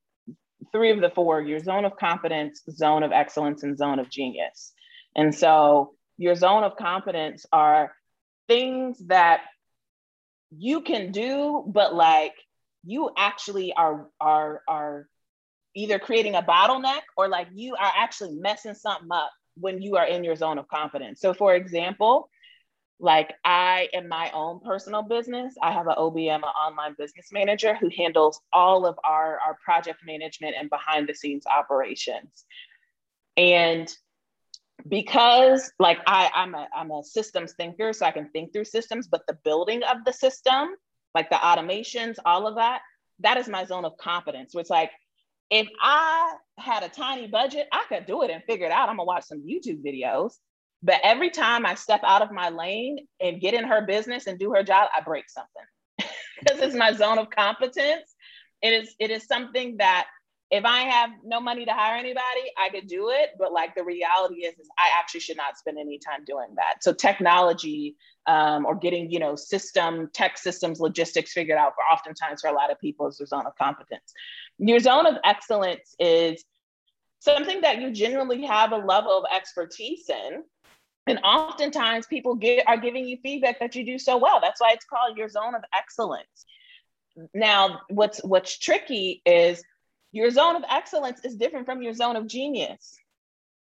three 0.72 0.90
of 0.90 1.00
the 1.00 1.10
four 1.10 1.40
your 1.40 1.58
zone 1.58 1.84
of 1.84 1.96
competence, 1.96 2.62
zone 2.70 3.02
of 3.02 3.12
excellence, 3.12 3.62
and 3.62 3.76
zone 3.76 3.98
of 3.98 4.08
genius. 4.08 4.72
And 5.16 5.34
so 5.34 5.94
your 6.16 6.34
zone 6.34 6.64
of 6.64 6.76
competence 6.76 7.46
are 7.52 7.92
things 8.48 8.98
that 9.06 9.42
you 10.50 10.80
can 10.82 11.12
do, 11.12 11.64
but 11.66 11.94
like 11.94 12.34
you 12.84 13.10
actually 13.16 13.72
are 13.72 14.08
are 14.20 14.62
are 14.68 15.08
either 15.74 15.98
creating 15.98 16.34
a 16.34 16.42
bottleneck 16.42 17.02
or 17.16 17.28
like 17.28 17.48
you 17.52 17.74
are 17.74 17.92
actually 17.96 18.34
messing 18.34 18.74
something 18.74 19.08
up 19.12 19.30
when 19.56 19.80
you 19.80 19.96
are 19.96 20.06
in 20.06 20.24
your 20.24 20.34
zone 20.34 20.58
of 20.58 20.68
confidence. 20.68 21.20
So 21.20 21.32
for 21.32 21.54
example, 21.54 22.28
like 22.98 23.32
I 23.44 23.88
in 23.92 24.08
my 24.08 24.30
own 24.32 24.60
personal 24.60 25.02
business, 25.02 25.54
I 25.62 25.72
have 25.72 25.86
an 25.86 25.94
OBM, 25.96 26.36
an 26.36 26.42
online 26.42 26.94
business 26.98 27.28
manager 27.32 27.74
who 27.74 27.88
handles 27.96 28.40
all 28.52 28.84
of 28.84 28.98
our, 29.04 29.38
our 29.46 29.56
project 29.64 30.00
management 30.04 30.54
and 30.58 30.68
behind 30.68 31.08
the 31.08 31.14
scenes 31.14 31.46
operations. 31.46 32.44
And 33.36 33.90
because 34.88 35.72
like 35.78 35.98
I, 36.06 36.30
I'm 36.34 36.54
a 36.54 36.68
I'm 36.74 36.90
a 36.90 37.02
systems 37.02 37.54
thinker, 37.54 37.92
so 37.92 38.06
I 38.06 38.10
can 38.10 38.28
think 38.30 38.52
through 38.52 38.64
systems, 38.64 39.08
but 39.08 39.22
the 39.26 39.38
building 39.44 39.82
of 39.82 39.98
the 40.04 40.12
system, 40.12 40.68
like 41.14 41.30
the 41.30 41.36
automations, 41.36 42.16
all 42.24 42.46
of 42.46 42.56
that, 42.56 42.80
that 43.20 43.36
is 43.36 43.48
my 43.48 43.64
zone 43.64 43.84
of 43.84 43.96
competence. 43.98 44.54
Which 44.54 44.70
like 44.70 44.90
if 45.50 45.68
I 45.80 46.34
had 46.58 46.82
a 46.82 46.88
tiny 46.88 47.26
budget, 47.26 47.66
I 47.72 47.84
could 47.88 48.06
do 48.06 48.22
it 48.22 48.30
and 48.30 48.42
figure 48.44 48.66
it 48.66 48.72
out. 48.72 48.88
I'm 48.88 48.96
gonna 48.96 49.04
watch 49.04 49.24
some 49.24 49.42
YouTube 49.42 49.84
videos. 49.84 50.34
But 50.82 51.00
every 51.02 51.30
time 51.30 51.66
I 51.66 51.74
step 51.74 52.00
out 52.04 52.22
of 52.22 52.32
my 52.32 52.48
lane 52.48 53.06
and 53.20 53.40
get 53.40 53.54
in 53.54 53.64
her 53.64 53.84
business 53.86 54.26
and 54.26 54.38
do 54.38 54.52
her 54.54 54.62
job, 54.62 54.88
I 54.96 55.02
break 55.02 55.24
something 55.28 56.08
because 56.40 56.60
it's 56.60 56.74
my 56.74 56.92
zone 56.92 57.18
of 57.18 57.28
competence. 57.30 58.14
It 58.62 58.72
is 58.82 58.94
it 58.98 59.10
is 59.10 59.26
something 59.26 59.76
that 59.78 60.06
if 60.50 60.64
I 60.64 60.80
have 60.80 61.10
no 61.24 61.40
money 61.40 61.64
to 61.64 61.72
hire 61.72 61.96
anybody, 61.96 62.52
I 62.58 62.70
could 62.70 62.88
do 62.88 63.10
it. 63.10 63.30
But 63.38 63.52
like 63.52 63.74
the 63.76 63.84
reality 63.84 64.46
is, 64.46 64.58
is 64.58 64.68
I 64.78 64.90
actually 64.98 65.20
should 65.20 65.36
not 65.36 65.56
spend 65.56 65.78
any 65.78 65.98
time 65.98 66.24
doing 66.24 66.48
that. 66.56 66.82
So 66.82 66.92
technology 66.92 67.96
um, 68.26 68.66
or 68.66 68.74
getting, 68.74 69.10
you 69.10 69.20
know, 69.20 69.36
system, 69.36 70.10
tech 70.12 70.36
systems, 70.38 70.80
logistics 70.80 71.32
figured 71.32 71.56
out 71.56 71.74
for 71.76 71.82
oftentimes 71.82 72.40
for 72.40 72.48
a 72.48 72.52
lot 72.52 72.72
of 72.72 72.80
people 72.80 73.06
is 73.06 73.18
their 73.18 73.26
zone 73.28 73.46
of 73.46 73.56
competence. 73.56 74.12
Your 74.58 74.80
zone 74.80 75.06
of 75.06 75.14
excellence 75.24 75.94
is 76.00 76.44
something 77.20 77.60
that 77.60 77.80
you 77.80 77.92
generally 77.92 78.44
have 78.44 78.72
a 78.72 78.76
level 78.76 79.16
of 79.16 79.24
expertise 79.32 80.08
in. 80.08 80.42
And 81.06 81.20
oftentimes 81.24 82.06
people 82.06 82.34
get, 82.34 82.66
are 82.66 82.76
giving 82.76 83.06
you 83.06 83.18
feedback 83.22 83.60
that 83.60 83.74
you 83.76 83.84
do 83.86 83.98
so 83.98 84.16
well. 84.16 84.40
That's 84.40 84.60
why 84.60 84.72
it's 84.72 84.84
called 84.84 85.16
your 85.16 85.28
zone 85.28 85.54
of 85.54 85.62
excellence. 85.76 86.44
Now, 87.34 87.80
what's 87.88 88.22
what's 88.22 88.58
tricky 88.58 89.22
is 89.26 89.62
your 90.12 90.30
zone 90.30 90.56
of 90.56 90.64
excellence 90.68 91.24
is 91.24 91.36
different 91.36 91.66
from 91.66 91.82
your 91.82 91.94
zone 91.94 92.16
of 92.16 92.26
genius. 92.26 92.96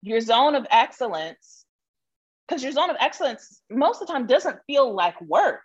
Your 0.01 0.19
zone 0.19 0.55
of 0.55 0.65
excellence, 0.69 1.65
because 2.47 2.63
your 2.63 2.71
zone 2.71 2.89
of 2.89 2.97
excellence 2.99 3.61
most 3.69 4.01
of 4.01 4.07
the 4.07 4.13
time 4.13 4.27
doesn't 4.27 4.59
feel 4.67 4.93
like 4.93 5.19
work. 5.21 5.61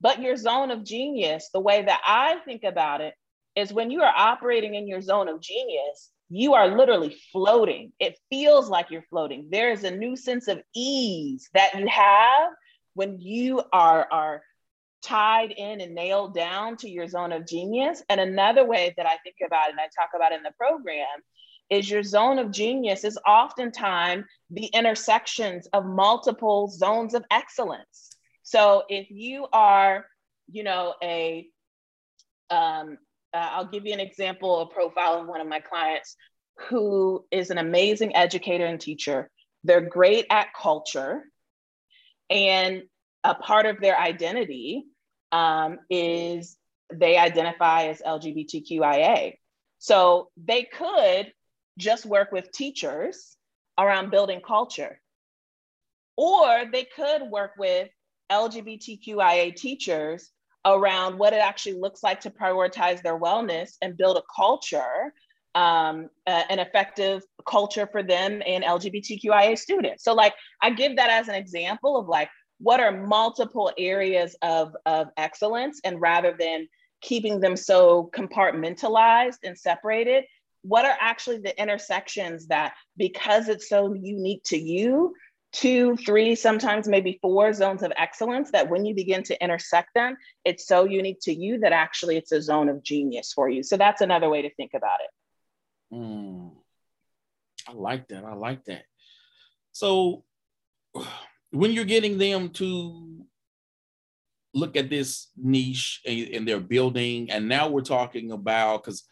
But 0.00 0.22
your 0.22 0.36
zone 0.36 0.70
of 0.70 0.84
genius, 0.84 1.50
the 1.52 1.60
way 1.60 1.82
that 1.82 2.00
I 2.06 2.36
think 2.44 2.64
about 2.64 3.00
it, 3.00 3.14
is 3.56 3.72
when 3.72 3.90
you 3.90 4.02
are 4.02 4.12
operating 4.14 4.74
in 4.74 4.86
your 4.86 5.02
zone 5.02 5.28
of 5.28 5.40
genius, 5.40 6.10
you 6.28 6.54
are 6.54 6.76
literally 6.76 7.16
floating. 7.32 7.92
It 7.98 8.18
feels 8.30 8.70
like 8.70 8.90
you're 8.90 9.04
floating. 9.10 9.48
There 9.50 9.72
is 9.72 9.84
a 9.84 9.90
new 9.90 10.16
sense 10.16 10.46
of 10.48 10.62
ease 10.74 11.50
that 11.54 11.78
you 11.78 11.88
have 11.88 12.50
when 12.94 13.18
you 13.20 13.62
are, 13.72 14.06
are 14.10 14.42
tied 15.02 15.52
in 15.52 15.80
and 15.80 15.94
nailed 15.94 16.34
down 16.34 16.76
to 16.78 16.88
your 16.88 17.06
zone 17.06 17.32
of 17.32 17.46
genius. 17.46 18.02
And 18.08 18.20
another 18.20 18.64
way 18.64 18.94
that 18.96 19.06
I 19.06 19.16
think 19.24 19.36
about 19.44 19.68
it, 19.68 19.72
and 19.72 19.80
I 19.80 19.84
talk 19.84 20.10
about 20.14 20.32
in 20.32 20.42
the 20.42 20.52
program, 20.58 21.06
is 21.70 21.88
your 21.88 22.02
zone 22.02 22.38
of 22.38 22.50
genius 22.50 23.04
is 23.04 23.18
oftentimes 23.26 24.24
the 24.50 24.66
intersections 24.66 25.68
of 25.72 25.86
multiple 25.86 26.68
zones 26.68 27.14
of 27.14 27.24
excellence. 27.30 28.10
So 28.42 28.82
if 28.88 29.08
you 29.10 29.46
are, 29.52 30.04
you 30.50 30.64
know, 30.64 30.94
a 31.02 31.46
um, 32.50 32.98
uh, 33.32 33.48
I'll 33.52 33.66
give 33.66 33.86
you 33.86 33.92
an 33.92 34.00
example, 34.00 34.60
a 34.60 34.66
profile 34.66 35.20
of 35.20 35.28
one 35.28 35.40
of 35.40 35.46
my 35.46 35.60
clients 35.60 36.16
who 36.68 37.24
is 37.30 37.50
an 37.50 37.58
amazing 37.58 38.16
educator 38.16 38.66
and 38.66 38.80
teacher. 38.80 39.30
They're 39.62 39.80
great 39.80 40.26
at 40.30 40.48
culture, 40.60 41.22
and 42.28 42.82
a 43.22 43.34
part 43.34 43.66
of 43.66 43.80
their 43.80 43.98
identity 43.98 44.84
um, 45.32 45.78
is 45.88 46.56
they 46.92 47.16
identify 47.16 47.84
as 47.84 48.00
LGBTQIA. 48.00 49.34
So 49.78 50.30
they 50.36 50.64
could 50.64 51.32
just 51.78 52.04
work 52.04 52.32
with 52.32 52.52
teachers 52.52 53.36
around 53.78 54.10
building 54.10 54.40
culture, 54.46 55.00
or 56.16 56.64
they 56.70 56.84
could 56.84 57.22
work 57.22 57.52
with 57.56 57.88
LGBTQIA 58.30 59.56
teachers 59.56 60.30
around 60.64 61.18
what 61.18 61.32
it 61.32 61.40
actually 61.40 61.78
looks 61.80 62.02
like 62.02 62.20
to 62.20 62.30
prioritize 62.30 63.02
their 63.02 63.18
wellness 63.18 63.76
and 63.80 63.96
build 63.96 64.18
a 64.18 64.22
culture, 64.34 65.14
um, 65.54 66.10
uh, 66.26 66.42
an 66.50 66.58
effective 66.58 67.22
culture 67.46 67.88
for 67.90 68.02
them 68.02 68.42
and 68.46 68.62
LGBTQIA 68.62 69.56
students. 69.58 70.04
So, 70.04 70.12
like, 70.12 70.34
I 70.62 70.70
give 70.70 70.96
that 70.96 71.10
as 71.10 71.28
an 71.28 71.34
example 71.34 71.96
of 71.96 72.08
like, 72.08 72.28
what 72.60 72.80
are 72.80 72.92
multiple 72.92 73.72
areas 73.78 74.36
of, 74.42 74.76
of 74.86 75.08
excellence? 75.16 75.80
And 75.82 76.00
rather 76.00 76.36
than 76.38 76.68
keeping 77.00 77.40
them 77.40 77.56
so 77.56 78.10
compartmentalized 78.14 79.38
and 79.42 79.58
separated, 79.58 80.24
what 80.62 80.84
are 80.84 80.96
actually 81.00 81.38
the 81.38 81.58
intersections 81.60 82.48
that, 82.48 82.74
because 82.96 83.48
it's 83.48 83.68
so 83.68 83.94
unique 83.94 84.42
to 84.44 84.58
you, 84.58 85.14
two, 85.52 85.96
three, 85.96 86.34
sometimes 86.34 86.86
maybe 86.86 87.18
four 87.22 87.52
zones 87.52 87.82
of 87.82 87.92
excellence 87.96 88.50
that 88.50 88.68
when 88.68 88.84
you 88.84 88.94
begin 88.94 89.22
to 89.22 89.42
intersect 89.42 89.88
them, 89.94 90.16
it's 90.44 90.66
so 90.66 90.84
unique 90.84 91.18
to 91.22 91.32
you 91.32 91.58
that 91.60 91.72
actually 91.72 92.16
it's 92.16 92.32
a 92.32 92.42
zone 92.42 92.68
of 92.68 92.82
genius 92.82 93.32
for 93.32 93.48
you. 93.48 93.62
So 93.62 93.76
that's 93.76 94.02
another 94.02 94.28
way 94.28 94.42
to 94.42 94.54
think 94.54 94.72
about 94.74 94.98
it. 95.00 95.94
Mm, 95.94 96.52
I 97.66 97.72
like 97.72 98.06
that. 98.08 98.24
I 98.24 98.34
like 98.34 98.64
that. 98.66 98.84
So 99.72 100.24
when 101.50 101.72
you're 101.72 101.84
getting 101.84 102.18
them 102.18 102.50
to 102.50 103.24
look 104.54 104.76
at 104.76 104.90
this 104.90 105.28
niche 105.36 106.00
and 106.06 106.46
they're 106.46 106.60
building, 106.60 107.30
and 107.30 107.48
now 107.48 107.68
we're 107.68 107.80
talking 107.82 108.32
about 108.32 108.84
because 108.84 109.04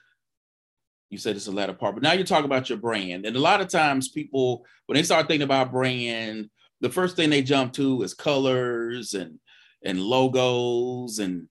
you 1.10 1.18
said 1.18 1.36
it's 1.36 1.46
a 1.46 1.52
latter 1.52 1.72
part, 1.72 1.94
but 1.94 2.02
now 2.02 2.12
you're 2.12 2.24
talking 2.24 2.44
about 2.44 2.68
your 2.68 2.78
brand. 2.78 3.24
And 3.24 3.36
a 3.36 3.40
lot 3.40 3.60
of 3.60 3.68
times 3.68 4.08
people, 4.08 4.64
when 4.86 4.96
they 4.96 5.02
start 5.02 5.26
thinking 5.26 5.44
about 5.44 5.72
brand, 5.72 6.50
the 6.80 6.90
first 6.90 7.16
thing 7.16 7.30
they 7.30 7.42
jump 7.42 7.72
to 7.74 8.02
is 8.02 8.14
colors 8.14 9.14
and 9.14 9.38
and 9.84 10.00
logos 10.00 11.20
and 11.20 11.48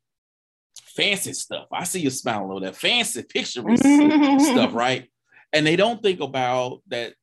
fancy 0.82 1.34
stuff. 1.34 1.68
I 1.72 1.86
see 1.86 2.02
you 2.02 2.10
smiling 2.10 2.52
over 2.52 2.66
that 2.66 2.76
fancy 2.76 3.24
picture 3.24 3.64
stuff, 3.78 4.74
right? 4.74 5.10
And 5.54 5.66
they 5.66 5.76
don't 5.76 6.02
think 6.02 6.20
about 6.20 6.82
that 6.88 7.14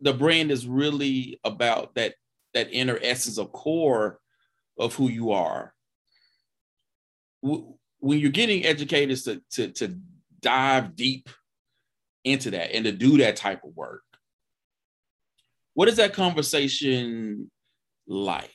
the 0.00 0.14
brand 0.14 0.50
is 0.50 0.66
really 0.66 1.38
about 1.44 1.94
that 1.94 2.14
that 2.54 2.72
inner 2.72 2.98
essence 3.02 3.38
of 3.38 3.52
core 3.52 4.20
of 4.78 4.94
who 4.94 5.08
you 5.08 5.32
are. 5.32 5.74
When 7.42 8.18
you're 8.18 8.30
getting 8.30 8.64
educators 8.64 9.24
to, 9.24 9.42
to, 9.52 9.68
to 9.72 9.98
dive 10.40 10.96
deep 10.96 11.28
into 12.24 12.50
that 12.50 12.74
and 12.74 12.84
to 12.84 12.92
do 12.92 13.18
that 13.18 13.36
type 13.36 13.64
of 13.64 13.76
work. 13.76 14.02
What 15.74 15.88
is 15.88 15.96
that 15.96 16.12
conversation 16.12 17.50
like? 18.06 18.50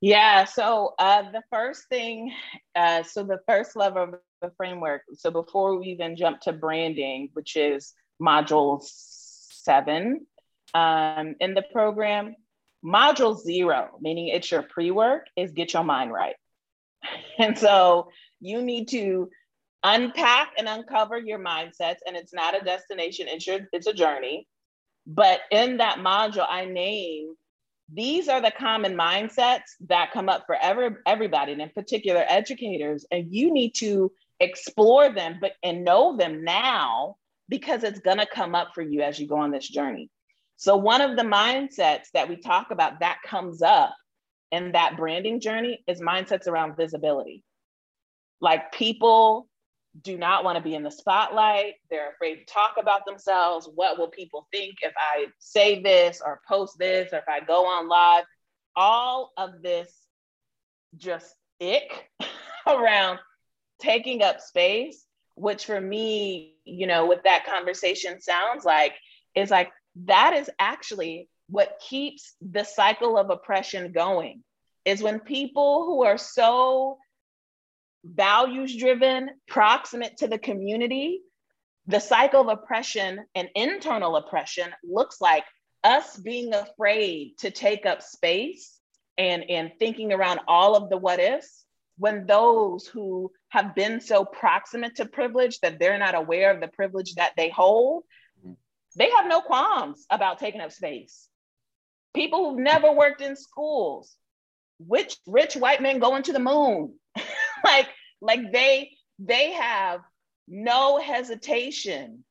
Yeah, 0.00 0.44
so 0.46 0.94
uh, 0.98 1.30
the 1.30 1.42
first 1.48 1.88
thing, 1.88 2.32
uh, 2.74 3.04
so 3.04 3.22
the 3.22 3.38
first 3.46 3.76
level 3.76 4.02
of 4.02 4.14
the 4.40 4.50
framework, 4.56 5.02
so 5.14 5.30
before 5.30 5.78
we 5.78 5.86
even 5.86 6.16
jump 6.16 6.40
to 6.40 6.52
branding, 6.52 7.28
which 7.34 7.54
is 7.56 7.92
module 8.20 8.82
seven 8.82 10.26
um, 10.74 11.34
in 11.40 11.54
the 11.54 11.62
program, 11.72 12.34
module 12.84 13.38
zero, 13.38 13.90
meaning 14.00 14.28
it's 14.28 14.50
your 14.50 14.62
pre 14.62 14.90
work, 14.90 15.26
is 15.36 15.52
get 15.52 15.72
your 15.72 15.84
mind 15.84 16.12
right. 16.12 16.36
And 17.38 17.58
so 17.58 18.10
you 18.40 18.62
need 18.62 18.88
to 18.88 19.28
unpack 19.84 20.52
and 20.58 20.68
uncover 20.68 21.18
your 21.18 21.38
mindsets 21.38 21.98
and 22.06 22.16
it's 22.16 22.32
not 22.32 22.60
a 22.60 22.64
destination 22.64 23.26
it's 23.28 23.46
your 23.46 23.60
it's 23.72 23.86
a 23.88 23.92
journey 23.92 24.46
but 25.06 25.40
in 25.50 25.78
that 25.78 25.98
module 25.98 26.46
i 26.48 26.64
name 26.64 27.34
these 27.92 28.28
are 28.28 28.40
the 28.40 28.52
common 28.52 28.96
mindsets 28.96 29.74
that 29.88 30.12
come 30.12 30.28
up 30.28 30.44
for 30.46 30.56
every, 30.62 30.90
everybody 31.04 31.52
and 31.52 31.60
in 31.60 31.68
particular 31.70 32.24
educators 32.28 33.04
and 33.10 33.26
you 33.34 33.52
need 33.52 33.74
to 33.74 34.10
explore 34.38 35.12
them 35.12 35.38
but 35.40 35.52
and 35.64 35.84
know 35.84 36.16
them 36.16 36.44
now 36.44 37.16
because 37.48 37.82
it's 37.82 38.00
going 38.00 38.18
to 38.18 38.26
come 38.26 38.54
up 38.54 38.68
for 38.74 38.82
you 38.82 39.02
as 39.02 39.18
you 39.18 39.26
go 39.26 39.36
on 39.36 39.50
this 39.50 39.68
journey 39.68 40.08
so 40.56 40.76
one 40.76 41.00
of 41.00 41.16
the 41.16 41.22
mindsets 41.22 42.06
that 42.14 42.28
we 42.28 42.36
talk 42.36 42.70
about 42.70 43.00
that 43.00 43.18
comes 43.26 43.62
up 43.62 43.94
in 44.50 44.72
that 44.72 44.96
branding 44.96 45.40
journey 45.40 45.82
is 45.86 46.00
mindsets 46.00 46.46
around 46.46 46.76
visibility 46.76 47.42
like 48.42 48.72
people 48.72 49.48
do 50.00 50.18
not 50.18 50.42
want 50.42 50.56
to 50.56 50.62
be 50.62 50.74
in 50.74 50.82
the 50.82 50.90
spotlight. 50.90 51.74
They're 51.90 52.10
afraid 52.10 52.36
to 52.36 52.44
talk 52.52 52.74
about 52.78 53.06
themselves. 53.06 53.68
What 53.74 53.98
will 53.98 54.08
people 54.08 54.48
think 54.50 54.76
if 54.82 54.92
I 54.96 55.26
say 55.38 55.80
this 55.80 56.20
or 56.24 56.40
post 56.48 56.78
this 56.78 57.12
or 57.12 57.18
if 57.18 57.28
I 57.28 57.40
go 57.40 57.66
on 57.66 57.88
live? 57.88 58.24
All 58.74 59.32
of 59.36 59.62
this 59.62 59.94
just 60.96 61.34
ick 61.60 62.10
around 62.66 63.18
taking 63.80 64.22
up 64.22 64.40
space, 64.40 65.04
which 65.36 65.66
for 65.66 65.80
me, 65.80 66.56
you 66.64 66.86
know, 66.86 67.06
what 67.06 67.24
that 67.24 67.46
conversation 67.46 68.20
sounds 68.20 68.64
like 68.64 68.94
is 69.34 69.50
like 69.50 69.70
that 69.96 70.34
is 70.34 70.50
actually 70.58 71.28
what 71.48 71.80
keeps 71.86 72.34
the 72.40 72.64
cycle 72.64 73.18
of 73.18 73.30
oppression 73.30 73.92
going 73.92 74.42
is 74.84 75.02
when 75.02 75.20
people 75.20 75.84
who 75.84 76.04
are 76.04 76.18
so 76.18 76.98
values 78.04 78.76
driven, 78.76 79.30
proximate 79.48 80.16
to 80.18 80.26
the 80.26 80.38
community, 80.38 81.20
the 81.86 82.00
cycle 82.00 82.40
of 82.40 82.48
oppression 82.48 83.24
and 83.34 83.48
internal 83.54 84.16
oppression 84.16 84.70
looks 84.82 85.20
like 85.20 85.44
us 85.84 86.16
being 86.16 86.54
afraid 86.54 87.34
to 87.38 87.50
take 87.50 87.86
up 87.86 88.02
space 88.02 88.78
and, 89.18 89.44
and 89.48 89.72
thinking 89.78 90.12
around 90.12 90.40
all 90.48 90.76
of 90.76 90.90
the 90.90 90.96
what 90.96 91.20
ifs 91.20 91.64
when 91.98 92.26
those 92.26 92.86
who 92.86 93.30
have 93.50 93.74
been 93.74 94.00
so 94.00 94.24
proximate 94.24 94.96
to 94.96 95.04
privilege 95.04 95.60
that 95.60 95.78
they're 95.78 95.98
not 95.98 96.14
aware 96.14 96.52
of 96.52 96.60
the 96.60 96.68
privilege 96.68 97.14
that 97.14 97.32
they 97.36 97.50
hold, 97.50 98.04
they 98.96 99.10
have 99.10 99.26
no 99.26 99.40
qualms 99.40 100.06
about 100.10 100.38
taking 100.38 100.60
up 100.60 100.72
space. 100.72 101.28
People 102.14 102.50
who've 102.50 102.60
never 102.60 102.92
worked 102.92 103.20
in 103.20 103.36
schools, 103.36 104.16
which 104.78 105.16
rich 105.26 105.56
white 105.56 105.80
men 105.80 105.98
going 105.98 106.22
to 106.24 106.32
the 106.32 106.38
moon? 106.38 106.94
like 107.64 107.88
like 108.20 108.52
they 108.52 108.90
they 109.18 109.52
have 109.52 110.00
no 110.48 111.00
hesitation 111.00 112.24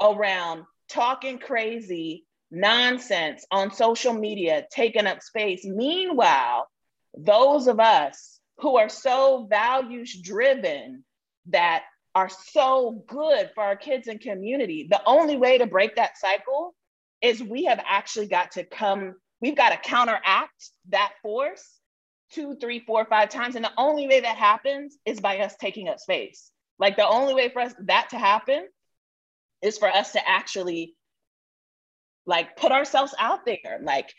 around 0.00 0.64
talking 0.88 1.38
crazy 1.38 2.24
nonsense 2.50 3.44
on 3.50 3.72
social 3.72 4.12
media 4.12 4.66
taking 4.70 5.06
up 5.06 5.20
space 5.22 5.64
meanwhile 5.64 6.68
those 7.16 7.66
of 7.66 7.80
us 7.80 8.38
who 8.58 8.76
are 8.76 8.88
so 8.88 9.46
values 9.50 10.16
driven 10.20 11.04
that 11.46 11.84
are 12.14 12.28
so 12.28 13.02
good 13.08 13.50
for 13.54 13.62
our 13.64 13.76
kids 13.76 14.06
and 14.08 14.20
community 14.20 14.86
the 14.88 15.02
only 15.04 15.36
way 15.36 15.58
to 15.58 15.66
break 15.66 15.96
that 15.96 16.16
cycle 16.16 16.74
is 17.24 17.42
we 17.42 17.64
have 17.64 17.80
actually 17.86 18.26
got 18.26 18.52
to 18.52 18.64
come, 18.64 19.14
we've 19.40 19.56
got 19.56 19.70
to 19.70 19.78
counteract 19.78 20.70
that 20.90 21.12
force 21.22 21.80
two, 22.32 22.56
three, 22.60 22.80
four, 22.80 23.06
five 23.06 23.30
times. 23.30 23.56
And 23.56 23.64
the 23.64 23.72
only 23.78 24.06
way 24.06 24.20
that 24.20 24.36
happens 24.36 24.98
is 25.06 25.20
by 25.20 25.38
us 25.38 25.56
taking 25.56 25.88
up 25.88 25.98
space. 25.98 26.50
Like 26.78 26.96
the 26.96 27.08
only 27.08 27.32
way 27.32 27.48
for 27.48 27.62
us 27.62 27.72
that 27.86 28.10
to 28.10 28.18
happen 28.18 28.66
is 29.62 29.78
for 29.78 29.88
us 29.88 30.12
to 30.12 30.28
actually 30.28 30.94
like 32.26 32.56
put 32.56 32.72
ourselves 32.72 33.14
out 33.18 33.46
there, 33.46 33.80
like 33.82 34.12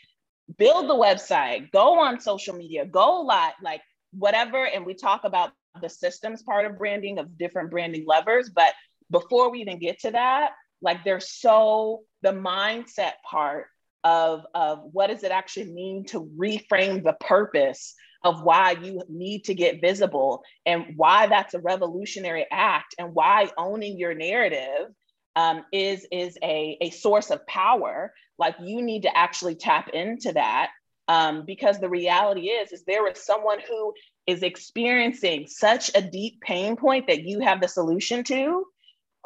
build 0.58 0.88
the 0.88 0.94
website, 0.94 1.70
go 1.70 2.00
on 2.00 2.20
social 2.20 2.56
media, 2.56 2.86
go 2.86 3.20
live, 3.20 3.54
like 3.62 3.82
whatever. 4.12 4.66
And 4.66 4.84
we 4.84 4.94
talk 4.94 5.22
about 5.22 5.52
the 5.80 5.88
systems 5.88 6.42
part 6.42 6.66
of 6.66 6.78
branding 6.78 7.18
of 7.18 7.38
different 7.38 7.70
branding 7.70 8.04
levers. 8.06 8.50
But 8.50 8.72
before 9.10 9.50
we 9.50 9.60
even 9.60 9.78
get 9.78 10.00
to 10.00 10.10
that, 10.12 10.52
like 10.82 11.04
there's 11.04 11.30
so 11.30 12.02
the 12.22 12.32
mindset 12.32 13.12
part 13.28 13.66
of, 14.04 14.46
of 14.54 14.80
what 14.92 15.08
does 15.08 15.24
it 15.24 15.32
actually 15.32 15.72
mean 15.72 16.04
to 16.06 16.30
reframe 16.38 17.02
the 17.02 17.16
purpose 17.20 17.94
of 18.24 18.42
why 18.42 18.72
you 18.72 19.02
need 19.08 19.44
to 19.44 19.54
get 19.54 19.80
visible 19.80 20.42
and 20.64 20.94
why 20.96 21.26
that's 21.26 21.54
a 21.54 21.60
revolutionary 21.60 22.46
act 22.50 22.94
and 22.98 23.14
why 23.14 23.48
owning 23.56 23.98
your 23.98 24.14
narrative 24.14 24.88
um, 25.36 25.64
is 25.72 26.06
is 26.10 26.36
a, 26.42 26.78
a 26.80 26.90
source 26.90 27.30
of 27.30 27.46
power 27.46 28.12
like 28.38 28.56
you 28.60 28.82
need 28.82 29.02
to 29.02 29.16
actually 29.16 29.54
tap 29.54 29.90
into 29.90 30.32
that 30.32 30.70
um, 31.08 31.44
because 31.46 31.78
the 31.78 31.88
reality 31.88 32.48
is 32.48 32.72
is 32.72 32.84
there 32.84 33.08
is 33.10 33.22
someone 33.24 33.58
who 33.68 33.92
is 34.26 34.42
experiencing 34.42 35.46
such 35.46 35.90
a 35.94 36.02
deep 36.02 36.40
pain 36.40 36.76
point 36.76 37.06
that 37.06 37.22
you 37.22 37.40
have 37.40 37.60
the 37.60 37.68
solution 37.68 38.24
to 38.24 38.64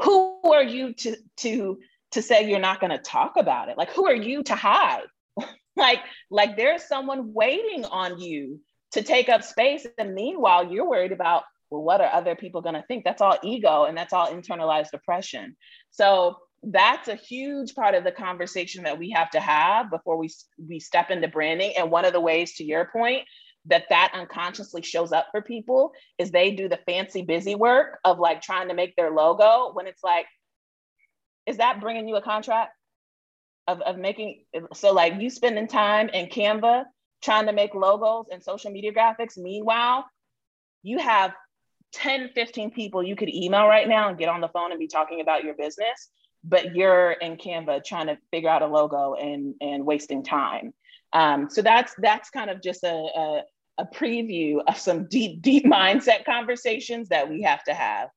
who 0.01 0.41
are 0.45 0.63
you 0.63 0.95
to 0.95 1.17
to 1.39 1.79
to 2.13 2.23
say 2.23 2.49
you're 2.49 2.59
not 2.59 2.81
going 2.81 2.91
to 2.91 2.99
talk 2.99 3.35
about 3.37 3.69
it? 3.69 3.79
Like 3.79 3.91
who 3.91 4.07
are 4.07 4.15
you 4.15 4.43
to 4.45 4.55
hide? 4.55 5.07
Like 5.77 6.01
like 6.31 6.57
there's 6.57 6.89
someone 6.89 7.33
waiting 7.33 7.85
on 7.87 8.21
you 8.21 8.61
to 8.91 9.03
take 9.03 9.29
up 9.29 9.43
space 9.43 9.87
and 9.97 10.15
meanwhile 10.15 10.71
you're 10.71 10.87
worried 10.87 11.13
about 11.13 11.45
well 11.71 11.83
what 11.83 12.01
are 12.01 12.13
other 12.13 12.35
people 12.35 12.61
going 12.61 12.75
to 12.75 12.83
think? 12.83 13.05
That's 13.05 13.23
all 13.23 13.39
ego 13.43 13.85
and 13.85 13.97
that's 13.97 14.13
all 14.13 14.27
internalized 14.27 14.91
depression. 14.91 15.57
So 15.91 16.37
that's 16.65 17.09
a 17.09 17.15
huge 17.15 17.75
part 17.75 17.95
of 17.95 18.05
the 18.05 18.13
conversation 18.13 18.83
that 18.83 18.99
we 18.99 19.11
have 19.11 19.31
to 19.31 19.41
have 19.41 19.91
before 19.91 20.19
we 20.19 20.29
we 20.69 20.81
step 20.81 21.11
into 21.11 21.29
branding. 21.29 21.73
And 21.79 21.91
one 21.91 22.05
of 22.05 22.13
the 22.13 22.21
ways 22.21 22.57
to 22.57 22.65
your 22.65 22.91
point 22.93 23.23
that 23.67 23.85
that 23.91 24.13
unconsciously 24.15 24.83
shows 24.83 25.13
up 25.13 25.27
for 25.31 25.43
people 25.43 25.93
is 26.19 26.31
they 26.31 26.51
do 26.53 26.69
the 26.69 26.79
fancy 26.87 27.23
busy 27.23 27.55
work 27.55 27.99
of 28.05 28.19
like 28.19 28.41
trying 28.41 28.69
to 28.69 28.75
make 28.75 28.97
their 28.97 29.11
logo 29.11 29.71
when 29.75 29.87
it's 29.87 30.03
like 30.03 30.27
is 31.47 31.57
that 31.57 31.81
bringing 31.81 32.07
you 32.07 32.17
a 32.17 32.23
contract? 32.23 32.73
Of, 33.67 33.81
of 33.83 33.99
making 33.99 34.45
so 34.75 34.93
like 34.93 35.21
you 35.21 35.31
spending 35.31 35.69
time 35.69 36.09
in 36.09 36.27
canva 36.27 36.85
trying 37.23 37.47
to 37.47 37.53
make 37.53 37.75
logos 37.75 38.27
and 38.33 38.43
social 38.43 38.73
media 38.73 38.93
graphics. 38.93 39.39
Meanwhile 39.39 40.07
you 40.83 40.99
have 40.99 41.33
10 41.93 42.31
15 42.35 42.71
people 42.71 43.03
you 43.03 43.17
could 43.17 43.29
email 43.29 43.67
right 43.67 43.89
now 43.89 44.09
and 44.09 44.19
get 44.19 44.29
on 44.29 44.41
the 44.41 44.49
phone 44.49 44.71
and 44.71 44.81
be 44.81 44.87
talking 44.87 45.21
about 45.21 45.45
your 45.45 45.55
business 45.55 46.11
but 46.45 46.75
you're 46.75 47.13
in 47.13 47.37
canva 47.37 47.85
trying 47.85 48.07
to 48.07 48.17
figure 48.31 48.49
out 48.49 48.63
a 48.63 48.67
logo 48.67 49.15
and 49.15 49.55
and 49.61 49.85
wasting 49.85 50.23
time 50.23 50.73
um, 51.13 51.49
so 51.51 51.63
that's 51.63 51.95
that's 51.99 52.31
kind 52.31 52.51
of 52.51 52.63
just 52.63 52.85
a, 52.85 52.89
a, 52.89 53.43
a 53.79 53.87
preview 53.87 54.61
of 54.67 54.77
some 54.77 55.07
deep 55.09 55.43
deep 55.43 55.65
mindset 55.65 56.25
conversations 56.25 57.09
that 57.09 57.29
we 57.29 57.43
have 57.43 57.63
to 57.65 57.75
have. 57.75 58.09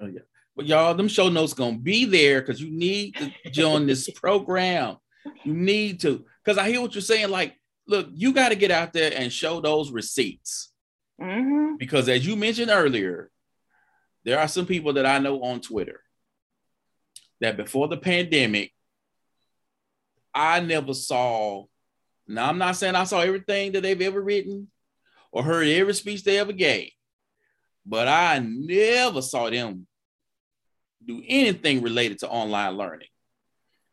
Oh 0.00 0.06
yeah, 0.06 0.20
but 0.56 0.66
y'all, 0.66 0.94
them 0.94 1.08
show 1.08 1.28
notes 1.28 1.54
gonna 1.54 1.78
be 1.78 2.04
there 2.04 2.40
because 2.40 2.60
you 2.60 2.70
need 2.70 3.16
to 3.16 3.50
join 3.50 3.86
this 3.86 4.08
program. 4.14 4.96
You 5.44 5.54
need 5.54 6.00
to 6.00 6.24
because 6.44 6.58
I 6.58 6.68
hear 6.68 6.80
what 6.80 6.94
you're 6.94 7.02
saying. 7.02 7.30
Like, 7.30 7.56
look, 7.86 8.08
you 8.12 8.32
got 8.32 8.48
to 8.48 8.56
get 8.56 8.70
out 8.70 8.92
there 8.92 9.12
and 9.14 9.32
show 9.32 9.60
those 9.60 9.90
receipts. 9.90 10.72
Mm-hmm. 11.20 11.76
Because 11.76 12.08
as 12.08 12.26
you 12.26 12.34
mentioned 12.34 12.70
earlier, 12.70 13.30
there 14.24 14.38
are 14.40 14.48
some 14.48 14.66
people 14.66 14.94
that 14.94 15.06
I 15.06 15.18
know 15.18 15.42
on 15.42 15.60
Twitter 15.60 16.00
that 17.40 17.56
before 17.56 17.88
the 17.88 17.96
pandemic, 17.96 18.72
I 20.34 20.60
never 20.60 20.94
saw 20.94 21.66
now, 22.30 22.48
I'm 22.48 22.58
not 22.58 22.76
saying 22.76 22.94
I 22.94 23.04
saw 23.04 23.20
everything 23.20 23.72
that 23.72 23.82
they've 23.82 24.00
ever 24.00 24.20
written 24.20 24.68
or 25.32 25.42
heard 25.42 25.66
every 25.66 25.94
speech 25.94 26.22
they 26.22 26.38
ever 26.38 26.52
gave, 26.52 26.90
but 27.84 28.06
I 28.06 28.38
never 28.38 29.20
saw 29.20 29.50
them 29.50 29.88
do 31.04 31.22
anything 31.26 31.82
related 31.82 32.20
to 32.20 32.28
online 32.28 32.76
learning. 32.76 33.08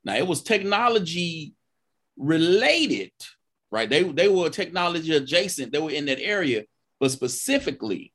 Now, 0.04 0.16
it 0.16 0.28
was 0.28 0.44
technology 0.44 1.56
related, 2.16 3.12
right? 3.72 3.90
They, 3.90 4.04
they 4.04 4.28
were 4.28 4.50
technology 4.50 5.16
adjacent, 5.16 5.72
they 5.72 5.80
were 5.80 5.90
in 5.90 6.06
that 6.06 6.22
area, 6.22 6.66
but 7.00 7.10
specifically 7.10 8.14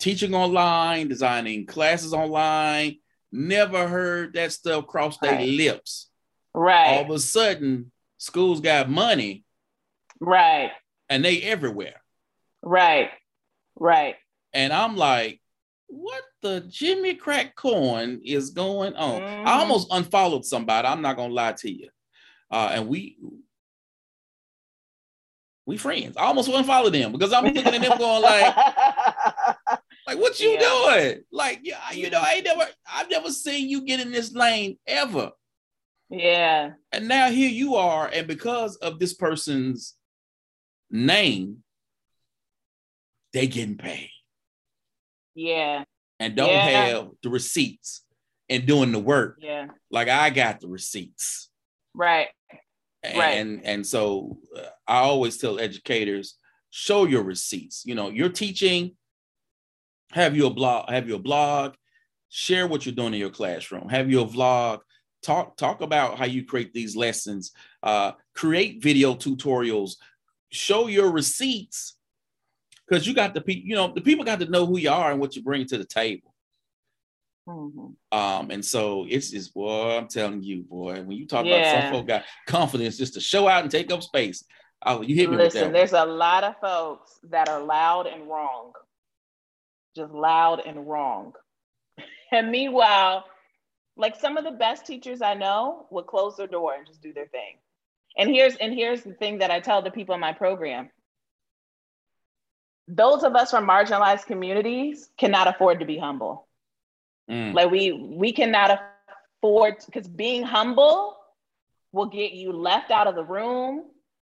teaching 0.00 0.34
online, 0.34 1.06
designing 1.06 1.66
classes 1.66 2.12
online, 2.12 2.96
never 3.30 3.86
heard 3.86 4.34
that 4.34 4.50
stuff 4.50 4.88
cross 4.88 5.16
right. 5.22 5.38
their 5.38 5.46
lips. 5.46 6.10
Right. 6.52 6.98
All 6.98 7.04
of 7.04 7.10
a 7.10 7.18
sudden, 7.20 7.92
schools 8.18 8.60
got 8.60 8.90
money. 8.90 9.44
Right. 10.20 10.70
And 11.08 11.24
they 11.24 11.42
everywhere. 11.42 12.00
Right. 12.62 13.10
Right. 13.76 14.16
And 14.52 14.72
I'm 14.72 14.96
like, 14.96 15.40
what 15.88 16.22
the 16.42 16.60
Jimmy 16.68 17.14
Crack 17.14 17.54
Corn 17.56 18.20
is 18.24 18.50
going 18.50 18.94
on? 18.94 19.20
Mm. 19.20 19.24
I 19.24 19.28
mm-hmm. 19.28 19.48
almost 19.48 19.88
unfollowed 19.90 20.44
somebody. 20.44 20.88
I'm 20.88 21.02
not 21.02 21.16
gonna 21.16 21.34
lie 21.34 21.52
to 21.52 21.70
you. 21.70 21.88
Uh, 22.50 22.70
and 22.72 22.88
we 22.88 23.18
we 25.66 25.76
friends. 25.76 26.16
I 26.16 26.24
almost 26.24 26.48
unfollowed 26.48 26.92
them 26.92 27.12
because 27.12 27.32
I'm 27.32 27.44
looking 27.44 27.64
at 27.66 27.80
them 27.80 27.98
going 27.98 28.22
like, 28.22 28.56
like 30.06 30.18
what 30.18 30.38
you 30.38 30.50
yeah. 30.50 30.58
doing? 30.60 31.24
Like, 31.32 31.60
yeah, 31.62 31.90
you 31.92 32.10
know, 32.10 32.20
I 32.22 32.40
never, 32.40 32.66
I've 32.92 33.08
never 33.08 33.30
seen 33.30 33.68
you 33.68 33.82
get 33.82 34.00
in 34.00 34.12
this 34.12 34.34
lane 34.34 34.76
ever. 34.86 35.30
Yeah. 36.18 36.72
And 36.92 37.08
now 37.08 37.30
here 37.30 37.50
you 37.50 37.76
are, 37.76 38.08
and 38.12 38.26
because 38.26 38.76
of 38.76 38.98
this 38.98 39.14
person's 39.14 39.94
name, 40.90 41.58
they 43.32 43.46
getting 43.46 43.76
paid. 43.76 44.10
Yeah. 45.34 45.84
And 46.20 46.36
don't 46.36 46.50
yeah. 46.50 46.68
have 46.68 47.08
the 47.22 47.30
receipts 47.30 48.04
and 48.48 48.66
doing 48.66 48.92
the 48.92 49.00
work. 49.00 49.38
Yeah. 49.40 49.66
Like 49.90 50.08
I 50.08 50.30
got 50.30 50.60
the 50.60 50.68
receipts. 50.68 51.50
Right. 51.94 52.28
And, 53.02 53.18
right. 53.18 53.36
and 53.36 53.66
and 53.66 53.86
so 53.86 54.38
uh, 54.56 54.62
I 54.86 54.98
always 54.98 55.36
tell 55.36 55.58
educators 55.58 56.38
show 56.70 57.04
your 57.04 57.22
receipts. 57.22 57.82
You 57.84 57.94
know, 57.94 58.08
you're 58.08 58.30
teaching 58.30 58.92
have 60.14 60.36
your 60.36 60.52
blog 60.52 60.88
have 60.88 61.08
your 61.08 61.18
blog 61.18 61.74
share 62.28 62.66
what 62.66 62.86
you're 62.86 62.94
doing 62.94 63.14
in 63.14 63.20
your 63.20 63.30
classroom 63.30 63.88
have 63.88 64.10
your 64.10 64.26
vlog 64.26 64.78
talk 65.24 65.56
talk 65.56 65.80
about 65.80 66.18
how 66.18 66.26
you 66.26 66.44
create 66.44 66.72
these 66.72 66.94
lessons 66.94 67.52
uh, 67.82 68.12
create 68.34 68.82
video 68.82 69.14
tutorials 69.14 69.96
show 70.50 70.86
your 70.86 71.10
receipts 71.10 71.96
because 72.86 73.06
you 73.06 73.14
got 73.14 73.34
the 73.34 73.40
people 73.40 73.68
you 73.68 73.74
know 73.74 73.92
the 73.92 74.00
people 74.00 74.24
got 74.24 74.38
to 74.38 74.50
know 74.50 74.66
who 74.66 74.78
you 74.78 74.90
are 74.90 75.10
and 75.10 75.20
what 75.20 75.34
you 75.34 75.42
bring 75.42 75.66
to 75.66 75.78
the 75.78 75.84
table 75.84 76.34
mm-hmm. 77.48 78.16
um 78.16 78.50
and 78.50 78.64
so 78.64 79.06
it's 79.08 79.30
just 79.30 79.54
boy 79.54 79.96
i'm 79.96 80.06
telling 80.06 80.42
you 80.42 80.62
boy 80.62 80.94
when 81.02 81.16
you 81.16 81.26
talk 81.26 81.44
yeah. 81.44 81.56
about 81.56 81.82
some 81.82 81.92
folk 81.92 82.06
got 82.06 82.24
confidence 82.46 82.96
just 82.96 83.14
to 83.14 83.20
show 83.20 83.48
out 83.48 83.62
and 83.62 83.70
take 83.70 83.90
up 83.90 84.02
space 84.02 84.44
oh 84.84 85.02
you 85.02 85.14
hit 85.14 85.30
me 85.30 85.36
listen 85.36 85.72
there's 85.72 85.92
a 85.92 86.04
lot 86.04 86.44
of 86.44 86.54
folks 86.60 87.18
that 87.30 87.48
are 87.48 87.62
loud 87.62 88.06
and 88.06 88.28
wrong 88.28 88.72
just 89.96 90.12
loud 90.12 90.60
and 90.64 90.86
wrong 90.86 91.32
and 92.32 92.50
meanwhile 92.50 93.24
like 93.96 94.18
some 94.20 94.36
of 94.36 94.44
the 94.44 94.50
best 94.50 94.86
teachers 94.86 95.22
I 95.22 95.34
know 95.34 95.86
would 95.90 96.06
close 96.06 96.36
their 96.36 96.46
door 96.46 96.74
and 96.74 96.86
just 96.86 97.02
do 97.02 97.12
their 97.12 97.26
thing. 97.26 97.56
And 98.16 98.30
here's 98.30 98.56
and 98.56 98.72
here's 98.72 99.02
the 99.02 99.14
thing 99.14 99.38
that 99.38 99.50
I 99.50 99.60
tell 99.60 99.82
the 99.82 99.90
people 99.90 100.14
in 100.14 100.20
my 100.20 100.32
program. 100.32 100.90
Those 102.86 103.22
of 103.22 103.34
us 103.34 103.50
from 103.50 103.66
marginalized 103.66 104.26
communities 104.26 105.08
cannot 105.16 105.48
afford 105.48 105.80
to 105.80 105.86
be 105.86 105.98
humble. 105.98 106.46
Mm. 107.30 107.54
Like 107.54 107.70
we 107.70 107.92
we 107.92 108.32
cannot 108.32 108.80
afford 109.42 109.76
because 109.86 110.06
being 110.06 110.42
humble 110.42 111.16
will 111.92 112.06
get 112.06 112.32
you 112.32 112.52
left 112.52 112.90
out 112.90 113.06
of 113.06 113.14
the 113.14 113.24
room. 113.24 113.84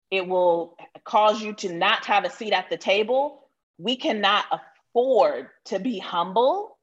It 0.10 0.28
will 0.28 0.76
cause 1.04 1.42
you 1.42 1.54
to 1.54 1.74
not 1.74 2.06
have 2.06 2.26
a 2.26 2.30
seat 2.30 2.54
at 2.54 2.70
the 2.70 2.78
table. 2.78 3.48
We 3.78 3.96
cannot 3.96 4.46
afford 4.52 5.48
to 5.66 5.80
be 5.80 5.98
humble 6.00 6.78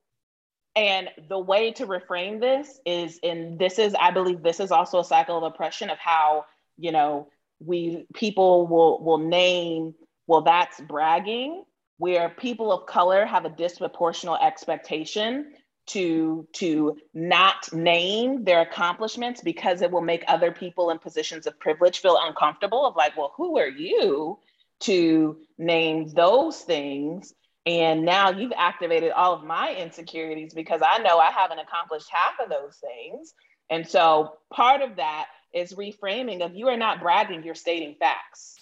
and 0.76 1.08
the 1.28 1.38
way 1.38 1.72
to 1.72 1.86
reframe 1.86 2.40
this 2.40 2.80
is, 2.86 3.18
and 3.22 3.58
this 3.58 3.78
is, 3.78 3.94
I 3.98 4.10
believe, 4.10 4.42
this 4.42 4.60
is 4.60 4.70
also 4.70 5.00
a 5.00 5.04
cycle 5.04 5.36
of 5.36 5.42
oppression 5.42 5.90
of 5.90 5.98
how 5.98 6.44
you 6.76 6.92
know 6.92 7.28
we 7.60 8.06
people 8.14 8.66
will 8.66 9.02
will 9.02 9.18
name, 9.18 9.94
well, 10.26 10.42
that's 10.42 10.80
bragging, 10.80 11.64
where 11.98 12.28
people 12.28 12.72
of 12.72 12.86
color 12.86 13.26
have 13.26 13.44
a 13.44 13.50
disproportional 13.50 14.40
expectation 14.40 15.52
to 15.88 16.46
to 16.52 16.96
not 17.14 17.72
name 17.72 18.44
their 18.44 18.60
accomplishments 18.60 19.40
because 19.40 19.82
it 19.82 19.90
will 19.90 20.02
make 20.02 20.22
other 20.28 20.52
people 20.52 20.90
in 20.90 20.98
positions 20.98 21.46
of 21.46 21.58
privilege 21.58 22.00
feel 22.00 22.18
uncomfortable 22.20 22.86
of 22.86 22.94
like 22.94 23.16
well 23.16 23.32
who 23.36 23.58
are 23.58 23.68
you 23.68 24.38
to 24.80 25.38
name 25.56 26.08
those 26.10 26.60
things 26.60 27.32
and 27.68 28.02
now 28.02 28.30
you've 28.30 28.52
activated 28.56 29.12
all 29.12 29.34
of 29.34 29.44
my 29.44 29.74
insecurities 29.74 30.54
because 30.54 30.80
i 30.84 30.98
know 30.98 31.18
i 31.18 31.30
haven't 31.30 31.58
accomplished 31.58 32.08
half 32.10 32.34
of 32.42 32.48
those 32.48 32.76
things 32.76 33.34
and 33.70 33.86
so 33.86 34.32
part 34.52 34.80
of 34.80 34.96
that 34.96 35.26
is 35.54 35.74
reframing 35.74 36.40
of 36.40 36.54
you 36.54 36.68
are 36.68 36.76
not 36.76 37.00
bragging 37.00 37.42
you're 37.44 37.54
stating 37.54 37.94
facts 38.00 38.56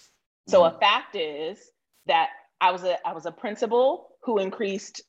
so 0.47 0.65
a 0.65 0.69
mm-hmm. 0.69 0.79
fact 0.79 1.15
is 1.15 1.57
that 2.05 2.29
i 2.59 2.71
was 2.71 2.83
a 2.83 2.97
i 3.07 3.13
was 3.13 3.25
a 3.25 3.31
principal 3.31 4.09
who 4.23 4.39
increased 4.39 5.01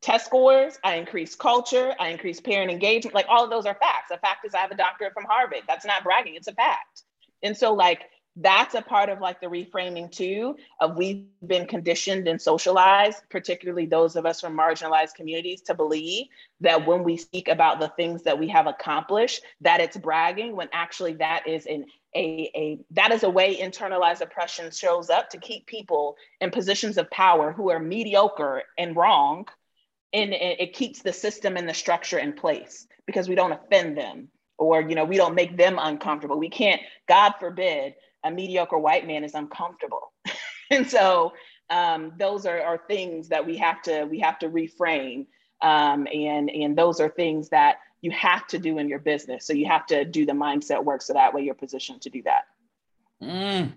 test 0.00 0.26
scores, 0.26 0.78
I 0.84 0.94
increased 0.94 1.38
culture, 1.38 1.92
I 1.98 2.08
increased 2.08 2.44
parent 2.44 2.70
engagement. 2.70 3.14
Like 3.14 3.26
all 3.28 3.44
of 3.44 3.50
those 3.50 3.66
are 3.66 3.74
facts. 3.74 4.10
A 4.12 4.18
fact 4.18 4.46
is 4.46 4.54
I 4.54 4.58
have 4.58 4.70
a 4.70 4.76
doctorate 4.76 5.12
from 5.12 5.24
Harvard. 5.24 5.62
That's 5.66 5.84
not 5.84 6.04
bragging, 6.04 6.34
it's 6.36 6.46
a 6.46 6.52
fact. 6.52 7.02
And 7.42 7.56
so 7.56 7.74
like 7.74 8.02
that's 8.36 8.74
a 8.74 8.82
part 8.82 9.08
of 9.08 9.20
like 9.20 9.40
the 9.40 9.46
reframing 9.46 10.10
too 10.10 10.56
of 10.80 10.96
we've 10.96 11.24
been 11.46 11.66
conditioned 11.66 12.28
and 12.28 12.40
socialized 12.40 13.22
particularly 13.30 13.86
those 13.86 14.16
of 14.16 14.26
us 14.26 14.40
from 14.40 14.56
marginalized 14.56 15.14
communities 15.14 15.60
to 15.62 15.74
believe 15.74 16.26
that 16.60 16.86
when 16.86 17.02
we 17.02 17.16
speak 17.16 17.48
about 17.48 17.80
the 17.80 17.88
things 17.96 18.22
that 18.22 18.38
we 18.38 18.48
have 18.48 18.66
accomplished 18.66 19.42
that 19.60 19.80
it's 19.80 19.96
bragging 19.96 20.54
when 20.54 20.68
actually 20.72 21.14
that 21.14 21.46
is 21.46 21.66
an 21.66 21.84
a, 22.14 22.50
a 22.54 22.78
that 22.90 23.12
is 23.12 23.22
a 23.22 23.30
way 23.30 23.56
internalized 23.56 24.20
oppression 24.20 24.70
shows 24.70 25.10
up 25.10 25.28
to 25.30 25.38
keep 25.38 25.66
people 25.66 26.16
in 26.40 26.50
positions 26.50 26.96
of 26.96 27.10
power 27.10 27.52
who 27.52 27.70
are 27.70 27.80
mediocre 27.80 28.62
and 28.78 28.96
wrong 28.96 29.46
and 30.12 30.32
it 30.32 30.72
keeps 30.72 31.02
the 31.02 31.12
system 31.12 31.56
and 31.56 31.68
the 31.68 31.74
structure 31.74 32.18
in 32.18 32.32
place 32.32 32.86
because 33.06 33.28
we 33.28 33.34
don't 33.34 33.52
offend 33.52 33.96
them 33.96 34.28
or 34.56 34.80
you 34.80 34.94
know 34.94 35.04
we 35.04 35.16
don't 35.16 35.34
make 35.34 35.56
them 35.56 35.78
uncomfortable. 35.80 36.38
We 36.38 36.50
can't 36.50 36.80
god 37.06 37.34
forbid 37.38 37.94
a 38.24 38.30
mediocre 38.30 38.78
white 38.78 39.06
man 39.06 39.24
is 39.24 39.34
uncomfortable. 39.34 40.12
And 40.70 40.86
so 40.86 41.32
um, 41.70 42.12
those 42.18 42.44
are, 42.44 42.60
are 42.60 42.78
things 42.88 43.28
that 43.30 43.46
we 43.46 43.56
have 43.56 43.80
to 43.84 44.04
we 44.04 44.20
have 44.20 44.38
to 44.40 44.50
reframe. 44.50 45.26
Um, 45.62 46.06
and 46.12 46.50
and 46.50 46.76
those 46.76 47.00
are 47.00 47.08
things 47.08 47.48
that 47.48 47.78
you 48.00 48.10
have 48.10 48.46
to 48.48 48.58
do 48.58 48.78
in 48.78 48.88
your 48.88 48.98
business. 48.98 49.46
So 49.46 49.54
you 49.54 49.66
have 49.66 49.86
to 49.86 50.04
do 50.04 50.26
the 50.26 50.32
mindset 50.32 50.84
work 50.84 51.02
so 51.02 51.14
that 51.14 51.34
way 51.34 51.42
you're 51.42 51.54
positioned 51.54 52.02
to 52.02 52.10
do 52.10 52.22
that. 52.24 52.42
Mm. 53.22 53.72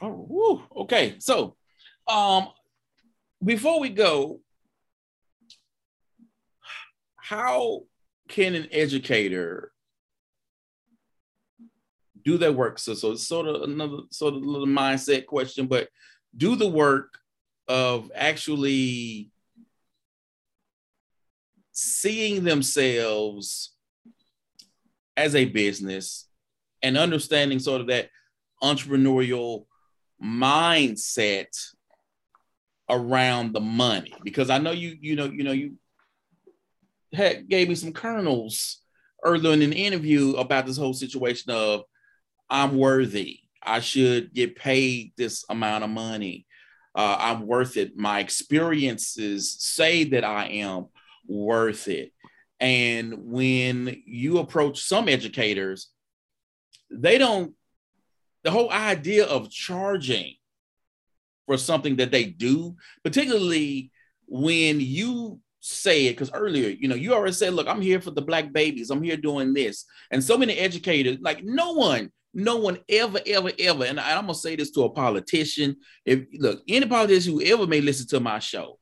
oh 0.00 0.26
whew. 0.28 0.82
okay. 0.82 1.16
So 1.18 1.56
um 2.06 2.48
before 3.42 3.80
we 3.80 3.88
go 3.88 4.40
how 7.16 7.82
can 8.28 8.54
an 8.54 8.68
educator 8.70 9.72
do 12.24 12.38
their 12.38 12.52
work? 12.52 12.78
So, 12.78 12.94
so 12.94 13.12
it's 13.12 13.26
sort 13.26 13.46
of 13.46 13.62
another 13.62 13.98
sort 14.10 14.34
of 14.34 14.42
little 14.42 14.66
mindset 14.66 15.26
question, 15.26 15.66
but 15.66 15.88
do 16.36 16.56
the 16.56 16.68
work 16.68 17.18
of 17.68 18.10
actually 18.14 19.30
seeing 21.72 22.44
themselves 22.44 23.74
as 25.16 25.34
a 25.34 25.44
business 25.44 26.28
and 26.82 26.96
understanding 26.96 27.58
sort 27.58 27.80
of 27.80 27.86
that 27.86 28.08
entrepreneurial 28.62 29.66
mindset 30.22 31.48
around 32.88 33.52
the 33.52 33.60
money 33.60 34.12
because 34.22 34.50
i 34.50 34.58
know 34.58 34.70
you 34.70 34.96
you 35.00 35.16
know 35.16 35.24
you 35.24 35.42
know 35.42 35.52
you 35.52 35.76
had 37.12 37.48
gave 37.48 37.68
me 37.68 37.74
some 37.74 37.92
kernels 37.92 38.78
earlier 39.24 39.52
in 39.52 39.62
an 39.62 39.72
interview 39.72 40.34
about 40.34 40.66
this 40.66 40.76
whole 40.76 40.92
situation 40.92 41.50
of 41.50 41.82
I'm 42.52 42.76
worthy. 42.76 43.40
I 43.62 43.80
should 43.80 44.34
get 44.34 44.56
paid 44.56 45.14
this 45.16 45.46
amount 45.48 45.84
of 45.84 45.90
money. 45.90 46.46
Uh, 46.94 47.16
I'm 47.18 47.46
worth 47.46 47.78
it. 47.78 47.96
My 47.96 48.20
experiences 48.20 49.56
say 49.58 50.04
that 50.04 50.22
I 50.22 50.48
am 50.48 50.88
worth 51.26 51.88
it. 51.88 52.12
And 52.60 53.32
when 53.32 54.02
you 54.04 54.38
approach 54.38 54.82
some 54.82 55.08
educators, 55.08 55.88
they 56.90 57.16
don't, 57.16 57.54
the 58.44 58.50
whole 58.50 58.70
idea 58.70 59.24
of 59.24 59.50
charging 59.50 60.34
for 61.46 61.56
something 61.56 61.96
that 61.96 62.10
they 62.10 62.24
do, 62.24 62.76
particularly 63.02 63.90
when 64.26 64.78
you 64.78 65.40
say 65.60 66.06
it 66.06 66.12
because 66.12 66.30
earlier, 66.34 66.68
you 66.68 66.88
know, 66.88 66.96
you 66.96 67.14
already 67.14 67.32
said, 67.32 67.54
look, 67.54 67.66
I'm 67.66 67.80
here 67.80 68.00
for 68.00 68.10
the 68.10 68.20
black 68.20 68.52
babies. 68.52 68.90
I'm 68.90 69.02
here 69.02 69.16
doing 69.16 69.54
this. 69.54 69.86
And 70.10 70.22
so 70.22 70.36
many 70.36 70.58
educators, 70.58 71.16
like 71.20 71.42
no 71.42 71.72
one, 71.72 72.12
no 72.34 72.56
one 72.56 72.78
ever, 72.88 73.20
ever, 73.26 73.50
ever, 73.58 73.84
and 73.84 74.00
I'm 74.00 74.22
gonna 74.22 74.34
say 74.34 74.56
this 74.56 74.70
to 74.72 74.84
a 74.84 74.90
politician. 74.90 75.76
If 76.04 76.24
look, 76.32 76.62
any 76.66 76.86
politician 76.86 77.34
who 77.34 77.42
ever 77.42 77.66
may 77.66 77.80
listen 77.80 78.06
to 78.08 78.20
my 78.20 78.38
show, 78.38 78.78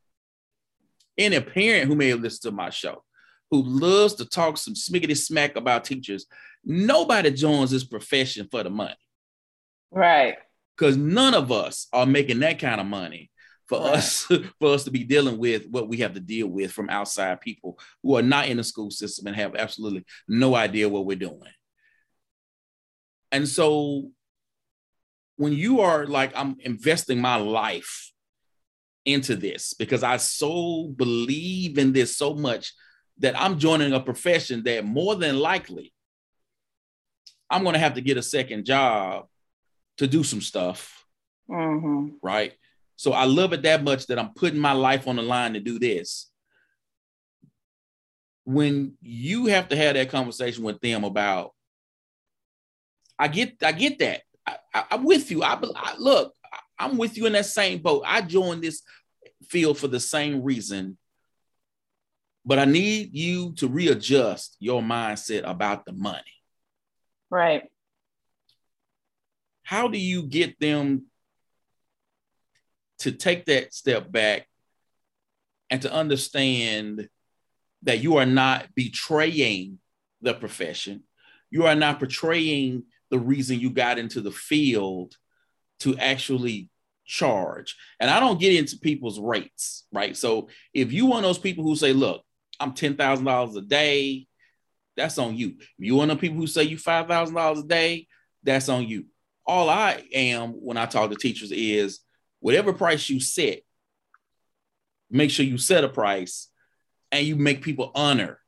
any 1.18 1.40
parent 1.40 1.88
who 1.88 1.94
may 1.94 2.14
listen 2.14 2.50
to 2.50 2.56
my 2.56 2.70
show, 2.70 3.02
who 3.50 3.62
loves 3.62 4.14
to 4.14 4.24
talk 4.24 4.56
some 4.56 4.74
smiggity 4.74 5.16
smack 5.16 5.56
about 5.56 5.84
teachers, 5.84 6.26
nobody 6.64 7.30
joins 7.30 7.70
this 7.70 7.84
profession 7.84 8.48
for 8.50 8.62
the 8.62 8.70
money. 8.70 8.94
Right. 9.90 10.36
Because 10.76 10.96
none 10.96 11.34
of 11.34 11.50
us 11.50 11.88
are 11.92 12.06
making 12.06 12.40
that 12.40 12.58
kind 12.58 12.80
of 12.80 12.86
money 12.86 13.30
for 13.66 13.80
right. 13.80 13.96
us 13.96 14.24
for 14.60 14.74
us 14.74 14.84
to 14.84 14.90
be 14.90 15.04
dealing 15.04 15.38
with 15.38 15.66
what 15.68 15.88
we 15.88 15.98
have 15.98 16.14
to 16.14 16.20
deal 16.20 16.46
with 16.46 16.72
from 16.72 16.88
outside 16.90 17.40
people 17.40 17.78
who 18.02 18.16
are 18.16 18.22
not 18.22 18.48
in 18.48 18.56
the 18.56 18.64
school 18.64 18.90
system 18.90 19.26
and 19.26 19.36
have 19.36 19.56
absolutely 19.56 20.04
no 20.28 20.54
idea 20.54 20.88
what 20.88 21.06
we're 21.06 21.16
doing. 21.16 21.40
And 23.32 23.48
so 23.48 24.10
when 25.36 25.52
you 25.52 25.80
are 25.80 26.06
like 26.06 26.32
I'm 26.34 26.56
investing 26.60 27.20
my 27.20 27.36
life 27.36 28.12
into 29.04 29.36
this 29.36 29.74
because 29.74 30.02
I 30.02 30.18
so 30.18 30.88
believe 30.96 31.78
in 31.78 31.92
this 31.92 32.16
so 32.16 32.34
much 32.34 32.72
that 33.18 33.40
I'm 33.40 33.58
joining 33.58 33.92
a 33.92 34.00
profession 34.00 34.62
that 34.64 34.84
more 34.84 35.14
than 35.14 35.38
likely 35.38 35.92
I'm 37.48 37.62
going 37.62 37.74
to 37.74 37.80
have 37.80 37.94
to 37.94 38.00
get 38.00 38.16
a 38.16 38.22
second 38.22 38.64
job 38.64 39.26
to 39.98 40.06
do 40.06 40.22
some 40.22 40.40
stuff. 40.40 41.04
Mm-hmm. 41.50 42.16
Right. 42.22 42.52
So 42.96 43.12
I 43.12 43.24
love 43.24 43.52
it 43.52 43.62
that 43.62 43.82
much 43.82 44.06
that 44.06 44.18
I'm 44.18 44.34
putting 44.34 44.60
my 44.60 44.72
life 44.72 45.08
on 45.08 45.16
the 45.16 45.22
line 45.22 45.54
to 45.54 45.60
do 45.60 45.78
this. 45.78 46.30
When 48.44 48.94
you 49.00 49.46
have 49.46 49.68
to 49.68 49.76
have 49.76 49.94
that 49.94 50.10
conversation 50.10 50.64
with 50.64 50.80
them 50.80 51.04
about, 51.04 51.52
I 53.20 53.28
get, 53.28 53.56
I 53.62 53.72
get 53.72 53.98
that. 53.98 54.22
I, 54.46 54.84
am 54.92 55.04
with 55.04 55.30
you. 55.30 55.42
I, 55.42 55.58
I 55.76 55.94
look, 55.98 56.34
I'm 56.78 56.96
with 56.96 57.16
you 57.16 57.26
in 57.26 57.34
that 57.34 57.46
same 57.46 57.80
boat. 57.80 58.04
I 58.06 58.22
joined 58.22 58.62
this 58.62 58.82
field 59.48 59.78
for 59.78 59.88
the 59.88 60.00
same 60.00 60.42
reason, 60.42 60.96
but 62.44 62.58
I 62.58 62.64
need 62.64 63.14
you 63.14 63.52
to 63.56 63.68
readjust 63.68 64.56
your 64.58 64.80
mindset 64.82 65.42
about 65.48 65.84
the 65.84 65.92
money. 65.92 66.22
Right. 67.30 67.64
How 69.62 69.88
do 69.88 69.98
you 69.98 70.22
get 70.22 70.58
them 70.58 71.04
to 73.00 73.12
take 73.12 73.46
that 73.46 73.74
step 73.74 74.10
back 74.10 74.46
and 75.70 75.82
to 75.82 75.92
understand 75.92 77.08
that 77.82 78.00
you 78.00 78.16
are 78.16 78.26
not 78.26 78.74
betraying 78.74 79.78
the 80.20 80.34
profession. 80.34 81.04
You 81.50 81.66
are 81.66 81.74
not 81.74 81.98
portraying 81.98 82.84
the 83.10 83.18
reason 83.18 83.60
you 83.60 83.70
got 83.70 83.98
into 83.98 84.20
the 84.20 84.30
field 84.30 85.14
to 85.80 85.96
actually 85.98 86.68
charge. 87.04 87.76
And 87.98 88.10
I 88.10 88.20
don't 88.20 88.40
get 88.40 88.54
into 88.54 88.78
people's 88.78 89.18
rates, 89.18 89.86
right? 89.92 90.16
So 90.16 90.48
if 90.72 90.92
you 90.92 91.06
one 91.06 91.18
of 91.18 91.28
those 91.28 91.38
people 91.38 91.64
who 91.64 91.74
say, 91.74 91.92
look, 91.92 92.22
I'm 92.60 92.72
$10,000 92.72 93.56
a 93.56 93.60
day, 93.62 94.26
that's 94.96 95.18
on 95.18 95.36
you. 95.36 95.56
If 95.58 95.68
you 95.78 95.96
one 95.96 96.10
of 96.10 96.18
the 96.18 96.20
people 96.20 96.36
who 96.36 96.46
say 96.46 96.64
you 96.64 96.76
$5,000 96.76 97.58
a 97.58 97.66
day, 97.66 98.06
that's 98.42 98.68
on 98.68 98.86
you. 98.86 99.06
All 99.46 99.68
I 99.68 100.04
am 100.12 100.50
when 100.50 100.76
I 100.76 100.86
talk 100.86 101.10
to 101.10 101.16
teachers 101.16 101.52
is 101.52 102.00
whatever 102.40 102.72
price 102.72 103.08
you 103.08 103.20
set, 103.20 103.60
make 105.10 105.30
sure 105.30 105.44
you 105.44 105.58
set 105.58 105.84
a 105.84 105.88
price 105.88 106.48
and 107.10 107.26
you 107.26 107.34
make 107.36 107.62
people 107.62 107.90
honor 107.94 108.38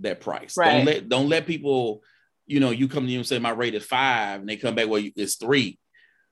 that 0.00 0.20
price. 0.20 0.56
Right. 0.56 0.76
Don't 0.76 0.84
let 0.86 1.08
don't 1.08 1.28
let 1.28 1.46
people, 1.46 2.02
you 2.50 2.58
know, 2.58 2.70
you 2.70 2.88
come 2.88 3.06
to 3.06 3.12
you 3.12 3.18
and 3.18 3.26
say 3.26 3.38
my 3.38 3.50
rate 3.50 3.74
is 3.74 3.84
five, 3.84 4.40
and 4.40 4.48
they 4.48 4.56
come 4.56 4.74
back 4.74 4.88
well 4.88 5.02
it's 5.16 5.36
three, 5.36 5.78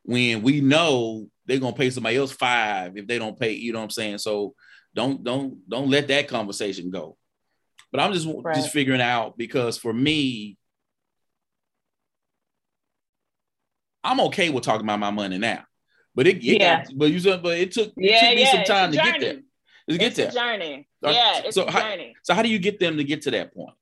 when 0.03 0.43
we 0.43 0.61
know 0.61 1.29
they're 1.47 1.61
gonna 1.61 1.77
pay 1.77 1.91
somebody 1.91 2.17
else 2.17 2.33
five 2.33 2.97
if 2.97 3.07
they 3.07 3.19
don't 3.19 3.39
pay. 3.39 3.53
You 3.53 3.73
know 3.73 3.79
what 3.79 3.85
I'm 3.85 3.91
saying? 3.91 4.19
So 4.19 4.55
don't 4.95 5.23
don't 5.23 5.69
don't 5.69 5.89
let 5.89 6.09
that 6.09 6.27
conversation 6.27 6.91
go. 6.91 7.17
But 7.93 8.01
I'm 8.01 8.13
just 8.13 8.27
right. 8.43 8.57
just 8.57 8.71
figuring 8.71 9.01
out 9.01 9.39
because 9.39 9.79
for 9.79 9.93
me, 9.93 10.57
I'm 14.03 14.21
okay 14.21 14.51
with 14.51 14.65
talking 14.65 14.85
about 14.85 14.99
my 14.99 15.11
money 15.11 15.39
now. 15.39 15.65
But 16.17 16.27
it, 16.27 16.39
it 16.39 16.61
yeah. 16.61 16.85
got, 16.85 16.93
but 16.97 17.13
you 17.13 17.21
said, 17.21 17.45
but 17.45 17.59
it 17.59 17.71
took, 17.71 17.93
yeah, 17.97 18.17
it 18.17 18.21
took 18.21 18.37
me 18.37 18.43
yeah, 18.43 18.53
some 18.53 18.65
time 18.65 18.91
to 18.91 18.97
get 18.97 19.21
there. 19.21 19.35
Let's 19.87 20.05
it's 20.05 20.17
get 20.17 20.29
a 20.31 20.33
journey. 20.33 20.89
Yeah, 21.01 21.43
it's 21.45 21.55
so 21.55 21.63
a 21.63 21.71
how, 21.71 21.81
journey. 21.81 22.17
So 22.25 22.35
how 22.35 22.43
do 22.43 22.49
you 22.49 22.59
get 22.59 22.81
them 22.81 22.97
to 22.97 23.05
get 23.05 23.23
to 23.23 23.31
that 23.31 23.55
point? 23.55 23.75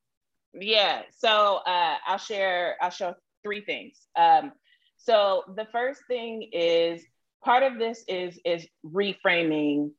Yeah. 0.59 1.03
So 1.17 1.61
uh, 1.67 1.97
I'll 2.07 2.19
share. 2.19 2.77
I'll 2.81 2.91
show 2.91 3.15
three 3.43 3.65
things. 3.65 3.99
Um, 4.17 4.53
so 4.97 5.43
the 5.57 5.67
first 5.73 6.01
thing 6.09 6.49
is 6.53 7.03
part 7.45 7.63
of 7.63 7.79
this 7.79 8.05
is 8.09 8.39
is 8.45 8.67
reframing 8.85 9.91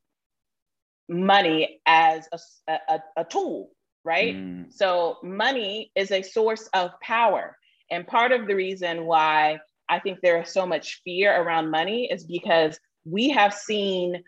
money 1.09 1.81
as 1.85 2.27
a, 2.67 2.79
a, 2.89 2.99
a 3.17 3.23
tool, 3.23 3.71
right? 4.03 4.35
Mm. 4.35 4.73
So 4.73 5.17
money 5.23 5.91
is 5.95 6.11
a 6.11 6.21
source 6.21 6.67
of 6.73 6.91
power. 7.01 7.57
And 7.89 8.05
part 8.05 8.31
of 8.33 8.47
the 8.47 8.55
reason 8.55 9.05
why 9.05 9.59
I 9.89 9.99
think 9.99 10.19
there 10.21 10.41
is 10.41 10.49
so 10.49 10.65
much 10.65 11.01
fear 11.05 11.41
around 11.41 11.71
money 11.71 12.09
is 12.11 12.25
because 12.25 12.77
we 13.05 13.29
have 13.29 13.53
seen 13.53 14.23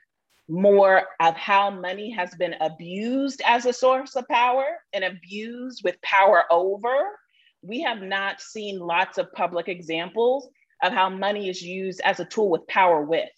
more 0.49 1.03
of 1.19 1.35
how 1.35 1.69
money 1.69 2.09
has 2.09 2.33
been 2.35 2.55
abused 2.59 3.41
as 3.45 3.65
a 3.65 3.73
source 3.73 4.15
of 4.15 4.27
power 4.27 4.65
and 4.93 5.03
abused 5.03 5.81
with 5.83 6.01
power 6.01 6.43
over. 6.51 7.19
We 7.61 7.81
have 7.81 8.01
not 8.01 8.41
seen 8.41 8.79
lots 8.79 9.17
of 9.17 9.31
public 9.33 9.67
examples 9.67 10.49
of 10.81 10.91
how 10.91 11.09
money 11.09 11.49
is 11.49 11.61
used 11.61 12.01
as 12.03 12.19
a 12.19 12.25
tool 12.25 12.49
with 12.49 12.67
power 12.67 13.01
with. 13.03 13.29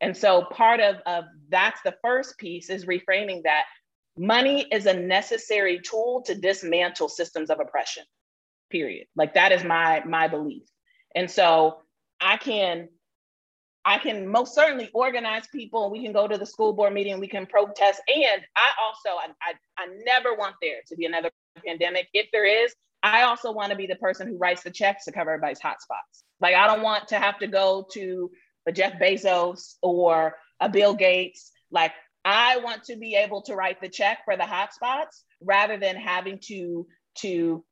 And 0.00 0.16
so 0.16 0.44
part 0.50 0.80
of, 0.80 0.96
of 1.04 1.24
that's 1.50 1.82
the 1.82 1.96
first 2.02 2.38
piece 2.38 2.70
is 2.70 2.86
reframing 2.86 3.42
that 3.42 3.64
money 4.16 4.66
is 4.72 4.86
a 4.86 4.94
necessary 4.94 5.80
tool 5.80 6.22
to 6.26 6.34
dismantle 6.34 7.08
systems 7.08 7.50
of 7.50 7.60
oppression, 7.60 8.04
period. 8.70 9.06
Like 9.14 9.34
that 9.34 9.52
is 9.52 9.62
my 9.62 10.02
my 10.06 10.28
belief. 10.28 10.62
And 11.14 11.30
so 11.30 11.82
I 12.20 12.36
can 12.36 12.88
I 13.84 13.98
can 13.98 14.26
most 14.26 14.54
certainly 14.54 14.90
organize 14.92 15.46
people. 15.48 15.90
We 15.90 16.02
can 16.02 16.12
go 16.12 16.28
to 16.28 16.36
the 16.36 16.46
school 16.46 16.72
board 16.72 16.92
meeting. 16.92 17.18
We 17.18 17.28
can 17.28 17.46
protest. 17.46 18.02
And 18.08 18.42
I 18.56 18.70
also, 18.82 19.16
I, 19.18 19.28
I, 19.42 19.82
I 19.82 19.86
never 20.04 20.34
want 20.34 20.56
there 20.60 20.80
to 20.88 20.96
be 20.96 21.06
another 21.06 21.30
pandemic. 21.64 22.08
If 22.12 22.28
there 22.32 22.44
is, 22.44 22.74
I 23.02 23.22
also 23.22 23.52
want 23.52 23.70
to 23.70 23.76
be 23.76 23.86
the 23.86 23.96
person 23.96 24.28
who 24.28 24.36
writes 24.36 24.62
the 24.62 24.70
checks 24.70 25.04
to 25.06 25.12
cover 25.12 25.30
everybody's 25.30 25.60
hotspots. 25.60 26.24
Like 26.40 26.54
I 26.54 26.66
don't 26.66 26.82
want 26.82 27.08
to 27.08 27.18
have 27.18 27.38
to 27.38 27.46
go 27.46 27.86
to 27.92 28.30
a 28.66 28.72
Jeff 28.72 29.00
Bezos 29.00 29.76
or 29.82 30.36
a 30.60 30.68
Bill 30.68 30.94
Gates. 30.94 31.50
Like 31.70 31.92
I 32.24 32.58
want 32.58 32.84
to 32.84 32.96
be 32.96 33.14
able 33.14 33.42
to 33.42 33.54
write 33.54 33.80
the 33.80 33.88
check 33.88 34.18
for 34.24 34.36
the 34.36 34.42
hotspots 34.42 35.22
rather 35.40 35.78
than 35.78 35.96
having 35.96 36.38
to 36.48 36.86
to 37.18 37.64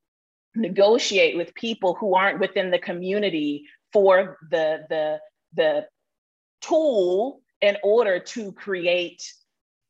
negotiate 0.54 1.36
with 1.36 1.54
people 1.54 1.94
who 1.94 2.14
aren't 2.14 2.40
within 2.40 2.70
the 2.70 2.78
community 2.78 3.64
for 3.92 4.38
the 4.50 4.84
the 4.88 5.18
the 5.54 5.86
tool 6.60 7.40
in 7.60 7.76
order 7.82 8.20
to 8.20 8.52
create 8.52 9.22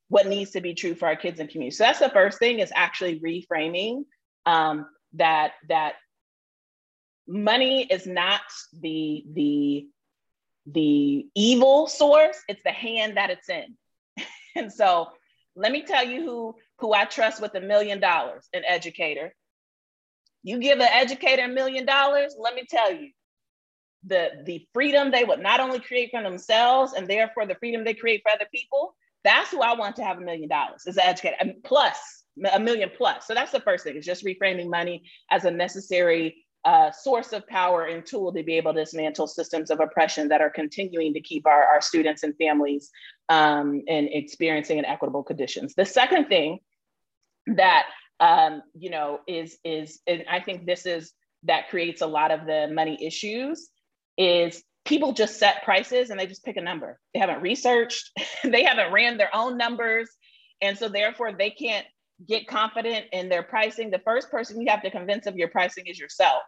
what 0.08 0.26
needs 0.26 0.52
to 0.52 0.60
be 0.60 0.74
true 0.74 0.94
for 0.94 1.06
our 1.06 1.16
kids 1.16 1.38
and 1.38 1.50
community. 1.50 1.74
So 1.74 1.84
that's 1.84 1.98
the 1.98 2.08
first 2.08 2.38
thing 2.38 2.60
is 2.60 2.72
actually 2.74 3.20
reframing 3.20 4.04
um, 4.46 4.86
that 5.14 5.52
that 5.68 5.94
money 7.26 7.84
is 7.84 8.06
not 8.06 8.40
the 8.80 9.24
the 9.32 9.86
the 10.66 11.26
evil 11.34 11.86
source 11.86 12.38
it's 12.48 12.62
the 12.62 12.72
hand 12.72 13.18
that 13.18 13.30
it's 13.30 13.48
in 13.50 13.76
and 14.56 14.72
so 14.72 15.08
let 15.54 15.70
me 15.70 15.82
tell 15.82 16.04
you 16.04 16.22
who 16.22 16.54
who 16.78 16.94
i 16.94 17.04
trust 17.04 17.40
with 17.40 17.54
a 17.54 17.60
million 17.60 18.00
dollars 18.00 18.48
an 18.54 18.62
educator 18.66 19.34
you 20.42 20.58
give 20.58 20.78
an 20.78 20.88
educator 20.90 21.44
a 21.44 21.48
million 21.48 21.84
dollars 21.84 22.34
let 22.38 22.54
me 22.54 22.64
tell 22.68 22.92
you 22.92 23.10
the 24.06 24.30
the 24.44 24.66
freedom 24.72 25.10
they 25.10 25.24
would 25.24 25.40
not 25.40 25.60
only 25.60 25.80
create 25.80 26.10
for 26.10 26.22
themselves 26.22 26.92
and 26.92 27.08
therefore 27.08 27.46
the 27.46 27.56
freedom 27.56 27.84
they 27.84 27.94
create 27.94 28.22
for 28.22 28.32
other 28.32 28.46
people 28.52 28.94
that's 29.24 29.50
who 29.50 29.60
i 29.60 29.74
want 29.74 29.96
to 29.96 30.04
have 30.04 30.18
a 30.18 30.20
million 30.20 30.48
dollars 30.48 30.84
as 30.86 30.96
an 30.96 31.04
educator 31.04 31.36
and 31.40 31.54
plus 31.64 32.24
a 32.52 32.60
million 32.60 32.90
plus 32.96 33.26
so 33.26 33.34
that's 33.34 33.50
the 33.50 33.60
first 33.60 33.84
thing 33.84 33.96
is 33.96 34.06
just 34.06 34.24
reframing 34.24 34.70
money 34.70 35.02
as 35.30 35.44
a 35.44 35.50
necessary 35.50 36.44
uh, 36.64 36.90
source 36.90 37.32
of 37.32 37.46
power 37.46 37.84
and 37.84 38.04
tool 38.04 38.32
to 38.32 38.42
be 38.42 38.56
able 38.56 38.74
to 38.74 38.80
dismantle 38.80 39.26
systems 39.26 39.70
of 39.70 39.80
oppression 39.80 40.28
that 40.28 40.40
are 40.40 40.50
continuing 40.50 41.14
to 41.14 41.20
keep 41.20 41.46
our, 41.46 41.64
our 41.64 41.80
students 41.80 42.24
and 42.24 42.34
families 42.36 42.90
um, 43.28 43.80
in 43.86 44.08
experiencing 44.12 44.78
inequitable 44.78 45.22
conditions. 45.22 45.74
The 45.74 45.86
second 45.86 46.26
thing 46.26 46.58
that 47.46 47.86
um, 48.20 48.62
you 48.74 48.90
know 48.90 49.20
is 49.26 49.56
is 49.64 50.00
and 50.06 50.24
I 50.28 50.40
think 50.40 50.66
this 50.66 50.84
is 50.84 51.12
that 51.44 51.68
creates 51.68 52.02
a 52.02 52.06
lot 52.06 52.30
of 52.30 52.46
the 52.46 52.68
money 52.70 52.98
issues 53.00 53.70
is 54.18 54.62
people 54.84 55.12
just 55.12 55.38
set 55.38 55.64
prices 55.64 56.10
and 56.10 56.20
they 56.20 56.26
just 56.26 56.44
pick 56.44 56.56
a 56.56 56.60
number. 56.60 56.98
They 57.14 57.20
haven't 57.20 57.40
researched, 57.40 58.10
they 58.44 58.64
haven't 58.64 58.92
ran 58.92 59.16
their 59.16 59.34
own 59.34 59.56
numbers, 59.56 60.10
and 60.60 60.76
so 60.76 60.88
therefore 60.88 61.32
they 61.32 61.50
can't 61.50 61.86
get 62.26 62.48
confident 62.48 63.06
in 63.12 63.28
their 63.28 63.42
pricing, 63.42 63.90
the 63.90 64.00
first 64.00 64.30
person 64.30 64.60
you 64.60 64.70
have 64.70 64.82
to 64.82 64.90
convince 64.90 65.26
of 65.26 65.36
your 65.36 65.48
pricing 65.48 65.86
is 65.86 65.98
yourself. 65.98 66.42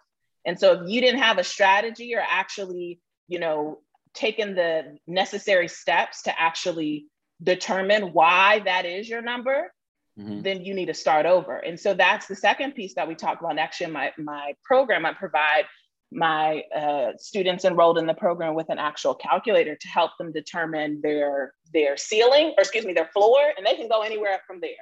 And 0.45 0.59
so 0.59 0.73
if 0.73 0.91
you 0.91 1.01
didn't 1.01 1.21
have 1.21 1.39
a 1.39 1.45
strategy 1.45 2.15
or 2.15 2.23
actually, 2.27 3.01
you 3.29 3.39
know, 3.39 3.79
taken 4.15 4.55
the 4.55 4.97
necessary 5.07 5.69
steps 5.69 6.23
to 6.23 6.41
actually 6.41 7.07
determine 7.43 8.13
why 8.13 8.61
that 8.61 8.85
is 8.85 9.09
your 9.09 9.23
number, 9.23 9.73
mm-hmm. 10.19 10.43
then 10.43 10.65
you 10.65 10.75
need 10.75 10.87
to 10.87 10.95
start 10.95 11.27
over. 11.27 11.57
And 11.57 11.79
so 11.79 11.95
that's 11.95 12.27
the 12.27 12.35
second 12.35 12.75
piece 12.75 12.95
that 12.95 13.07
we 13.07 13.15
talk 13.15 13.39
about. 13.39 13.59
Actually, 13.59 13.87
in 13.87 13.93
my, 13.93 14.13
my 14.19 14.55
program, 14.65 15.07
I 15.07 15.13
provide 15.13 15.67
my 16.13 16.63
uh, 16.77 17.13
students 17.19 17.65
enrolled 17.65 17.99
in 17.99 18.07
the 18.07 18.15
program 18.15 18.55
with 18.55 18.69
an 18.69 18.79
actual 18.79 19.15
calculator 19.15 19.77
to 19.77 19.89
help 19.89 20.11
them 20.19 20.33
determine 20.33 21.01
their 21.03 21.55
their 21.73 21.97
ceiling 21.97 22.53
or 22.57 22.61
excuse 22.61 22.85
me 22.85 22.93
their 22.93 23.11
floor 23.13 23.39
and 23.57 23.65
they 23.65 23.75
can 23.75 23.89
go 23.89 24.03
anywhere 24.03 24.41
from 24.47 24.61
there 24.61 24.73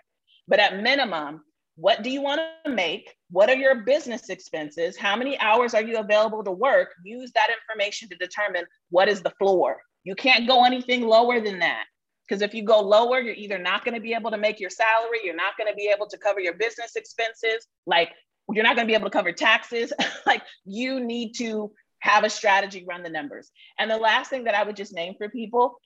but 0.48 0.58
at 0.58 0.82
minimum, 0.82 1.42
what 1.76 2.02
do 2.02 2.10
you 2.10 2.22
want 2.22 2.40
to 2.64 2.70
make? 2.72 3.14
What 3.30 3.50
are 3.50 3.54
your 3.54 3.84
business 3.84 4.30
expenses? 4.30 4.96
How 4.96 5.14
many 5.14 5.38
hours 5.38 5.74
are 5.74 5.82
you 5.82 5.98
available 5.98 6.42
to 6.42 6.50
work? 6.50 6.88
Use 7.04 7.30
that 7.32 7.50
information 7.50 8.08
to 8.08 8.16
determine 8.16 8.64
what 8.90 9.08
is 9.08 9.22
the 9.22 9.30
floor. 9.38 9.76
You 10.02 10.14
can't 10.14 10.48
go 10.48 10.64
anything 10.64 11.02
lower 11.02 11.40
than 11.40 11.58
that. 11.60 11.84
Because 12.26 12.42
if 12.42 12.52
you 12.52 12.62
go 12.62 12.80
lower, 12.80 13.20
you're 13.20 13.34
either 13.34 13.58
not 13.58 13.84
going 13.84 13.94
to 13.94 14.00
be 14.00 14.12
able 14.12 14.30
to 14.30 14.36
make 14.36 14.58
your 14.58 14.70
salary, 14.70 15.20
you're 15.22 15.36
not 15.36 15.56
going 15.56 15.68
to 15.68 15.76
be 15.76 15.90
able 15.94 16.06
to 16.08 16.18
cover 16.18 16.40
your 16.40 16.54
business 16.54 16.96
expenses, 16.96 17.66
like 17.86 18.10
you're 18.52 18.64
not 18.64 18.76
going 18.76 18.86
to 18.86 18.90
be 18.90 18.94
able 18.94 19.10
to 19.10 19.16
cover 19.16 19.32
taxes. 19.32 19.92
like 20.26 20.42
you 20.64 21.00
need 21.00 21.34
to 21.36 21.72
have 22.00 22.24
a 22.24 22.30
strategy, 22.30 22.84
run 22.88 23.02
the 23.02 23.10
numbers. 23.10 23.50
And 23.78 23.90
the 23.90 23.96
last 23.96 24.30
thing 24.30 24.44
that 24.44 24.54
I 24.54 24.62
would 24.62 24.76
just 24.76 24.94
name 24.94 25.14
for 25.18 25.28
people 25.28 25.80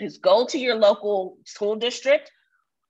is 0.00 0.18
go 0.18 0.46
to 0.46 0.58
your 0.58 0.74
local 0.74 1.38
school 1.46 1.76
district, 1.76 2.30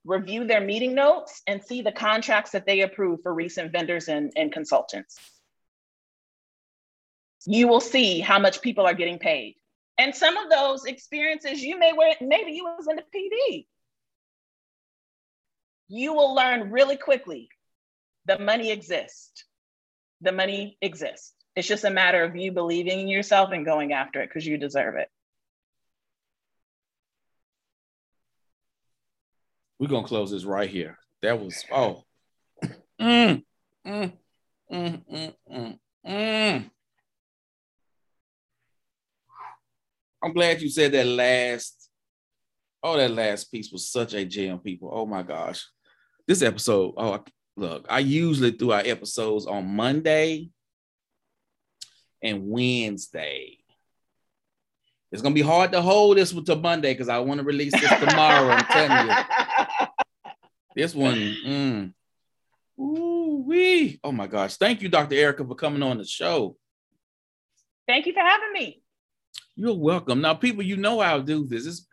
review 0.05 0.47
their 0.47 0.61
meeting 0.61 0.95
notes 0.95 1.43
and 1.47 1.63
see 1.63 1.83
the 1.83 1.93
contracts 1.93 2.53
that 2.53 2.67
they 2.67 2.81
approve 2.81 3.21
for 3.23 3.33
recent 3.33 3.73
vendors 3.73 4.09
and, 4.09 4.33
and 4.37 4.53
consultants. 4.53 5.17
You 7.45 7.69
will 7.69 7.81
see 7.81 8.21
how 8.21 8.39
much 8.39 8.61
people 8.61 8.87
are 8.87 8.95
getting 8.95 9.19
paid. 9.19 9.55
And 9.99 10.15
some 10.15 10.37
of 10.37 10.51
those 10.51 10.85
experiences 10.85 11.63
you 11.63 11.79
may 11.79 11.93
wear, 11.93 12.15
maybe 12.21 12.53
you 12.53 12.65
was 12.65 12.89
in 12.89 12.97
the 12.97 13.03
PD. 13.03 13.67
You 15.89 16.13
will 16.13 16.35
learn 16.35 16.71
really 16.71 16.97
quickly 16.97 17.49
the 18.27 18.39
money 18.39 18.71
exists. 18.71 19.45
The 20.21 20.33
money 20.33 20.77
exists. 20.83 21.33
It's 21.55 21.69
just 21.69 21.85
a 21.85 21.91
matter 21.91 22.23
of 22.23 22.37
you 22.37 22.53
believing 22.53 23.01
in 23.01 23.09
yourself 23.09 23.51
and 23.53 23.65
going 23.65 23.93
after 23.93 24.21
it 24.21 24.29
because 24.29 24.47
you 24.47 24.59
deserve 24.59 24.97
it. 24.97 25.09
We're 29.79 29.89
gonna 29.89 30.07
close 30.07 30.31
this 30.31 30.45
right 30.45 30.69
here. 30.69 30.99
That 31.23 31.41
was 31.41 31.65
oh. 31.71 32.03
Mm, 33.01 33.43
mm, 33.87 34.13
mm, 34.73 35.05
mm, 35.13 35.35
mm, 35.53 35.79
mm. 36.07 36.71
I'm 40.23 40.33
glad 40.33 40.63
you 40.63 40.69
said 40.71 40.93
that 40.93 41.07
last. 41.07 41.91
Oh, 42.83 42.97
that 42.97 43.11
last 43.11 43.51
piece 43.53 43.71
was 43.71 43.91
such 43.91 44.15
a 44.15 44.25
gem, 44.25 44.59
people. 44.59 44.91
Oh 44.93 45.07
my 45.07 45.23
gosh. 45.23 45.67
This 46.27 46.43
episode, 46.43 46.95
oh 46.97 47.13
look, 47.57 47.87
I 47.89 48.01
usually 48.01 48.51
do 48.51 48.73
our 48.73 48.83
episodes 48.85 49.47
on 49.47 49.67
Monday 49.67 50.51
and 52.23 52.49
Wednesday. 52.49 53.59
It's 55.13 55.23
gonna 55.23 55.35
be 55.35 55.43
hard 55.43 55.73
to 55.73 55.81
hold 55.81 56.17
this 56.17 56.33
one 56.35 56.45
to 56.45 56.57
Monday 56.57 56.93
because 56.93 57.09
I 57.09 57.19
want 57.19 57.39
to 57.39 57.45
release 57.45 57.73
this 57.73 58.01
tomorrow. 58.01 58.51
I'm 58.51 58.65
telling 58.67 59.09
you. 59.09 59.15
This 60.77 60.95
one, 60.95 61.15
mm, 61.17 61.93
ooh 62.79 63.43
wee. 63.47 63.99
Oh 64.05 64.13
my 64.13 64.27
gosh. 64.27 64.57
Thank 64.57 64.83
you, 64.83 64.91
Dr. 64.91 65.15
Erica, 65.15 65.43
for 65.43 65.55
coming 65.55 65.83
on 65.83 65.97
the 65.97 66.05
show. 66.05 66.59
Thank 67.89 68.05
you 68.05 68.13
for 68.13 68.21
having 68.21 68.53
me. 68.53 68.83
You're 69.55 69.75
welcome. 69.75 70.21
Now, 70.21 70.35
people, 70.35 70.63
you 70.63 70.77
know 70.77 71.01
how 71.01 71.17
to 71.17 71.23
do 71.23 71.47
this. 71.47 71.65
This 71.65 71.86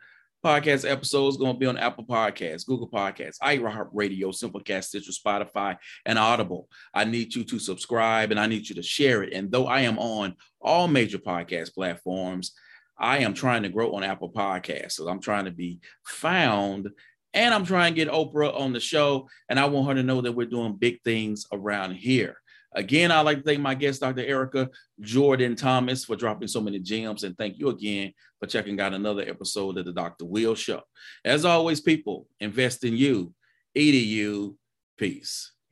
podcast 0.44 0.88
episode 0.88 1.28
is 1.28 1.36
going 1.38 1.54
to 1.54 1.58
be 1.58 1.66
on 1.66 1.78
Apple 1.78 2.04
Podcasts, 2.04 2.66
Google 2.66 2.88
Podcasts, 2.88 3.38
iHeartRadio, 3.42 4.26
Simplecast, 4.26 4.84
Stitcher, 4.84 5.12
Spotify, 5.12 5.76
and 6.04 6.18
Audible. 6.18 6.68
I 6.92 7.04
need 7.04 7.34
you 7.34 7.44
to 7.44 7.58
subscribe 7.58 8.30
and 8.30 8.38
I 8.38 8.46
need 8.46 8.68
you 8.68 8.74
to 8.74 8.82
share 8.82 9.22
it. 9.22 9.32
And 9.32 9.50
though 9.50 9.66
I 9.66 9.80
am 9.80 9.98
on 9.98 10.34
all 10.60 10.86
major 10.86 11.18
podcast 11.18 11.74
platforms, 11.74 12.52
I 12.98 13.18
am 13.18 13.32
trying 13.32 13.62
to 13.62 13.70
grow 13.70 13.94
on 13.94 14.04
Apple 14.04 14.30
Podcasts. 14.30 14.92
So 14.92 15.08
I'm 15.08 15.20
trying 15.20 15.46
to 15.46 15.50
be 15.50 15.80
found 16.04 16.90
And 17.34 17.52
I'm 17.52 17.64
trying 17.66 17.94
to 17.94 17.96
get 17.96 18.12
Oprah 18.12 18.58
on 18.58 18.72
the 18.72 18.80
show, 18.80 19.28
and 19.48 19.58
I 19.58 19.64
want 19.66 19.88
her 19.88 19.94
to 19.94 20.04
know 20.04 20.20
that 20.20 20.32
we're 20.32 20.46
doing 20.46 20.76
big 20.76 21.02
things 21.02 21.46
around 21.52 21.94
here. 21.94 22.36
Again, 22.74 23.10
I'd 23.10 23.22
like 23.22 23.38
to 23.38 23.42
thank 23.44 23.60
my 23.60 23.74
guest, 23.74 24.00
Dr. 24.00 24.22
Erica 24.22 24.68
Jordan 25.00 25.54
Thomas, 25.56 26.04
for 26.04 26.16
dropping 26.16 26.48
so 26.48 26.60
many 26.60 26.78
gems. 26.78 27.24
And 27.24 27.36
thank 27.38 27.58
you 27.58 27.68
again 27.68 28.12
for 28.40 28.46
checking 28.46 28.80
out 28.80 28.92
another 28.92 29.22
episode 29.22 29.78
of 29.78 29.84
the 29.84 29.92
Dr. 29.92 30.24
Will 30.24 30.54
Show. 30.54 30.82
As 31.24 31.44
always, 31.44 31.80
people, 31.80 32.26
invest 32.40 32.84
in 32.84 32.96
you, 32.96 33.32
EDU. 33.76 34.56
Peace. 34.96 35.53